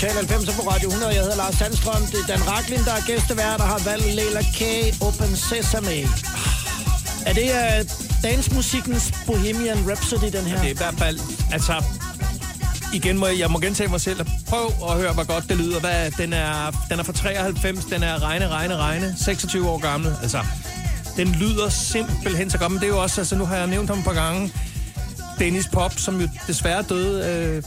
Total 0.00 0.26
90 0.26 0.56
på 0.56 0.62
Radio 0.70 0.88
100. 0.88 1.14
Jeg 1.14 1.22
hedder 1.22 1.36
Lars 1.36 1.54
Sandstrøm. 1.54 2.02
Det 2.06 2.20
er 2.20 2.26
Dan 2.26 2.48
Raklin, 2.48 2.78
der 2.78 2.92
er 2.92 3.04
gæstevært, 3.06 3.58
der 3.58 3.64
har 3.64 3.80
valgt 3.84 4.14
Leila 4.14 4.42
K. 4.42 4.62
Open 5.00 5.36
Sesame. 5.36 5.98
Er 7.26 7.32
det 7.32 7.48
uh, 7.60 8.22
dansmusikkens 8.22 9.12
Bohemian 9.26 9.78
Rhapsody, 9.88 10.30
den 10.32 10.44
her? 10.44 10.58
Det 10.58 10.66
er 10.66 10.74
i 10.74 10.76
hvert 10.76 10.94
fald, 10.98 11.20
altså... 11.52 11.84
Igen 12.94 13.18
må 13.18 13.26
jeg, 13.26 13.38
jeg 13.38 13.50
må 13.50 13.58
gentage 13.58 13.88
mig 13.88 14.00
selv. 14.00 14.26
Prøv 14.48 14.66
at 14.90 14.96
høre, 14.96 15.12
hvor 15.12 15.26
godt 15.26 15.48
det 15.48 15.56
lyder. 15.56 15.80
Hvad, 15.80 16.10
den, 16.10 16.32
er, 16.32 16.70
den 16.90 16.98
er 16.98 17.02
fra 17.02 17.12
93, 17.12 17.84
den 17.84 18.02
er 18.02 18.22
regne, 18.22 18.48
regne, 18.48 18.76
regne. 18.76 19.14
26 19.18 19.68
år 19.68 19.78
gammel. 19.78 20.16
Altså, 20.22 20.38
den 21.16 21.28
lyder 21.28 21.68
simpelthen 21.68 22.50
så 22.50 22.58
godt. 22.58 22.72
Men 22.72 22.80
det 22.80 22.86
er 22.86 22.90
jo 22.90 23.02
også, 23.02 23.20
altså 23.20 23.36
nu 23.36 23.44
har 23.46 23.56
jeg 23.56 23.66
nævnt 23.66 23.90
ham 23.90 23.98
et 23.98 24.04
par 24.04 24.14
gange. 24.14 24.52
Dennis 25.38 25.68
Pop, 25.72 25.92
som 25.98 26.20
jo 26.20 26.28
desværre 26.46 26.82
døde 26.82 27.26
øh, 27.30 27.62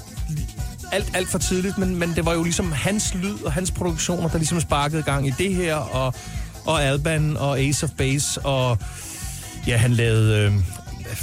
alt, 0.92 1.12
alt 1.14 1.28
for 1.30 1.38
tidligt, 1.38 1.78
men, 1.78 1.96
men 1.96 2.14
det 2.16 2.26
var 2.26 2.34
jo 2.34 2.44
ligesom 2.44 2.72
hans 2.72 3.14
lyd 3.16 3.44
og 3.46 3.52
hans 3.54 3.72
produktioner, 3.72 4.30
der 4.30 4.38
ligesom 4.38 4.60
sparkede 4.60 5.04
gang 5.04 5.28
i 5.28 5.34
det 5.38 5.56
her, 5.56 5.76
og, 5.76 6.14
og 6.66 6.84
Alban 6.84 7.38
og 7.38 7.60
Ace 7.60 7.86
of 7.86 7.90
Base, 7.98 8.42
og 8.42 8.78
ja, 9.68 9.78
han 9.78 9.92
lavede, 9.92 10.46
øh, 10.46 10.54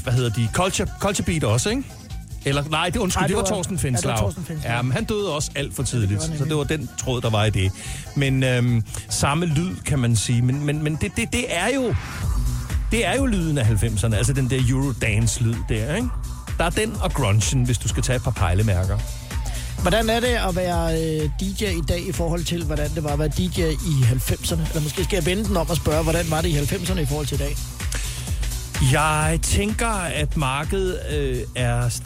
hvad 0.03 0.13
hedder 0.13 0.31
de, 0.31 0.49
Culture, 0.53 0.89
Culture 1.01 1.25
Beat 1.27 1.45
også, 1.45 1.71
ikke? 1.71 1.83
Eller 2.45 2.65
nej, 2.71 2.91
det, 2.91 3.01
undskyld, 3.01 3.21
Nej, 3.21 3.27
det, 3.27 3.37
det 3.37 3.53
var 3.53 3.59
ja, 3.59 4.07
det 4.07 4.11
var. 4.11 4.17
Torsten 4.17 4.45
Finslav. 4.45 4.77
Ja, 4.77 4.83
men 4.83 4.93
han 4.93 5.05
døde 5.05 5.35
også 5.35 5.51
alt 5.55 5.75
for 5.75 5.83
tidligt, 5.83 6.11
det 6.11 6.31
var 6.31 6.37
så 6.37 6.45
det 6.45 6.57
var 6.57 6.65
den 6.65 6.89
tråd, 6.99 7.21
der 7.21 7.31
var 7.31 7.45
i 7.45 7.51
det. 7.51 7.73
Men 8.17 8.43
øhm, 8.43 8.85
samme 9.09 9.47
lyd, 9.47 9.77
kan 9.85 9.99
man 9.99 10.17
sige. 10.17 10.43
Men, 10.43 10.65
men, 10.65 10.83
men 10.83 10.99
det, 11.01 11.13
det, 11.17 11.33
det 11.33 11.45
er 11.49 11.69
jo 11.75 11.95
det 12.91 13.07
er 13.07 13.15
jo 13.17 13.27
lyden 13.27 13.59
af 13.59 13.65
90'erne, 13.65 14.15
altså 14.15 14.33
den 14.33 14.51
der 14.51 14.61
Eurodance-lyd 14.71 15.55
der, 15.69 15.95
ikke? 15.95 16.09
Der 16.59 16.65
er 16.65 16.71
den 16.71 16.97
og 17.01 17.13
grunchen, 17.13 17.65
hvis 17.65 17.79
du 17.79 17.89
skal 17.89 18.03
tage 18.03 18.17
et 18.17 18.23
par 18.23 18.31
pejlemærker. 18.31 18.99
Hvordan 19.87 20.11
er 20.11 20.21
det 20.21 20.27
at 20.49 20.57
være 20.57 21.03
øh, 21.03 21.31
DJ 21.41 21.65
i 21.65 21.83
dag 21.89 22.09
i 22.09 22.13
forhold 22.13 22.45
til, 22.45 22.65
hvordan 22.65 22.91
det 22.95 23.05
var 23.05 23.11
at 23.11 23.19
være 23.19 23.29
DJ 23.29 23.61
i 23.61 24.03
90'erne? 24.03 24.69
Eller 24.69 24.81
måske 24.83 25.05
skal 25.05 25.17
jeg 25.17 25.27
vende 25.27 25.45
den 25.45 25.57
om 25.57 25.71
og 25.71 25.77
spørge, 25.77 26.03
hvordan 26.03 26.31
var 26.31 26.41
det 26.41 26.49
i 26.49 26.57
90'erne 26.57 26.99
i 26.99 27.07
forhold 27.07 27.27
til 27.27 27.35
i 27.35 27.39
dag? 27.39 27.57
Jeg 28.93 29.39
tænker, 29.43 29.89
at 29.89 30.37
markedet 30.37 31.01
øh, 31.13 31.39
er 31.55 32.01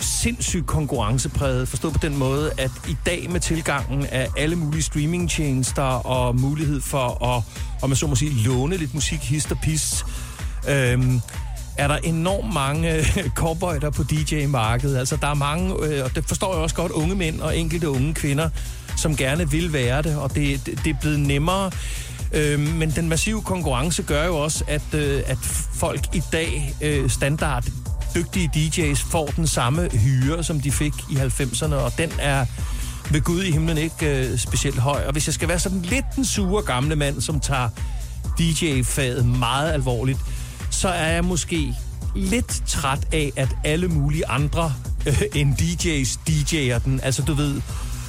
sindssygt 0.00 0.66
konkurrencepræget, 0.66 1.68
forstået 1.68 1.92
på 1.92 2.00
den 2.02 2.16
måde, 2.16 2.52
at 2.58 2.70
i 2.88 2.96
dag 3.06 3.30
med 3.30 3.40
tilgangen 3.40 4.06
af 4.06 4.28
alle 4.36 4.56
mulige 4.56 4.82
streamingtjenester 4.82 5.82
og 5.82 6.36
mulighed 6.36 6.80
for 6.80 7.24
at, 7.24 7.42
om 7.82 7.90
man 7.90 7.96
så 7.96 8.06
må 8.06 8.14
sige, 8.14 8.32
låne 8.44 8.76
lidt 8.76 8.94
musik, 8.94 9.18
hist 9.18 9.52
og 9.52 9.58
pis, 9.62 10.04
øhm, 10.68 11.20
er 11.78 11.88
der 11.88 11.96
enormt 11.96 12.54
mange 12.54 12.94
øh, 12.94 13.94
på 13.96 14.02
DJ-markedet. 14.02 14.98
Altså, 14.98 15.16
der 15.16 15.28
er 15.28 15.34
mange, 15.34 15.74
øh, 15.82 16.04
og 16.04 16.14
det 16.14 16.24
forstår 16.28 16.54
jeg 16.54 16.62
også 16.62 16.76
godt, 16.76 16.92
unge 16.92 17.14
mænd 17.14 17.40
og 17.40 17.58
enkelte 17.58 17.90
unge 17.90 18.14
kvinder, 18.14 18.48
som 18.96 19.16
gerne 19.16 19.50
vil 19.50 19.72
være 19.72 20.02
det, 20.02 20.16
og 20.16 20.34
det, 20.34 20.66
det, 20.66 20.80
det 20.84 20.90
er 20.90 21.00
blevet 21.00 21.20
nemmere. 21.20 21.70
Øh, 22.32 22.60
men 22.60 22.90
den 22.90 23.08
massive 23.08 23.42
konkurrence 23.42 24.02
gør 24.02 24.26
jo 24.26 24.36
også, 24.36 24.64
at, 24.68 24.94
øh, 24.94 25.22
at 25.26 25.38
folk 25.74 26.14
i 26.14 26.22
dag 26.32 26.74
øh, 26.80 27.10
standard 27.10 27.64
dygtige 28.14 28.50
DJ's 28.54 29.10
får 29.10 29.26
den 29.26 29.46
samme 29.46 29.88
hyre, 29.92 30.44
som 30.44 30.60
de 30.60 30.72
fik 30.72 30.92
i 31.10 31.14
90'erne, 31.14 31.74
og 31.74 31.92
den 31.98 32.10
er 32.18 32.46
ved 33.10 33.20
Gud 33.20 33.42
i 33.42 33.52
himlen 33.52 33.78
ikke 33.78 34.28
øh, 34.30 34.38
specielt 34.38 34.78
høj. 34.78 35.02
Og 35.06 35.12
hvis 35.12 35.26
jeg 35.26 35.34
skal 35.34 35.48
være 35.48 35.58
sådan 35.58 35.82
lidt 35.82 36.04
den 36.16 36.24
sure 36.24 36.62
gamle 36.62 36.96
mand, 36.96 37.20
som 37.20 37.40
tager 37.40 37.68
DJ-faget 38.38 39.26
meget 39.26 39.72
alvorligt, 39.72 40.18
så 40.74 40.88
er 40.88 41.12
jeg 41.12 41.24
måske 41.24 41.74
lidt 42.14 42.62
træt 42.66 43.08
af, 43.12 43.32
at 43.36 43.48
alle 43.64 43.88
mulige 43.88 44.26
andre 44.26 44.74
øh, 45.06 45.22
end 45.34 45.54
DJ's 45.54 46.18
DJ'er 46.30 46.78
den. 46.84 47.00
Altså, 47.02 47.22
du 47.22 47.34
ved, 47.34 47.60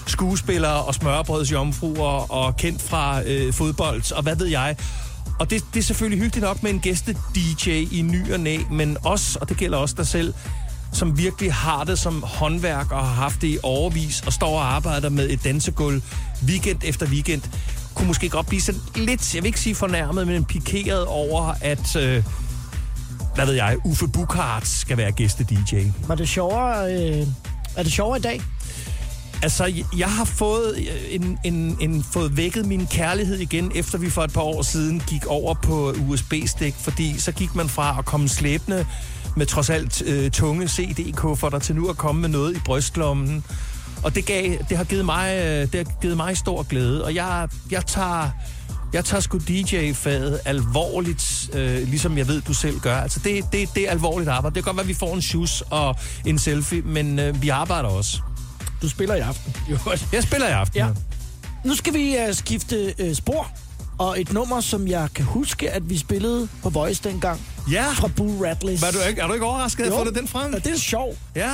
skuespillere 0.08 0.84
og 0.84 0.96
smørbrødsjomfruer 0.96 2.32
og 2.32 2.58
kendt 2.58 2.82
fra 2.82 3.22
øh, 3.26 3.54
fodbold, 3.54 4.12
og 4.12 4.24
hvad 4.24 4.36
ved 4.36 4.48
jeg. 4.48 4.76
Og 5.40 5.50
det, 5.50 5.64
det 5.74 5.80
er 5.80 5.84
selvfølgelig 5.84 6.20
hyggeligt 6.20 6.44
nok 6.44 6.64
med 6.64 6.72
en 6.72 6.80
gæste-DJ 6.80 7.70
i 7.70 8.02
ny 8.02 8.34
og 8.34 8.40
næ, 8.40 8.58
men 8.72 8.98
os, 9.04 9.36
og 9.36 9.50
det 9.50 9.58
gælder 9.58 9.78
også 9.78 9.96
dig 9.98 10.08
selv, 10.08 10.34
som 10.94 11.18
virkelig 11.18 11.54
har 11.54 11.84
det 11.84 12.00
som 12.00 12.24
håndværk 12.24 12.92
og 12.92 13.06
har 13.06 13.14
haft 13.14 13.42
det 13.42 13.48
i 13.48 13.58
overvis 13.64 14.24
og 14.26 14.34
står 14.34 14.58
og 14.60 14.76
arbejder 14.76 15.10
med 15.10 15.30
et 15.30 15.44
dansegulv 15.44 16.02
weekend 16.48 16.80
efter 16.84 17.06
weekend, 17.08 17.42
kunne 17.96 18.08
måske 18.08 18.30
godt 18.30 18.48
blive 18.48 18.62
sådan 18.62 18.82
lidt, 18.96 19.36
jeg 19.36 19.44
vil 19.44 19.48
ikke 19.48 19.60
sige 19.60 19.76
fornærmet, 19.76 20.28
men 20.28 20.46
pikeret 20.46 21.06
over, 21.06 21.54
at, 21.62 21.96
øh, 21.96 22.24
hvad 23.36 23.46
ved 23.46 23.54
jeg, 23.54 23.78
Uffe 23.84 24.08
Bukhardt 24.08 24.68
skal 24.68 24.98
være 24.98 25.12
gæste-DJ. 25.12 25.76
Var 26.08 26.16
det 26.16 26.30
sjovere, 26.30 26.94
øh, 26.94 27.28
er 27.76 27.84
det 27.84 27.92
sjovere 27.92 28.18
i 28.18 28.22
dag? 28.22 28.42
Altså, 29.44 29.74
jeg 29.98 30.12
har 30.12 30.26
fået, 30.26 30.78
øh, 30.78 31.16
en, 31.16 31.40
en, 31.44 31.78
en, 31.80 32.04
fået 32.04 32.38
vækket 32.38 32.66
min 32.66 32.88
kærlighed 32.88 33.38
igen, 33.38 33.72
efter 33.76 33.98
vi 33.98 34.10
for 34.10 34.22
et 34.22 34.34
par 34.34 34.42
år 34.42 34.62
siden 34.62 35.04
gik 35.08 35.26
over 35.26 35.54
på 35.54 35.94
USB-stik, 36.10 36.74
fordi 36.78 37.20
så 37.20 37.32
gik 37.32 37.56
man 37.56 37.70
fra 37.70 37.96
at 38.00 38.06
komme 38.06 38.28
slæbende 38.28 38.86
med 39.36 39.46
trods 39.46 39.70
alt 39.70 40.02
øh, 40.02 40.32
tunge 40.32 40.68
CD-kufferter 40.68 41.60
til 41.60 41.76
nu 41.76 41.90
at 41.90 41.98
komme 41.98 42.22
med 42.22 42.30
noget 42.30 42.56
i 42.56 42.60
brystlommen. 42.66 43.44
Og 44.04 44.16
det, 44.16 44.26
gav, 44.26 44.58
det, 44.70 44.78
har 44.78 44.84
givet 44.84 45.06
mig, 45.06 45.36
øh, 45.36 45.72
det 45.72 45.76
har 45.76 46.02
givet 46.02 46.18
mig 46.18 46.38
stor 46.38 46.64
glæde, 46.64 47.04
og 47.06 47.16
jeg, 47.16 47.50
jeg 47.72 47.86
tager... 47.86 48.30
Jeg 48.96 49.06
tager 49.06 49.22
sgu 49.22 49.38
DJ-faget 49.38 50.40
alvorligt, 50.46 51.50
øh, 51.54 51.88
ligesom 51.88 52.18
jeg 52.18 52.28
ved, 52.28 52.42
du 52.42 52.54
selv 52.54 52.80
gør. 52.80 52.98
Altså, 52.98 53.20
det, 53.24 53.46
det, 53.52 53.70
det 53.76 53.88
er 53.88 53.92
alvorligt 53.92 54.30
arbejde. 54.30 54.56
Det 54.56 54.64
kan 54.64 54.70
godt 54.70 54.78
være, 54.78 54.84
at 54.84 54.88
vi 54.88 54.94
får 54.94 55.14
en 55.14 55.22
shoes 55.22 55.64
og 55.70 55.96
en 56.26 56.40
selfie, 56.40 56.82
men 56.82 57.20
øh, 57.20 57.42
vi 57.42 57.50
arbejder 57.50 57.90
også. 57.90 58.20
Du 58.82 58.90
spiller 58.90 59.16
i 59.16 59.20
aften. 59.20 59.56
Jo. 59.72 59.78
Jeg 60.14 60.24
spiller 60.24 60.48
i 60.48 60.52
aften. 60.52 60.78
Ja. 60.78 60.88
Nu 61.66 61.76
skal 61.76 61.94
vi 61.94 62.16
uh, 62.28 62.36
skifte 62.36 62.94
uh, 63.04 63.14
spor. 63.14 63.48
Og 63.98 64.22
et 64.22 64.34
nummer, 64.34 64.62
som 64.62 64.88
jeg 64.88 65.10
kan 65.16 65.26
huske, 65.26 65.72
at 65.72 65.90
vi 65.90 65.98
spillede 65.98 66.48
på 66.64 66.70
Voice 66.70 67.04
dengang. 67.04 67.42
Ja. 67.72 67.92
Fra 67.92 68.08
Boo 68.08 68.46
Radleys. 68.46 68.82
Var 68.82 68.92
du 68.92 68.98
ikke, 69.10 69.22
er 69.22 69.28
du 69.28 69.34
ikke 69.34 69.46
overrasket, 69.46 69.84
at 69.84 69.94
jeg 70.06 70.16
den 70.16 70.28
frem? 70.28 70.54
Ja, 70.54 70.60
det 70.60 70.72
er 70.74 70.78
sjovt. 70.78 71.18
Ja. 71.36 71.52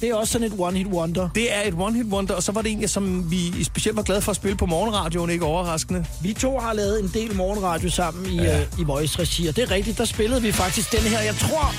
Det 0.00 0.08
er 0.08 0.14
også 0.14 0.32
sådan 0.32 0.46
et 0.46 0.52
one-hit 0.52 0.86
wonder. 0.86 1.28
Det 1.34 1.56
er 1.56 1.60
et 1.68 1.74
one-hit 1.74 2.12
wonder, 2.12 2.34
og 2.34 2.42
så 2.42 2.52
var 2.52 2.62
det 2.62 2.72
en, 2.72 2.88
som 2.88 3.30
vi 3.30 3.64
specielt 3.64 3.96
var 3.96 4.02
glade 4.02 4.20
for 4.22 4.30
at 4.30 4.36
spille 4.36 4.56
på 4.56 4.66
morgenradioen, 4.66 5.30
ikke 5.30 5.44
overraskende. 5.44 6.04
Vi 6.22 6.32
to 6.32 6.58
har 6.58 6.72
lavet 6.72 7.00
en 7.02 7.10
del 7.14 7.36
morgenradio 7.36 7.90
sammen 7.90 8.26
i, 8.26 8.36
Ja. 8.42 8.60
uh, 8.60 8.80
i 8.80 8.84
Voice-regi, 8.84 9.46
og 9.46 9.56
det 9.56 9.62
er 9.64 9.70
rigtigt, 9.70 9.98
der 9.98 10.04
spillede 10.04 10.42
vi 10.42 10.52
faktisk 10.52 10.92
den 10.92 11.00
her. 11.00 11.20
Jeg 11.20 11.34
tror, 11.34 11.74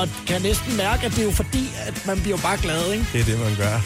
og 0.00 0.08
kan 0.26 0.42
næsten 0.42 0.76
mærke, 0.76 1.06
at 1.06 1.12
det 1.12 1.18
er 1.20 1.24
jo 1.24 1.30
fordi, 1.30 1.64
at 1.86 2.06
man 2.06 2.20
bliver 2.20 2.36
jo 2.36 2.42
bare 2.42 2.58
glad, 2.62 2.92
ikke? 2.92 3.06
Det 3.12 3.20
er 3.20 3.24
det, 3.24 3.38
man 3.40 3.56
gør. 3.56 3.80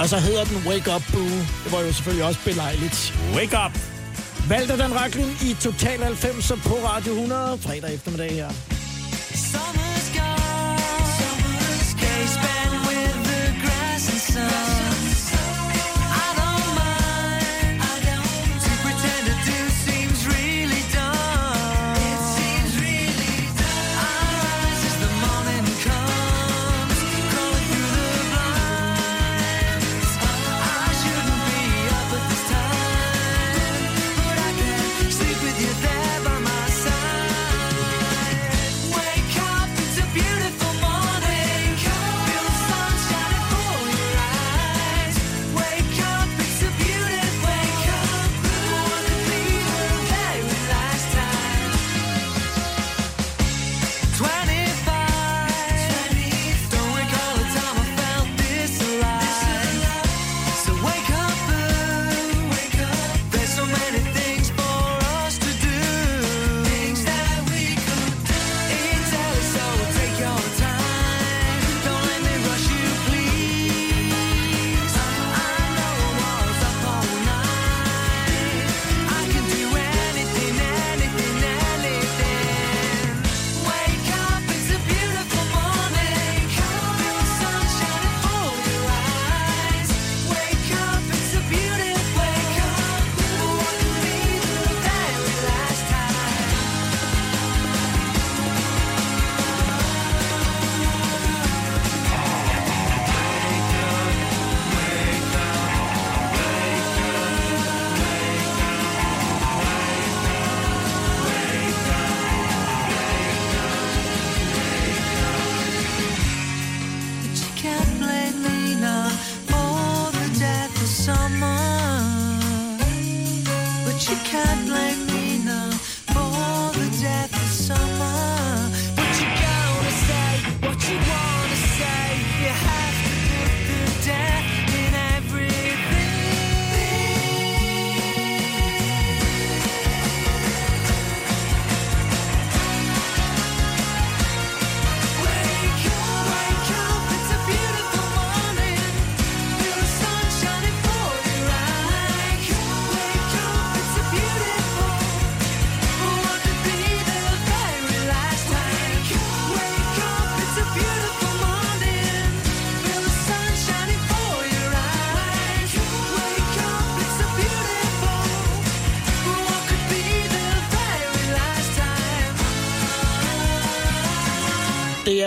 Og 0.00 0.08
så 0.08 0.16
hedder 0.18 0.44
den 0.44 0.56
Wake 0.66 0.94
Up 0.96 1.02
Boo. 1.12 1.22
Det 1.64 1.72
var 1.72 1.80
jo 1.80 1.92
selvfølgelig 1.92 2.24
også 2.26 2.40
belejligt. 2.44 3.14
Wake 3.36 3.56
up! 3.66 3.78
Valgte 4.48 4.78
den 4.78 4.94
Raklin 4.94 5.30
i 5.42 5.56
Total 5.60 5.98
90 6.04 6.52
på 6.64 6.74
Radio 6.84 7.12
100 7.12 7.58
fredag 7.60 7.94
eftermiddag 7.94 8.32
her. 8.32 8.48
Summer's 9.52 9.87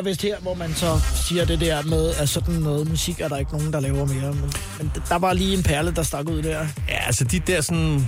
er 0.02 0.06
vist 0.10 0.22
her, 0.22 0.36
hvor 0.42 0.54
man 0.54 0.74
så 0.76 1.00
siger 1.28 1.46
det 1.46 1.60
der 1.60 1.82
med, 1.84 2.14
at 2.18 2.30
sådan 2.30 2.54
noget 2.56 2.90
musik 2.90 3.20
er 3.20 3.28
der 3.28 3.38
ikke 3.38 3.52
nogen, 3.52 3.74
der 3.74 3.80
laver 3.80 4.06
mere. 4.06 4.34
Men, 4.34 4.54
men 4.80 4.92
der 5.10 5.16
var 5.16 5.34
lige 5.34 5.58
en 5.58 5.64
perle, 5.64 5.92
der 5.96 6.04
stak 6.04 6.30
ud 6.30 6.42
der. 6.42 6.60
Ja, 6.90 7.06
altså 7.06 7.24
de 7.24 7.40
der 7.40 7.62
sådan... 7.62 8.08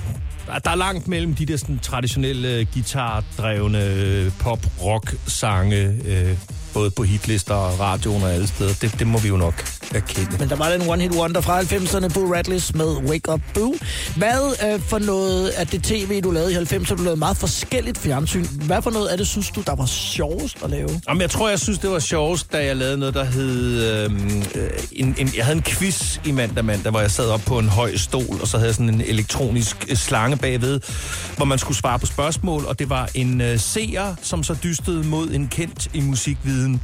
der- 0.64 0.72
er 0.72 0.76
langt 0.76 1.08
mellem 1.08 1.36
de 1.36 1.46
der 1.46 1.58
sådan 1.58 1.80
traditionelle 1.80 2.48
øh, 2.56 2.66
guitardrevne 2.74 3.86
øh, 3.86 4.32
pop-rock-sange, 4.39 5.96
øh, 6.06 6.38
både 6.74 6.91
på 6.91 7.04
hitlister 7.04 7.54
og 7.54 7.80
radioen 7.80 8.24
og 8.24 8.34
alle 8.34 8.48
steder. 8.48 8.74
Det, 8.82 8.96
det 9.00 9.08
må 9.08 9.18
vi 9.20 9.28
jo 9.28 9.38
nok 9.38 9.66
erkende. 9.96 10.38
Men 10.39 10.50
der 10.50 10.56
var 10.56 10.70
den 10.70 10.82
one-hit 10.82 11.18
wonder 11.20 11.41
fra 11.41 11.62
90'erne, 11.62 12.14
Boo 12.14 12.34
Radleys 12.34 12.76
med 12.76 12.86
Wake 12.86 13.32
Up 13.32 13.41
Boo. 13.54 13.74
Hvad 14.16 14.74
øh, 14.74 14.80
for 14.82 15.00
noget 15.00 15.50
af 15.50 15.68
det 15.68 15.84
tv, 15.84 16.22
du 16.22 16.32
lavede 16.32 16.54
i 16.54 16.56
90'erne, 16.56 16.96
du 16.96 17.04
lavede 17.04 17.20
meget 17.20 17.38
forskelligt 17.38 17.98
fjernsyn. 17.98 18.46
Hvad 18.46 18.82
for 18.82 18.91
noget 18.91 19.08
af 19.08 19.18
det, 19.18 19.28
synes 19.28 19.50
du, 19.50 19.62
der 19.62 19.76
var 19.76 19.86
sjovest 19.86 20.64
at 20.64 20.70
lave? 20.70 21.02
Jamen, 21.08 21.22
jeg 21.22 21.30
tror, 21.30 21.50
jeg 21.50 21.60
synes, 21.60 21.80
det 21.80 21.89
var 21.89 22.00
sjovest, 22.00 22.52
da 22.54 22.66
jeg 22.66 22.76
lavede 22.76 22.98
noget, 22.98 23.14
der 23.14 23.24
hed... 23.24 23.84
øhm, 24.04 24.44
Øh, 24.56 24.70
en, 24.91 25.16
en, 25.18 25.30
jeg 25.36 25.46
havde 25.46 25.58
en 25.58 25.64
quiz 25.64 26.20
i 26.26 26.32
mandag 26.32 26.66
mandag, 26.66 26.91
hvor 26.91 27.00
jeg 27.00 27.12
sad 27.12 27.30
op 27.30 27.41
på 27.46 27.60
en 27.60 27.70
høj 27.70 27.96
stol, 27.98 28.41
og 28.41 28.48
så 28.48 28.58
havde 28.58 28.68
jeg 28.68 28.76
sådan 28.76 28.94
en 28.94 29.02
elektronisk 29.02 29.86
øh, 29.89 29.96
slange 29.96 30.38
bagved, 30.38 30.80
hvor 31.38 31.46
man 31.46 31.60
skulle 31.60 31.78
svare 31.78 32.00
på 32.00 32.06
spørgsmål, 32.06 32.66
og 32.66 32.80
det 32.80 32.89
var 32.89 33.10
en 33.14 33.41
øh, 33.41 33.60
seer, 33.60 34.16
som 34.22 34.44
så 34.44 34.56
dystede 34.64 35.04
mod 35.04 35.30
en 35.30 35.48
kendt 35.48 35.89
i 35.94 36.00
musikviden. 36.02 36.82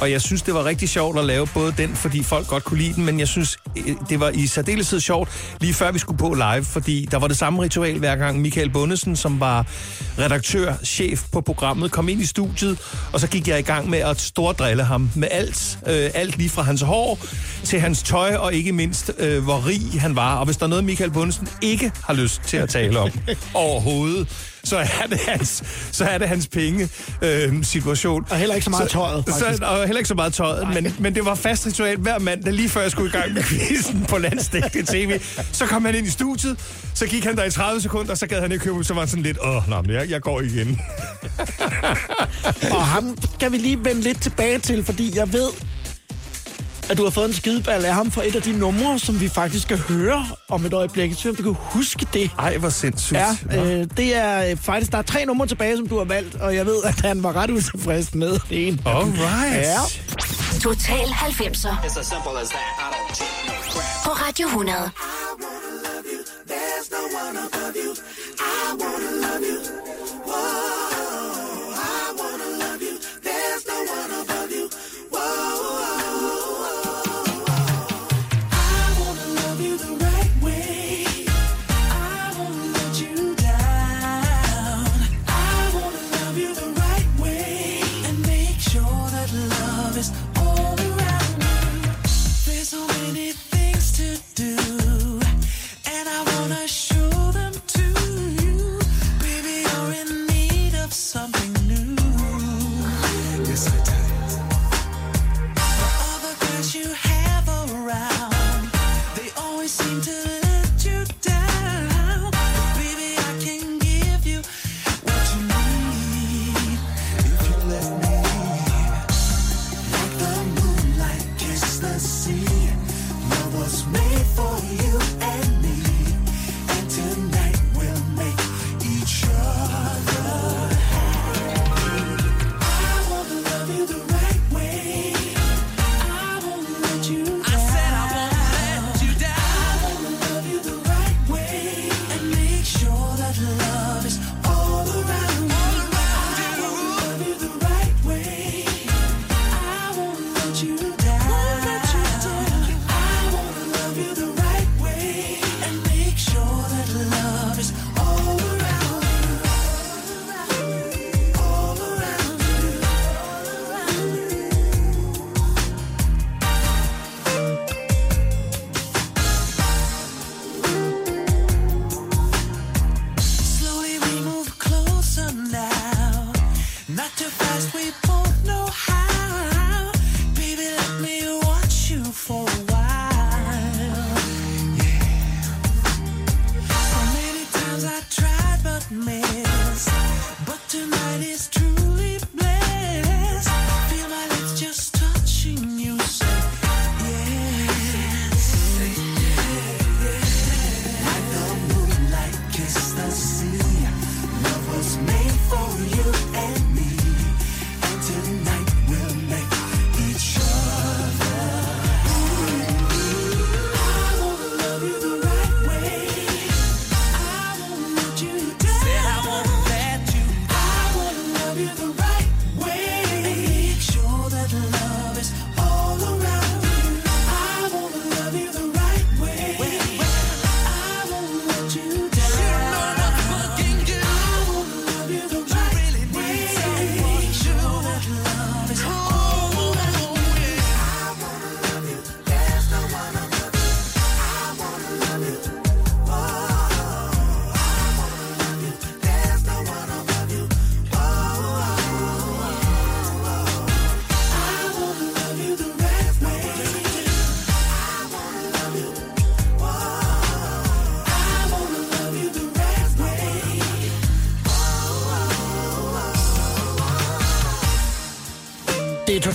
Og 0.00 0.10
jeg 0.10 0.20
synes, 0.20 0.42
det 0.42 0.54
var 0.54 0.64
rigtig 0.64 0.88
sjovt 0.88 1.18
at 1.18 1.24
lave 1.24 1.46
både 1.54 1.74
den, 1.78 1.94
fordi 1.94 2.22
folk 2.22 2.46
godt 2.46 2.64
kunne 2.64 2.78
lide 2.78 2.94
den, 2.94 3.04
men 3.04 3.20
jeg 3.20 3.28
synes, 3.28 3.58
øh, 3.76 3.94
det 4.08 4.20
var 4.20 4.28
i 4.28 4.46
særdeleshed 4.46 5.00
sjovt, 5.00 5.28
lige 5.60 5.74
før 5.74 5.92
vi 5.92 5.98
skulle 5.98 6.18
på 6.18 6.34
live, 6.34 6.64
fordi 6.64 7.08
der 7.10 7.18
var 7.18 7.28
det 7.28 7.36
samme 7.36 7.62
ritual 7.62 7.98
hver 7.98 8.16
gang 8.16 8.40
Michael 8.40 8.70
Bundesen, 8.70 9.16
som 9.16 9.40
var 9.40 9.66
redaktør, 10.18 10.74
chef 10.84 11.22
på 11.32 11.40
programmet, 11.40 11.92
kom 11.92 12.08
ind 12.08 12.20
i 12.20 12.26
studiet, 12.26 12.78
og 13.12 13.20
så 13.20 13.26
gik 13.28 13.48
jeg 13.48 13.58
i 13.58 13.62
gang 13.62 13.90
med 13.90 13.98
at 13.98 14.20
stordrille 14.20 14.84
ham 14.84 15.10
med 15.14 15.28
alt. 15.30 15.78
Øh, 15.86 16.10
alt 16.14 16.36
lige 16.36 16.50
fra 16.50 16.62
hans 16.62 16.80
hår 16.80 17.18
til 17.64 17.80
hans 17.80 18.02
tøj, 18.02 18.34
og 18.34 18.54
ikke 18.54 18.72
mindst, 18.72 19.10
øh, 19.18 19.44
hvor 19.44 19.66
rig 19.66 20.00
han 20.00 20.16
var. 20.16 20.36
Og 20.36 20.44
hvis 20.44 20.56
der 20.56 20.64
er 20.64 20.68
noget, 20.68 20.84
Michael 20.84 21.10
Bundesen 21.10 21.48
ikke 21.62 21.92
har 22.04 22.14
lyst 22.14 22.42
til 22.46 22.56
at 22.56 22.68
tale 22.68 22.98
om 22.98 23.10
overhovedet, 23.54 24.28
så 24.66 24.76
er 24.76 25.06
det 25.10 25.18
hans, 25.18 25.62
så 25.92 26.04
er 26.04 26.18
det 26.18 26.28
hans 26.28 26.48
penge 26.48 26.88
øh, 27.22 27.64
situation. 27.64 28.26
Og 28.30 28.36
heller 28.36 28.54
ikke 28.54 28.64
så 28.64 28.70
meget 28.70 28.90
tøjet, 28.90 29.24
faktisk. 29.28 29.58
Så, 29.58 29.64
og 29.64 29.86
heller 29.86 29.98
ikke 29.98 30.08
så 30.08 30.14
meget 30.14 30.32
tøjet, 30.34 30.68
men, 30.74 30.94
men 30.98 31.14
det 31.14 31.24
var 31.24 31.34
fast 31.34 31.66
ritual 31.66 31.96
hver 31.96 32.18
mandag, 32.18 32.52
lige 32.52 32.68
før 32.68 32.80
jeg 32.80 32.90
skulle 32.90 33.08
i 33.08 33.12
gang 33.12 33.32
med 33.34 33.42
quizzen 33.42 34.06
på 34.08 34.18
landstækkende 34.18 34.92
tv. 34.92 35.20
Så 35.52 35.66
kom 35.66 35.84
han 35.84 35.94
ind 35.94 36.06
i 36.06 36.10
studiet, 36.10 36.58
så 36.94 37.06
gik 37.06 37.24
han 37.24 37.36
der 37.36 37.44
i 37.44 37.50
30 37.50 37.80
sekunder, 37.80 38.10
og 38.10 38.18
så 38.18 38.26
gad 38.26 38.40
han 38.40 38.52
ikke 38.52 38.64
købe, 38.64 38.84
så 38.84 38.94
var 38.94 39.00
han 39.00 39.08
sådan 39.08 39.22
lidt, 39.22 39.38
åh, 39.44 39.68
nej, 39.68 39.82
men 39.82 39.90
jeg, 39.90 40.10
jeg 40.10 40.20
går 40.20 40.40
igen. 40.40 40.80
Og 42.70 42.86
ham 42.86 43.18
kan 43.40 43.52
vi 43.52 43.56
lige 43.58 43.84
vende 43.84 44.00
lidt 44.00 44.22
tilbage 44.22 44.58
til, 44.58 44.84
fordi 44.84 45.12
jeg 45.16 45.32
ved, 45.32 45.48
at 46.90 46.98
du 46.98 47.02
har 47.02 47.10
fået 47.10 47.28
en 47.28 47.32
skideball 47.34 47.84
af 47.84 47.94
ham 47.94 48.10
for 48.10 48.22
et 48.22 48.36
af 48.36 48.42
de 48.42 48.58
numre, 48.58 48.98
som 48.98 49.20
vi 49.20 49.28
faktisk 49.28 49.62
skal 49.62 49.78
høre 49.78 50.26
om 50.48 50.66
et 50.66 50.72
øjeblik. 50.72 51.14
Så 51.14 51.28
om 51.28 51.36
du 51.36 51.42
kan 51.42 51.54
huske 51.58 52.06
det. 52.12 52.30
Ej, 52.38 52.56
hvor 52.56 52.68
sindssygt. 52.68 53.18
Ja, 53.18 53.36
øh, 53.52 53.86
det 53.96 54.16
er 54.16 54.50
øh, 54.50 54.56
faktisk, 54.56 54.92
der 54.92 54.98
er 54.98 55.02
tre 55.02 55.24
numre 55.24 55.46
tilbage, 55.46 55.76
som 55.76 55.88
du 55.88 55.98
har 55.98 56.04
valgt, 56.04 56.34
og 56.34 56.54
jeg 56.54 56.66
ved, 56.66 56.82
at 56.84 57.00
han 57.00 57.22
var 57.22 57.36
ret 57.36 57.50
utilfreds 57.50 58.14
med 58.14 58.38
det 58.48 58.68
ene. 58.68 58.78
Alright. 58.86 59.56
Ja. 59.56 59.78
Total 60.60 61.06
90'er. 61.06 61.74
På 64.04 64.10
Radio 64.10 64.46
100. 64.46 64.90
There's 66.46 66.90
no 66.90 67.02
one 67.26 67.36
above 67.38 67.76
you. 67.84 67.94
I 68.38 68.74
wanna 68.80 69.10
love 69.10 69.22
you. 69.22 69.25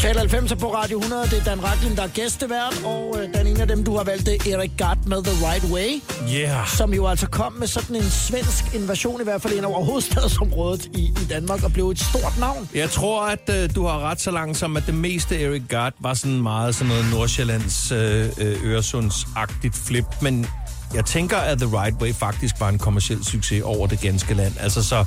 Total 0.02 0.18
90 0.18 0.56
på 0.60 0.74
Radio 0.74 0.98
100. 1.00 1.24
Det 1.30 1.40
er 1.40 1.44
Dan 1.44 1.64
Racklin, 1.64 1.96
der 1.96 2.04
er 2.04 2.08
gæstevært, 2.08 2.82
og 2.86 3.16
øh, 3.20 3.34
den 3.34 3.48
ene 3.48 3.62
af 3.62 3.68
dem, 3.68 3.84
du 3.84 3.98
har 3.98 4.04
valgt, 4.04 4.26
det 4.26 4.48
er 4.48 4.58
Erik 4.58 4.72
Gart 4.78 4.98
med 5.06 5.24
The 5.24 5.48
Right 5.48 5.66
Way, 5.72 6.02
Yeah. 6.34 6.68
som 6.68 6.94
jo 6.94 7.08
altså 7.08 7.28
kom 7.28 7.54
med 7.54 7.68
sådan 7.68 7.96
en 7.96 8.10
svensk 8.10 8.76
invasion, 8.76 9.22
i 9.22 9.24
hvert 9.24 9.42
fald 9.42 9.54
ind 9.54 9.66
over 9.66 9.86
hovedstadsområdet 9.86 10.86
i, 10.86 11.06
i 11.06 11.26
Danmark, 11.30 11.64
og 11.64 11.74
blev 11.74 11.90
et 11.90 12.00
stort 12.00 12.40
navn. 12.40 12.70
Jeg 12.76 12.90
tror, 12.90 13.26
at 13.26 13.50
øh, 13.50 13.76
du 13.76 13.86
har 13.86 14.00
ret 14.00 14.22
så 14.22 14.32
langt 14.32 14.58
som, 14.58 14.78
at 14.78 14.84
det 14.86 14.94
meste 14.94 15.44
Eric 15.44 15.64
Gard 15.70 15.94
var 16.00 16.14
sådan 16.14 16.42
meget 16.42 16.76
sådan 16.76 16.88
noget 16.88 17.06
Nordsjællands 17.12 17.92
øh, 17.92 18.30
øh, 18.38 18.66
Øresundsagtigt 18.66 19.76
flip, 19.76 20.06
men 20.22 20.48
jeg 20.94 21.06
tænker, 21.06 21.38
at 21.38 21.58
The 21.58 21.82
Right 21.82 22.02
Way 22.02 22.14
faktisk 22.14 22.56
var 22.60 22.70
en 22.70 22.78
kommersiel 22.78 23.26
succes 23.26 23.62
over 23.64 23.88
det 23.88 24.00
ganske 24.00 24.34
land. 24.34 24.54
Altså 24.60 24.84
så, 24.84 25.06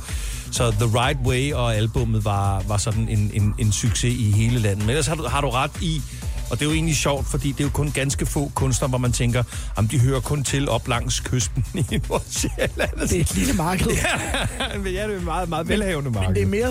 så 0.55 0.71
The 0.71 0.87
Right 1.01 1.19
Way 1.25 1.53
og 1.53 1.77
albummet 1.77 2.25
var, 2.25 2.63
var 2.69 2.77
sådan 2.77 3.09
en, 3.09 3.31
en, 3.35 3.55
en 3.59 3.73
succes 3.73 4.15
i 4.15 4.31
hele 4.31 4.59
landet. 4.59 4.79
Men 4.79 4.91
ellers 4.91 5.07
har 5.07 5.15
du, 5.15 5.23
har 5.23 5.41
du 5.41 5.51
ret 5.51 5.71
i, 5.81 6.03
og 6.51 6.59
det 6.59 6.65
er 6.65 6.71
jo 6.71 6.75
egentlig 6.75 6.97
sjovt, 6.97 7.27
fordi 7.27 7.53
det 7.53 7.61
er 7.61 7.65
jo 7.65 7.71
kun 7.71 7.91
ganske 7.91 8.27
få 8.27 8.51
kunstnere, 8.55 8.89
hvor 8.89 8.99
man 8.99 9.13
tænker, 9.13 9.43
om 9.77 9.89
de 9.89 9.99
hører 9.99 10.21
kun 10.21 10.45
til 10.45 10.69
op 10.69 10.89
langs 10.89 11.21
kysten 11.21 11.65
i 11.93 12.01
Nordsjælland. 12.09 13.09
Det 13.09 13.17
er 13.17 13.21
et 13.21 13.35
lille 13.35 13.53
marked. 13.53 13.87
Ja, 13.87 14.79
men 14.79 14.93
ja, 14.93 15.03
det 15.03 15.13
er 15.13 15.17
et 15.17 15.25
meget, 15.25 15.49
meget 15.49 15.69
velhavende 15.69 16.11
marked. 16.11 16.29
Men 16.29 16.35
det 16.35 16.43
er, 16.43 16.47
mere, 16.47 16.69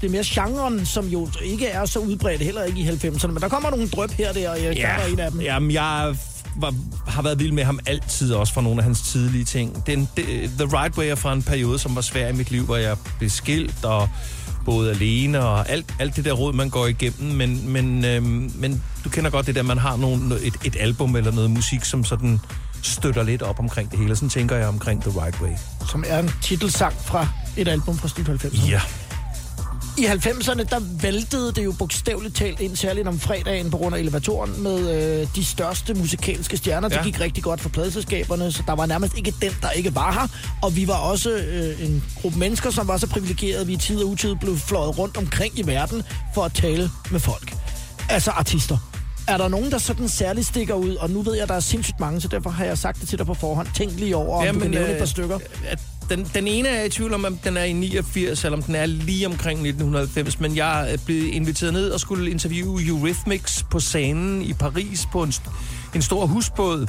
det 0.00 0.06
er 0.06 0.10
mere 0.10 0.24
genren, 0.26 0.86
som 0.86 1.06
jo 1.06 1.28
ikke 1.42 1.66
er 1.66 1.84
så 1.84 1.98
udbredt, 1.98 2.42
heller 2.42 2.62
ikke 2.62 2.80
i 2.80 2.88
90'erne. 2.88 3.26
Men 3.26 3.42
der 3.42 3.48
kommer 3.48 3.70
nogle 3.70 3.88
drøb 3.88 4.10
her 4.10 4.28
og 4.28 4.34
der, 4.34 4.50
og 4.50 4.60
Erik 4.60 4.78
ja. 4.78 4.88
Er 4.88 5.06
en 5.06 5.20
af 5.20 5.30
dem. 5.30 5.40
Jamen, 5.40 5.70
jeg 5.70 6.16
var, 6.60 6.74
har 7.06 7.22
været 7.22 7.38
vild 7.38 7.52
med 7.52 7.64
ham 7.64 7.80
altid, 7.86 8.32
også 8.32 8.54
fra 8.54 8.60
nogle 8.60 8.78
af 8.78 8.84
hans 8.84 9.02
tidlige 9.02 9.44
ting. 9.44 9.86
Den, 9.86 10.08
det, 10.16 10.26
The 10.58 10.78
Right 10.78 10.98
Way 10.98 11.06
er 11.06 11.14
fra 11.14 11.32
en 11.32 11.42
periode, 11.42 11.78
som 11.78 11.94
var 11.96 12.00
svær 12.00 12.28
i 12.28 12.32
mit 12.32 12.50
liv, 12.50 12.64
hvor 12.64 12.76
jeg 12.76 12.96
blev 13.18 13.30
skilt 13.30 13.84
og 13.84 14.08
boede 14.64 14.90
alene 14.90 15.40
og 15.40 15.68
alt, 15.68 15.94
alt 15.98 16.16
det 16.16 16.24
der 16.24 16.32
råd, 16.32 16.52
man 16.52 16.70
går 16.70 16.86
igennem. 16.86 17.34
Men, 17.34 17.68
men, 17.68 18.04
øhm, 18.04 18.52
men 18.54 18.82
du 19.04 19.08
kender 19.08 19.30
godt 19.30 19.46
det 19.46 19.54
der, 19.54 19.62
man 19.62 19.78
har 19.78 19.96
nogle, 19.96 20.40
et, 20.40 20.54
et 20.64 20.76
album 20.80 21.16
eller 21.16 21.32
noget 21.32 21.50
musik, 21.50 21.84
som 21.84 22.04
sådan 22.04 22.40
støtter 22.82 23.22
lidt 23.22 23.42
op 23.42 23.58
omkring 23.58 23.90
det 23.90 23.98
hele. 23.98 24.16
Sådan 24.16 24.28
tænker 24.28 24.56
jeg 24.56 24.68
omkring 24.68 25.02
The 25.02 25.10
Right 25.24 25.40
Way. 25.40 25.50
Som 25.90 26.04
er 26.06 26.18
en 26.18 26.30
titelsang 26.42 26.94
fra 27.04 27.28
et 27.56 27.68
album 27.68 27.98
fra 27.98 28.08
slut 28.08 28.28
90'erne. 28.28 28.68
Ja. 28.68 28.80
I 29.98 30.06
90'erne, 30.06 30.62
der 30.62 30.80
væltede 31.02 31.52
det 31.52 31.64
jo 31.64 31.72
bogstaveligt 31.72 32.36
talt 32.36 32.60
ind, 32.60 32.76
særligt 32.76 33.08
om 33.08 33.20
fredagen 33.20 33.70
på 33.70 33.76
grund 33.76 33.94
af 33.94 33.98
elevatoren, 33.98 34.62
med 34.62 34.78
øh, 35.20 35.26
de 35.34 35.44
største 35.44 35.94
musikalske 35.94 36.56
stjerner. 36.56 36.88
Ja. 36.92 36.96
Det 36.96 37.04
gik 37.04 37.20
rigtig 37.20 37.42
godt 37.42 37.60
for 37.60 37.68
pladeselskaberne, 37.68 38.52
så 38.52 38.62
der 38.66 38.72
var 38.72 38.86
nærmest 38.86 39.16
ikke 39.16 39.34
den, 39.42 39.52
der 39.62 39.70
ikke 39.70 39.94
var 39.94 40.12
her. 40.12 40.28
Og 40.62 40.76
vi 40.76 40.88
var 40.88 40.94
også 40.94 41.30
øh, 41.30 41.86
en 41.86 42.04
gruppe 42.22 42.38
mennesker, 42.38 42.70
som 42.70 42.88
var 42.88 42.96
så 42.96 43.06
privilegerede, 43.06 43.60
at 43.60 43.68
vi 43.68 43.72
i 43.72 43.76
tid 43.76 44.02
og 44.02 44.08
utid 44.08 44.34
blev 44.40 44.58
fløjet 44.58 44.98
rundt 44.98 45.16
omkring 45.16 45.58
i 45.58 45.66
verden 45.66 46.02
for 46.34 46.42
at 46.44 46.52
tale 46.52 46.90
med 47.10 47.20
folk. 47.20 47.54
Altså 48.08 48.30
artister. 48.30 48.78
Er 49.28 49.36
der 49.36 49.48
nogen, 49.48 49.70
der 49.70 49.78
sådan 49.78 50.08
særligt 50.08 50.46
stikker 50.46 50.74
ud? 50.74 50.96
Og 50.96 51.10
nu 51.10 51.22
ved 51.22 51.34
jeg, 51.34 51.42
at 51.42 51.48
der 51.48 51.54
er 51.54 51.60
sindssygt 51.60 52.00
mange, 52.00 52.20
så 52.20 52.28
derfor 52.28 52.50
har 52.50 52.64
jeg 52.64 52.78
sagt 52.78 53.00
det 53.00 53.08
til 53.08 53.18
dig 53.18 53.26
på 53.26 53.34
forhånd. 53.34 53.68
Tænk 53.74 53.92
lige 53.92 54.16
over, 54.16 54.38
om 54.38 54.44
Jamen, 54.44 54.60
du 54.60 54.64
kan 54.64 54.70
nævne 54.70 54.92
et 54.92 54.98
par 54.98 55.06
stykker. 55.06 55.38
Den, 56.10 56.30
den 56.34 56.46
ene 56.46 56.68
er 56.68 56.84
i 56.84 56.88
tvivl 56.88 57.14
om, 57.14 57.24
om 57.24 57.36
den 57.36 57.56
er 57.56 57.64
i 57.64 57.72
89, 57.72 58.44
eller 58.44 58.56
om 58.56 58.62
den 58.62 58.74
er 58.74 58.86
lige 58.86 59.26
omkring 59.26 59.58
1990, 59.58 60.40
men 60.40 60.56
jeg 60.56 60.92
er 60.92 60.96
blevet 61.06 61.26
inviteret 61.26 61.72
ned 61.72 61.90
og 61.90 62.00
skulle 62.00 62.30
interviewe 62.30 62.86
Eurythmics 62.86 63.64
på 63.70 63.80
scenen 63.80 64.42
i 64.42 64.52
Paris 64.52 65.08
på 65.12 65.22
en, 65.22 65.32
en 65.94 66.02
stor 66.02 66.26
husbåd. 66.26 66.86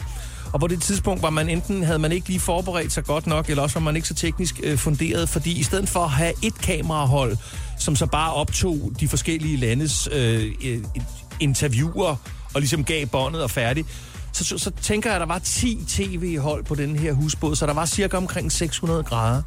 Og 0.53 0.59
på 0.59 0.67
det 0.67 0.81
tidspunkt 0.81 1.21
var 1.21 1.29
man 1.29 1.49
enten, 1.49 1.83
havde 1.83 1.99
man 1.99 2.11
ikke 2.11 2.27
lige 2.27 2.39
forberedt 2.39 2.91
sig 2.91 3.03
godt 3.03 3.27
nok, 3.27 3.49
eller 3.49 3.63
også 3.63 3.79
var 3.79 3.81
man 3.81 3.95
ikke 3.95 4.07
så 4.07 4.13
teknisk 4.13 4.59
øh, 4.63 4.77
funderet, 4.77 5.29
fordi 5.29 5.59
i 5.59 5.63
stedet 5.63 5.89
for 5.89 5.99
at 5.99 6.09
have 6.09 6.33
et 6.43 6.55
kamerahold, 6.55 7.37
som 7.79 7.95
så 7.95 8.05
bare 8.05 8.33
optog 8.33 8.91
de 8.99 9.07
forskellige 9.07 9.57
landes 9.57 10.09
øh, 10.11 10.51
interviewer, 11.39 12.15
og 12.53 12.61
ligesom 12.61 12.83
gav 12.83 13.05
båndet 13.05 13.43
og 13.43 13.51
færdig, 13.51 13.85
så, 14.33 14.43
så, 14.43 14.57
så 14.57 14.71
tænker 14.81 15.09
jeg, 15.09 15.15
at 15.15 15.19
der 15.19 15.25
var 15.33 15.39
10 15.39 15.79
tv-hold 15.87 16.63
på 16.63 16.75
den 16.75 16.95
her 16.95 17.13
husbåd, 17.13 17.55
så 17.55 17.65
der 17.65 17.73
var 17.73 17.85
cirka 17.85 18.17
omkring 18.17 18.51
600 18.51 19.03
grader. 19.03 19.41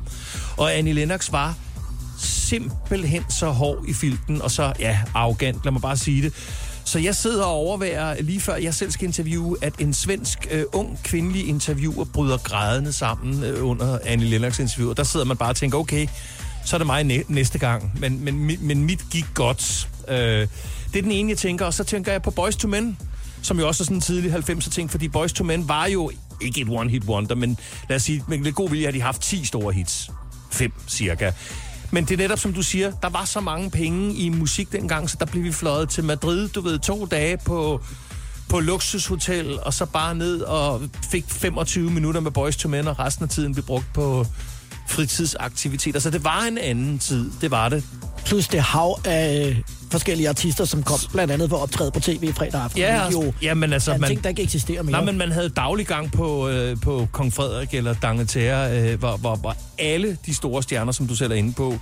Og 0.57 0.74
Annie 0.74 0.93
Lennox 0.93 1.32
var 1.32 1.55
simpelthen 2.18 3.24
så 3.30 3.51
hård 3.51 3.85
i 3.89 3.93
filten, 3.93 4.43
og 4.43 4.51
så, 4.51 4.72
ja, 4.78 4.99
arrogant, 5.14 5.64
lad 5.64 5.72
mig 5.72 5.82
bare 5.82 5.97
sige 5.97 6.22
det. 6.22 6.32
Så 6.85 6.99
jeg 6.99 7.16
sidder 7.16 7.45
og 7.45 7.53
overværer, 7.53 8.22
lige 8.22 8.41
før 8.41 8.57
jeg 8.57 8.74
selv 8.74 8.91
skal 8.91 9.07
interviewe, 9.07 9.57
at 9.62 9.74
en 9.78 9.95
svensk 9.95 10.47
øh, 10.51 10.64
ung 10.72 10.99
kvindelig 11.05 11.49
interviewer 11.49 12.05
bryder 12.05 12.37
grædende 12.37 12.93
sammen 12.93 13.45
øh, 13.45 13.68
under 13.68 13.99
Annie 14.05 14.28
Lennox 14.28 14.59
interview. 14.59 14.91
Og 14.91 14.97
der 14.97 15.03
sidder 15.05 15.26
man 15.26 15.37
bare 15.37 15.49
og 15.51 15.57
tænker, 15.57 15.78
okay, 15.78 16.07
så 16.64 16.76
er 16.76 16.78
det 16.78 16.87
mig 16.87 17.05
næ- 17.05 17.22
næste 17.28 17.59
gang. 17.59 17.93
Men, 18.01 18.24
men, 18.24 18.59
men 18.61 18.85
mit 18.85 19.01
gik 19.11 19.26
godt. 19.35 19.89
Øh, 20.09 20.16
det 20.93 20.99
er 20.99 21.03
den 21.03 21.12
ene, 21.12 21.30
jeg 21.30 21.39
tænker. 21.39 21.64
Og 21.66 21.74
så 21.74 21.85
tænker 21.85 22.12
jeg 22.12 22.22
på 22.22 22.30
Boys 22.30 22.57
to 22.57 22.68
Men, 22.68 22.99
som 23.45 23.59
jo 23.59 23.68
også 23.68 23.82
er 23.82 23.84
sådan 23.84 23.97
en 23.97 24.01
tidlig 24.01 24.34
90'er 24.34 24.70
ting, 24.70 24.90
fordi 24.90 25.09
Boys 25.09 25.32
to 25.32 25.45
Men 25.45 25.68
var 25.68 25.86
jo 25.86 26.11
ikke 26.40 26.61
et 26.61 26.68
one-hit 26.68 27.05
wonder, 27.05 27.34
men 27.34 27.59
lad 27.88 27.97
os 27.97 28.03
sige, 28.03 28.24
med 28.28 28.38
lidt 28.38 28.55
god 28.55 28.70
vilje 28.70 28.84
har 28.84 28.92
de 28.92 29.01
haft 29.01 29.22
10 29.22 29.45
store 29.45 29.72
hits. 29.72 30.11
Fem 30.51 30.72
cirka. 30.88 31.32
Men 31.90 32.05
det 32.05 32.11
er 32.11 32.16
netop, 32.18 32.38
som 32.38 32.53
du 32.53 32.62
siger, 32.62 32.92
der 33.03 33.09
var 33.09 33.24
så 33.24 33.40
mange 33.40 33.70
penge 33.70 34.14
i 34.14 34.28
musik 34.28 34.72
dengang, 34.72 35.11
så 35.11 35.16
der 35.20 35.26
blev 35.26 35.45
vi 35.45 35.53
fløjet 35.53 35.88
til 35.88 36.05
Madrid, 36.05 36.49
du 36.49 36.61
ved, 36.61 36.78
to 36.78 37.07
dage 37.07 37.38
på, 37.45 37.80
på 38.49 38.61
luksushotel, 38.61 39.61
og 39.62 39.74
så 39.74 39.86
bare 39.86 40.14
ned 40.14 40.40
og 40.40 40.82
fik 41.11 41.24
25 41.28 41.90
minutter 41.90 42.20
med 42.20 42.30
Boys 42.30 42.57
to 42.57 42.68
Men, 42.68 42.88
og 42.88 42.99
resten 42.99 43.22
af 43.22 43.28
tiden 43.28 43.53
blev 43.53 43.64
brugt 43.64 43.86
på 43.95 44.26
fritidsaktiviteter. 44.89 46.01
Så 46.01 46.11
det 46.11 46.24
var 46.24 46.43
en 46.49 46.59
anden 46.59 46.99
tid, 46.99 47.30
det 47.41 47.51
var 47.51 47.68
det. 47.68 47.85
Plus 48.24 48.49
det 48.49 48.61
hav 48.61 49.01
af 49.05 49.57
forskellige 49.91 50.28
artister, 50.28 50.64
som 50.64 50.82
kom 50.82 50.99
blandt 51.12 51.32
andet 51.32 51.49
for 51.51 51.57
at 51.57 51.62
optræde 51.62 51.91
på 51.91 52.01
tv 52.01 52.32
fredag 52.32 52.61
aften. 52.61 52.80
Ja, 52.80 53.11
jo 53.11 53.32
ja, 53.43 53.55
men 53.55 53.72
altså, 53.72 53.97
man- 53.97 54.09
ting, 54.11 54.22
der 54.22 54.28
ikke 54.28 54.43
eksisterer 54.43 54.82
mere. 54.82 54.93
Nej, 54.93 55.05
men 55.05 55.18
man 55.18 55.32
havde 55.32 55.49
daglig 55.49 55.87
gang 55.87 56.12
på, 56.12 56.49
øh, 56.49 56.76
på 56.80 57.09
Kong 57.12 57.32
Frederik 57.32 57.74
eller 57.74 57.95
D'Angleterre, 57.95 58.72
øh, 58.93 58.99
hvor, 58.99 59.16
hvor, 59.16 59.37
hvor 59.37 59.57
alle 59.78 60.18
de 60.26 60.35
store 60.35 60.62
stjerner, 60.62 60.93
som 60.93 61.07
du 61.07 61.14
selv 61.14 61.32
er 61.32 61.37
inde 61.37 61.53
på, 61.53 61.78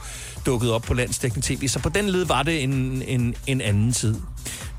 dukkede 0.46 0.74
op 0.74 0.82
på 0.82 0.94
landsdækkende 0.94 1.46
tv. 1.46 1.68
Så 1.68 1.78
på 1.78 1.88
den 1.88 2.08
led 2.08 2.24
var 2.24 2.42
det 2.42 2.62
en, 2.62 3.02
en, 3.06 3.34
en 3.46 3.60
anden 3.60 3.92
tid. 3.92 4.14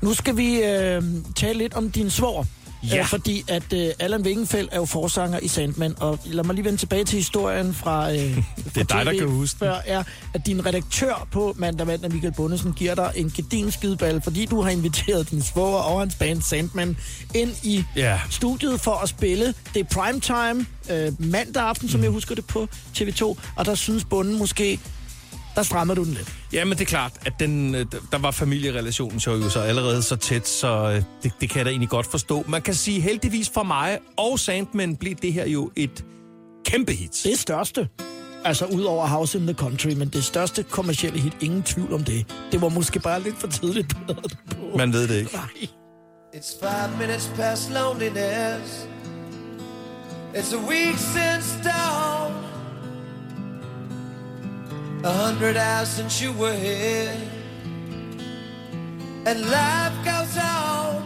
Nu 0.02 0.14
skal 0.14 0.36
vi 0.36 0.56
øh, 0.62 1.02
tale 1.36 1.58
lidt 1.58 1.74
om 1.74 1.90
din 1.90 2.10
svor. 2.10 2.46
Ja. 2.90 2.98
Øh, 2.98 3.06
fordi 3.06 3.44
at 3.48 3.72
øh, 3.72 3.88
Allan 3.98 4.22
Wingenfeldt 4.22 4.72
er 4.72 4.76
jo 4.76 4.84
forsanger 4.84 5.38
i 5.38 5.48
Sandman, 5.48 5.94
og 6.00 6.18
lad 6.24 6.44
mig 6.44 6.54
lige 6.54 6.64
vende 6.64 6.78
tilbage 6.78 7.04
til 7.04 7.16
historien 7.16 7.74
fra, 7.74 8.12
øh, 8.12 8.16
det 8.74 8.76
er 8.76 8.84
dig, 8.84 9.06
der 9.06 9.12
kan 9.18 9.28
huske 9.28 9.58
før, 9.58 9.74
er, 9.86 10.02
at 10.34 10.46
din 10.46 10.66
redaktør 10.66 11.26
på 11.32 11.54
Mandag 11.58 11.86
Mandag, 11.86 12.12
Michael 12.12 12.32
Bundesen, 12.34 12.72
giver 12.72 12.94
dig 12.94 13.12
en 13.16 13.32
gedin 13.36 13.70
skideball, 13.70 14.20
fordi 14.22 14.46
du 14.46 14.60
har 14.62 14.70
inviteret 14.70 15.30
din 15.30 15.42
svoger 15.42 15.78
og 15.78 16.00
hans 16.00 16.14
band 16.14 16.42
Sandman 16.42 16.96
ind 17.34 17.50
i 17.62 17.84
Ja. 17.96 18.20
studiet 18.30 18.80
for 18.80 18.94
at 18.94 19.08
spille. 19.08 19.54
Det 19.74 19.80
er 19.80 19.84
primetime 19.84 20.66
øh, 20.90 21.12
mandag 21.30 21.62
aften, 21.62 21.88
som 21.88 22.00
Mm. 22.00 22.04
jeg 22.04 22.12
husker 22.12 22.34
det 22.34 22.44
på 22.46 22.68
TV2, 22.98 23.36
og 23.56 23.64
der 23.66 23.74
synes 23.74 24.04
bunden 24.04 24.38
måske, 24.38 24.80
der 25.54 25.62
strammer 25.62 25.94
du 25.94 26.04
den 26.04 26.14
lidt. 26.14 26.34
Ja, 26.52 26.64
men 26.64 26.72
det 26.72 26.80
er 26.80 26.84
klart, 26.84 27.12
at 27.26 27.32
den, 27.40 27.74
øh, 27.74 27.86
der 28.12 28.18
var 28.18 28.30
familierelationen 28.30 29.20
så 29.20 29.30
jo 29.30 29.50
så 29.50 29.60
allerede 29.60 30.02
så 30.02 30.16
tæt, 30.16 30.48
så 30.48 30.90
øh, 30.90 31.02
det, 31.22 31.32
det 31.40 31.50
kan 31.50 31.58
jeg 31.58 31.64
da 31.64 31.70
egentlig 31.70 31.88
godt 31.88 32.06
forstå. 32.06 32.44
Man 32.48 32.62
kan 32.62 32.74
sige 32.74 33.00
heldigvis 33.00 33.50
for 33.54 33.62
mig 33.62 33.98
og 34.16 34.38
Sandman 34.38 34.96
blev 34.96 35.14
det 35.14 35.32
her 35.32 35.48
jo 35.48 35.70
et 35.76 36.04
kæmpe 36.64 36.92
hit. 36.92 37.20
Det 37.24 37.38
største. 37.38 37.88
Altså 38.44 38.64
ud 38.66 38.82
over 38.82 39.06
House 39.06 39.38
in 39.38 39.46
the 39.46 39.54
Country, 39.54 39.90
men 39.92 40.08
det 40.08 40.24
største 40.24 40.62
kommercielle 40.62 41.20
hit, 41.20 41.36
ingen 41.40 41.62
tvivl 41.62 41.92
om 41.92 42.04
det. 42.04 42.26
Det 42.52 42.60
var 42.60 42.68
måske 42.68 43.00
bare 43.00 43.22
lidt 43.22 43.38
for 43.38 43.46
tidligt 43.46 43.96
på. 44.06 44.14
Man 44.78 44.92
ved 44.92 45.08
det 45.08 45.14
ikke. 45.18 45.32
Nej. 45.34 45.68
It's 46.34 46.58
five 46.60 46.98
minutes 46.98 47.30
past 47.36 47.70
loneliness. 47.70 48.88
It's 50.34 50.52
a 50.52 50.68
week 50.68 50.98
since 50.98 51.62
dawn. 51.64 52.53
A 55.04 55.12
hundred 55.12 55.58
hours 55.58 55.88
since 55.88 56.22
you 56.22 56.32
were 56.32 56.54
here. 56.54 57.14
And 59.26 59.50
life 59.50 59.92
goes 60.02 60.38
on. 60.38 61.02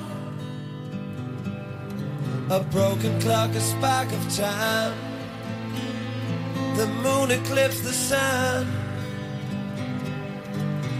A 2.49 2.61
broken 2.71 3.21
clock, 3.21 3.51
a 3.57 3.61
spark 3.61 4.07
of 4.13 4.37
time. 4.37 4.97
The 6.77 6.87
moon 7.03 7.33
eclipsed 7.33 7.83
the 7.83 7.93
sun. 7.93 8.69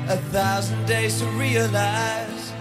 A 0.09 0.17
thousand 0.33 0.85
days 0.87 1.21
to 1.21 1.27
realize 1.39 2.53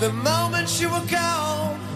the 0.00 0.12
moment 0.12 0.80
you 0.80 0.90
were 0.90 1.06
gone. 1.08 1.87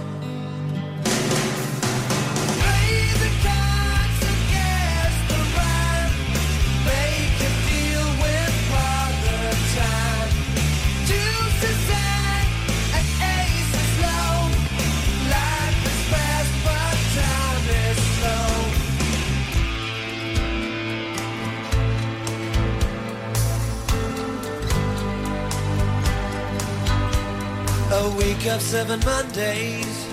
Week 28.35 28.47
of 28.47 28.63
seven 28.63 29.01
Mondays. 29.05 30.07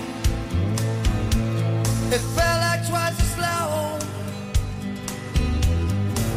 It 2.14 2.22
felt 2.36 2.60
like 2.66 2.82
twice 2.88 3.18
as 3.26 3.34
long. 3.38 4.02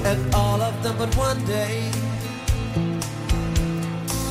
And 0.05 0.35
all 0.35 0.61
of 0.61 0.81
them 0.84 0.95
but 0.97 1.15
one 1.15 1.43
day. 1.45 1.89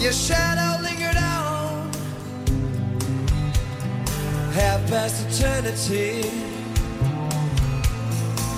Your 0.01 0.12
shadow 0.12 0.83
lingered 0.83 1.16
on. 1.16 1.91
Half 4.53 4.81
past 4.89 5.16
eternity. 5.27 6.31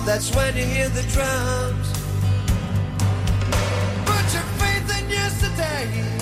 That's 0.05 0.33
when 0.35 0.55
you 0.55 0.65
hear 0.65 0.89
the 0.89 1.03
drums. 1.15 1.87
Put 4.09 4.25
your 4.35 4.47
faith 4.59 4.87
in 4.99 5.09
yesterday. 5.09 6.14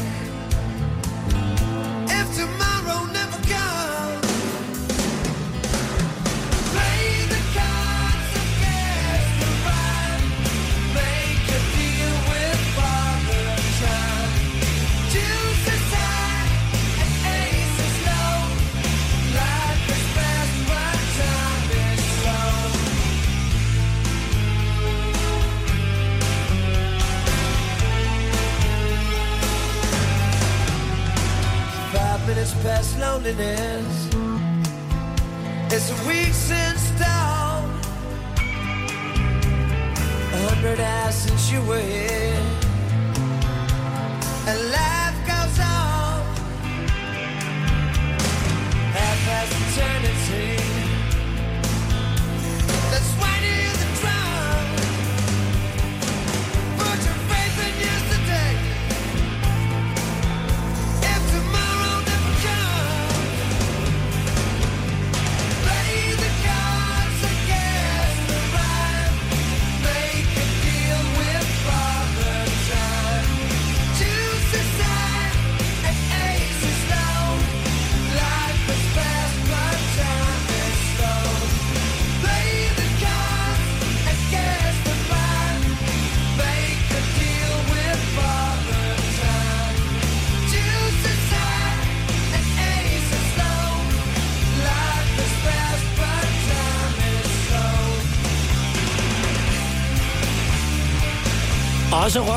Past 33.36 33.73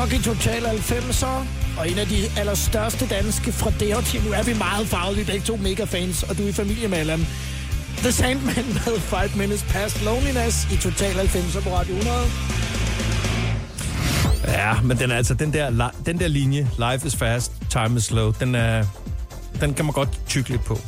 Rocky 0.07 0.23
Total 0.23 0.65
90'er, 0.65 1.45
og 1.79 1.89
en 1.89 1.99
af 1.99 2.07
de 2.07 2.39
allerstørste 2.39 3.07
danske 3.07 3.51
fra 3.51 3.71
det 3.79 3.87
her 3.87 4.01
team. 4.01 4.23
Nu 4.23 4.31
er 4.31 4.43
vi 4.43 4.53
meget 4.53 4.87
farvede, 4.87 5.15
vi 5.15 5.21
er 5.21 5.25
begge 5.25 5.45
to 5.45 5.55
mega 5.55 5.83
fans, 5.83 6.23
og 6.23 6.37
du 6.37 6.43
er 6.43 6.47
i 6.47 6.51
familie 6.51 6.87
med 6.87 6.97
Allan. 6.97 7.27
The 7.97 8.11
Sandman 8.11 8.65
med 8.67 8.99
5 8.99 9.29
Minutes 9.35 9.63
Past 9.63 10.03
Loneliness 10.03 10.67
i 10.71 10.77
Total 10.77 11.13
90'er 11.13 11.61
på 11.63 11.69
Radio 11.75 11.95
100. 11.95 12.17
Ja, 14.47 14.81
men 14.81 14.97
den 14.97 15.11
er 15.11 15.15
altså 15.15 15.33
den 15.33 15.53
der, 15.53 15.91
den 16.05 16.19
der 16.19 16.27
linje, 16.27 16.69
life 16.77 17.07
is 17.07 17.15
fast, 17.15 17.51
time 17.69 17.97
is 17.97 18.03
slow, 18.03 18.31
den 18.39 18.55
er, 18.55 18.85
den 19.61 19.73
kan 19.73 19.85
man 19.85 19.93
godt 19.93 20.19
tykke 20.27 20.49
lidt 20.49 20.63
på. 20.63 20.79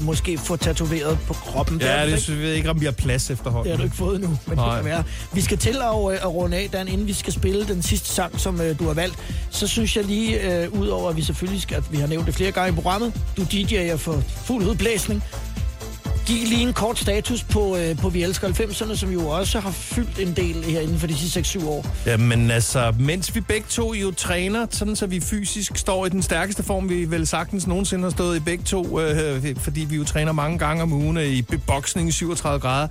Måske 0.00 0.38
få 0.38 0.56
tatoveret 0.56 1.18
på 1.26 1.32
kroppen. 1.34 1.80
Ja, 1.80 2.00
det 2.02 2.06
ikke. 2.06 2.20
synes 2.20 2.40
jeg 2.40 2.54
ikke, 2.54 2.70
om 2.70 2.80
vi 2.80 2.84
har 2.84 2.92
plads 2.92 3.24
Det 3.24 3.32
efterhånden. 3.32 3.70
har 3.70 3.76
du 3.78 3.84
ikke 3.84 3.96
fået 3.96 4.14
endnu, 4.14 4.38
men 4.46 4.56
Nej. 4.56 4.66
det 4.66 4.76
kan 4.76 4.84
være. 4.84 5.04
Vi 5.32 5.40
skal 5.40 5.58
til 5.58 5.76
at, 5.82 6.12
øh, 6.12 6.18
at 6.22 6.26
runde 6.34 6.56
af, 6.56 6.68
Dan, 6.72 6.88
inden 6.88 7.06
vi 7.06 7.12
skal 7.12 7.32
spille 7.32 7.66
den 7.68 7.82
sidste 7.82 8.08
sang, 8.08 8.40
som 8.40 8.60
øh, 8.60 8.78
du 8.78 8.86
har 8.86 8.94
valgt. 8.94 9.16
Så 9.50 9.66
synes 9.66 9.96
jeg 9.96 10.04
lige, 10.04 10.62
øh, 10.62 10.72
udover 10.72 11.10
at 11.10 11.16
vi 11.16 11.22
selvfølgelig 11.22 11.62
skal, 11.62 11.74
at 11.76 11.92
vi 11.92 11.96
har 11.96 12.06
nævnt 12.06 12.26
det 12.26 12.34
flere 12.34 12.52
gange 12.52 12.72
i 12.72 12.74
programmet, 12.74 13.12
du 13.36 13.42
DJ'er 13.42 13.96
for 13.96 14.22
fuld 14.44 14.64
udblæsning. 14.66 15.22
Giv 16.26 16.48
lige 16.48 16.62
en 16.62 16.72
kort 16.72 16.98
status 16.98 17.42
på, 17.42 17.76
øh, 17.76 17.98
på 17.98 18.08
Vi 18.08 18.22
Elsker 18.22 18.48
90'erne, 18.48 18.96
som 18.96 19.10
jo 19.12 19.28
også 19.28 19.60
har 19.60 19.70
fyldt 19.70 20.18
en 20.18 20.36
del 20.36 20.64
her 20.64 20.80
inden 20.80 20.98
for 20.98 21.06
de 21.06 21.14
sidste 21.18 21.58
6-7 21.58 21.66
år. 21.68 21.86
Jamen 22.06 22.50
altså, 22.50 22.94
mens 22.98 23.34
vi 23.34 23.40
begge 23.40 23.66
to 23.68 23.94
jo 23.94 24.10
træner, 24.10 24.66
sådan 24.70 24.96
så 24.96 25.06
vi 25.06 25.20
fysisk 25.20 25.76
står 25.76 26.06
i 26.06 26.08
den 26.08 26.22
stærkeste 26.22 26.62
form, 26.62 26.88
vi 26.88 27.10
vel 27.10 27.26
sagtens 27.26 27.66
nogensinde 27.66 28.04
har 28.04 28.10
stået 28.10 28.36
i 28.36 28.40
begge 28.40 28.64
to, 28.64 29.00
øh, 29.00 29.56
fordi 29.56 29.80
vi 29.80 29.96
jo 29.96 30.04
træner 30.04 30.32
mange 30.32 30.58
gange 30.58 30.82
om 30.82 30.92
ugen 30.92 31.16
øh, 31.16 31.24
i 31.24 31.42
boksning 31.66 32.08
i 32.08 32.12
37 32.12 32.60
grader, 32.60 32.88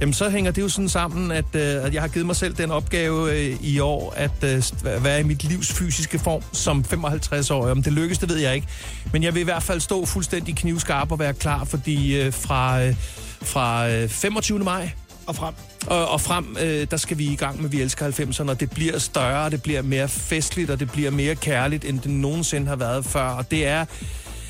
jamen 0.00 0.12
så 0.12 0.30
hænger 0.30 0.50
det 0.50 0.62
jo 0.62 0.68
sådan 0.68 0.88
sammen, 0.88 1.32
at, 1.32 1.54
øh, 1.54 1.84
at 1.84 1.94
jeg 1.94 2.02
har 2.02 2.08
givet 2.08 2.26
mig 2.26 2.36
selv 2.36 2.54
den 2.54 2.70
opgave 2.70 3.32
øh, 3.38 3.56
i 3.62 3.78
år, 3.78 4.14
at 4.16 4.44
øh, 4.44 4.62
være 5.04 5.20
i 5.20 5.22
mit 5.22 5.44
livs 5.44 5.72
fysiske 5.72 6.18
form 6.18 6.42
som 6.52 6.84
55 6.84 7.50
år. 7.50 7.70
Om 7.70 7.82
det 7.82 7.92
lykkes, 7.92 8.18
det 8.18 8.28
ved 8.28 8.36
jeg 8.36 8.54
ikke. 8.54 8.66
Men 9.12 9.22
jeg 9.22 9.34
vil 9.34 9.40
i 9.40 9.44
hvert 9.44 9.62
fald 9.62 9.80
stå 9.80 10.06
fuldstændig 10.06 10.56
knivskarp 10.56 11.12
og 11.12 11.18
være 11.18 11.34
klar, 11.34 11.64
fordi 11.64 12.20
øh, 12.20 12.32
fra, 12.32 12.59
øh, 12.68 12.94
fra 13.42 13.88
øh, 13.88 14.08
25. 14.08 14.58
maj, 14.58 14.90
Og 15.26 15.36
frem. 15.36 15.54
og, 15.86 16.08
og 16.08 16.20
frem, 16.20 16.56
øh, 16.60 16.86
der 16.90 16.96
skal 16.96 17.18
vi 17.18 17.24
i 17.32 17.36
gang 17.36 17.62
med 17.62 17.70
Vi 17.70 17.80
Elsker 17.80 18.10
90'erne, 18.10 18.50
og 18.50 18.60
det 18.60 18.70
bliver 18.70 18.98
større, 18.98 19.50
det 19.50 19.62
bliver 19.62 19.82
mere 19.82 20.08
festligt, 20.08 20.70
og 20.70 20.80
det 20.80 20.90
bliver 20.90 21.10
mere 21.10 21.34
kærligt, 21.34 21.84
end 21.84 22.00
det 22.00 22.10
nogensinde 22.10 22.66
har 22.68 22.76
været 22.76 23.04
før. 23.04 23.22
Og 23.22 23.50
det 23.50 23.66
er, 23.66 23.84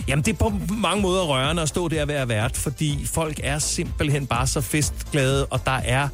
jamen 0.08 0.24
det 0.24 0.32
er 0.32 0.36
på 0.36 0.52
mange 0.74 1.02
måder 1.02 1.22
rørende 1.22 1.62
at 1.62 1.68
stå 1.68 1.88
der 1.88 2.02
og 2.02 2.08
være 2.08 2.28
vært, 2.28 2.56
fordi 2.56 3.06
folk 3.06 3.40
er 3.42 3.58
simpelthen 3.58 4.26
bare 4.26 4.46
så 4.46 4.60
festglade, 4.60 5.46
og 5.46 5.60
der 5.66 5.80
er 5.84 6.08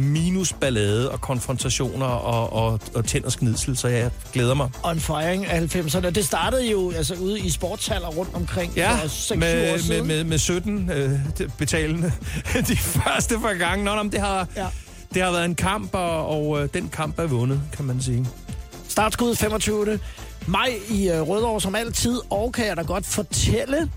minus 0.00 0.52
ballade 0.52 1.10
og 1.10 1.20
konfrontationer 1.20 2.06
og, 2.06 2.52
og, 2.52 2.80
og 2.94 3.04
tænd 3.04 3.24
og 3.24 3.32
sknidsel, 3.32 3.76
så 3.76 3.88
jeg 3.88 4.10
glæder 4.32 4.54
mig. 4.54 4.70
On 4.82 5.00
Firing 5.00 5.46
af 5.46 5.60
90'erne. 5.76 6.10
Det 6.10 6.24
startede 6.24 6.70
jo 6.70 6.90
altså 6.90 7.14
ude 7.14 7.40
i 7.40 7.50
sportshaller 7.50 8.08
rundt 8.08 8.34
omkring 8.34 8.72
Ja, 8.76 8.94
for 8.94 9.06
6-7 9.32 9.34
år 9.34 9.36
med, 9.36 9.72
med, 9.72 9.78
siden. 9.78 10.06
med, 10.06 10.24
med 10.24 10.38
17 10.38 10.90
øh, 10.90 11.20
betalende 11.58 12.12
de 12.68 12.76
første 12.76 13.38
par 13.38 13.54
gange. 13.54 13.84
Nå, 13.84 13.94
nå, 13.94 14.02
det 14.02 14.20
har, 14.20 14.48
Ja. 14.56 14.66
Det 15.14 15.22
har 15.22 15.30
været 15.30 15.44
en 15.44 15.54
kamp, 15.54 15.94
og, 15.94 16.26
og 16.26 16.62
øh, 16.62 16.68
den 16.74 16.88
kamp 16.88 17.18
er 17.18 17.26
vundet, 17.26 17.60
kan 17.72 17.84
man 17.84 18.02
sige. 18.02 18.26
Startskud 18.88 19.34
25. 19.36 19.98
maj 20.46 20.74
i 20.90 21.10
uh, 21.10 21.28
Rødovre 21.28 21.60
som 21.60 21.74
altid, 21.74 22.20
og 22.30 22.52
kan 22.52 22.66
jeg 22.66 22.76
da 22.76 22.82
godt 22.82 23.06
fortælle, 23.06 23.90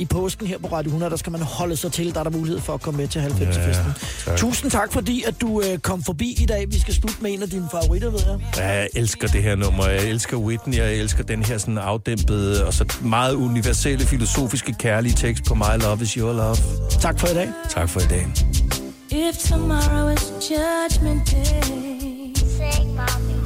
i 0.00 0.04
påsken 0.06 0.46
her 0.46 0.58
på 0.58 0.66
Radio 0.66 0.88
100, 0.88 1.10
der 1.10 1.16
skal 1.16 1.32
man 1.32 1.40
holde 1.42 1.76
sig 1.76 1.92
til, 1.92 2.14
der 2.14 2.20
er 2.20 2.24
der 2.24 2.30
mulighed 2.30 2.60
for 2.60 2.74
at 2.74 2.80
komme 2.82 2.98
med 2.98 3.08
til 3.08 3.18
90-festen. 3.18 3.92
tak. 4.24 4.36
Tusind 4.36 4.70
tak, 4.70 4.92
fordi 4.92 5.22
at 5.26 5.40
du 5.40 5.46
uh, 5.48 5.64
kom 5.82 6.02
forbi 6.04 6.36
i 6.42 6.46
dag. 6.46 6.66
Vi 6.72 6.80
skal 6.80 6.94
slutte 6.94 7.16
med 7.20 7.30
en 7.32 7.42
af 7.42 7.50
dine 7.50 7.68
favoritter, 7.70 8.10
ved 8.10 8.20
jeg. 8.26 8.38
Ja, 8.56 8.68
jeg 8.68 8.88
elsker 8.94 9.28
det 9.28 9.42
her 9.42 9.54
nummer. 9.56 9.86
Jeg 9.86 10.04
elsker 10.04 10.36
Whitney, 10.36 10.76
jeg 10.76 10.94
elsker 10.94 11.22
den 11.24 11.42
her 11.44 11.58
sådan 11.58 11.78
afdæmpede 11.78 12.66
og 12.66 12.74
så 12.74 12.84
meget 13.02 13.34
universelle, 13.34 14.06
filosofiske, 14.06 14.74
kærlige 14.78 15.14
tekst 15.14 15.44
på 15.44 15.54
My 15.54 15.82
Love 15.82 15.98
Is 16.02 16.12
Your 16.12 16.32
Love. 16.32 16.56
Tak 17.00 17.18
for 17.20 17.26
i 17.26 17.34
dag. 17.34 17.48
Tak 17.70 17.88
for 17.88 18.00
i 18.00 18.06
dag. 18.06 18.26
If 19.10 19.38
tomorrow 19.50 20.08
is 20.08 20.32
judgment 20.50 21.30
day, 21.30 22.32
Sing, 22.36 22.88
mommy. 22.96 23.40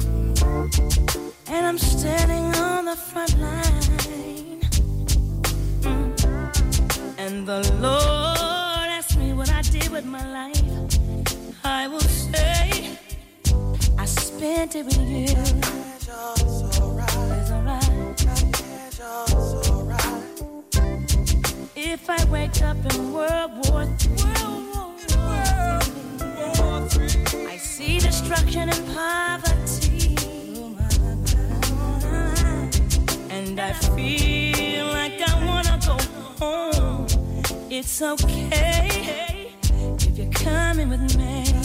and 1.55 1.65
I'm 1.67 1.77
standing 1.77 2.45
on 2.45 2.85
the 2.85 2.97
front 3.11 3.37
line, 3.39 4.44
and 7.35 7.47
the 7.47 7.61
Lord 7.81 8.87
asks 8.97 9.17
me 9.17 9.33
what 9.33 9.51
I 9.51 9.61
did 9.61 9.89
with 9.89 10.05
my 10.05 10.25
life, 10.39 10.61
I 11.65 11.87
will 11.87 11.99
say, 11.99 12.97
I 13.97 14.05
spent 14.05 14.75
it 14.75 14.85
with 14.85 14.99
you. 14.99 15.35
If 21.75 22.09
I 22.09 22.23
wake 22.25 22.61
up 22.61 22.77
in 22.93 23.13
World 23.13 23.51
War 23.63 23.83
III, 23.83 24.45
I 27.53 27.57
see 27.57 27.99
destruction 27.99 28.69
and 28.69 28.83
poverty, 28.95 30.15
and 33.29 33.59
I 33.59 33.73
feel 33.73 34.85
like 34.87 35.19
I 35.31 35.45
wanna 35.45 35.77
go 35.85 35.97
home. 36.39 36.74
It's 37.67 37.99
okay 37.99 39.51
if 39.71 40.17
you're 40.17 40.31
coming 40.31 40.89
with 40.89 41.17
me. 41.17 41.64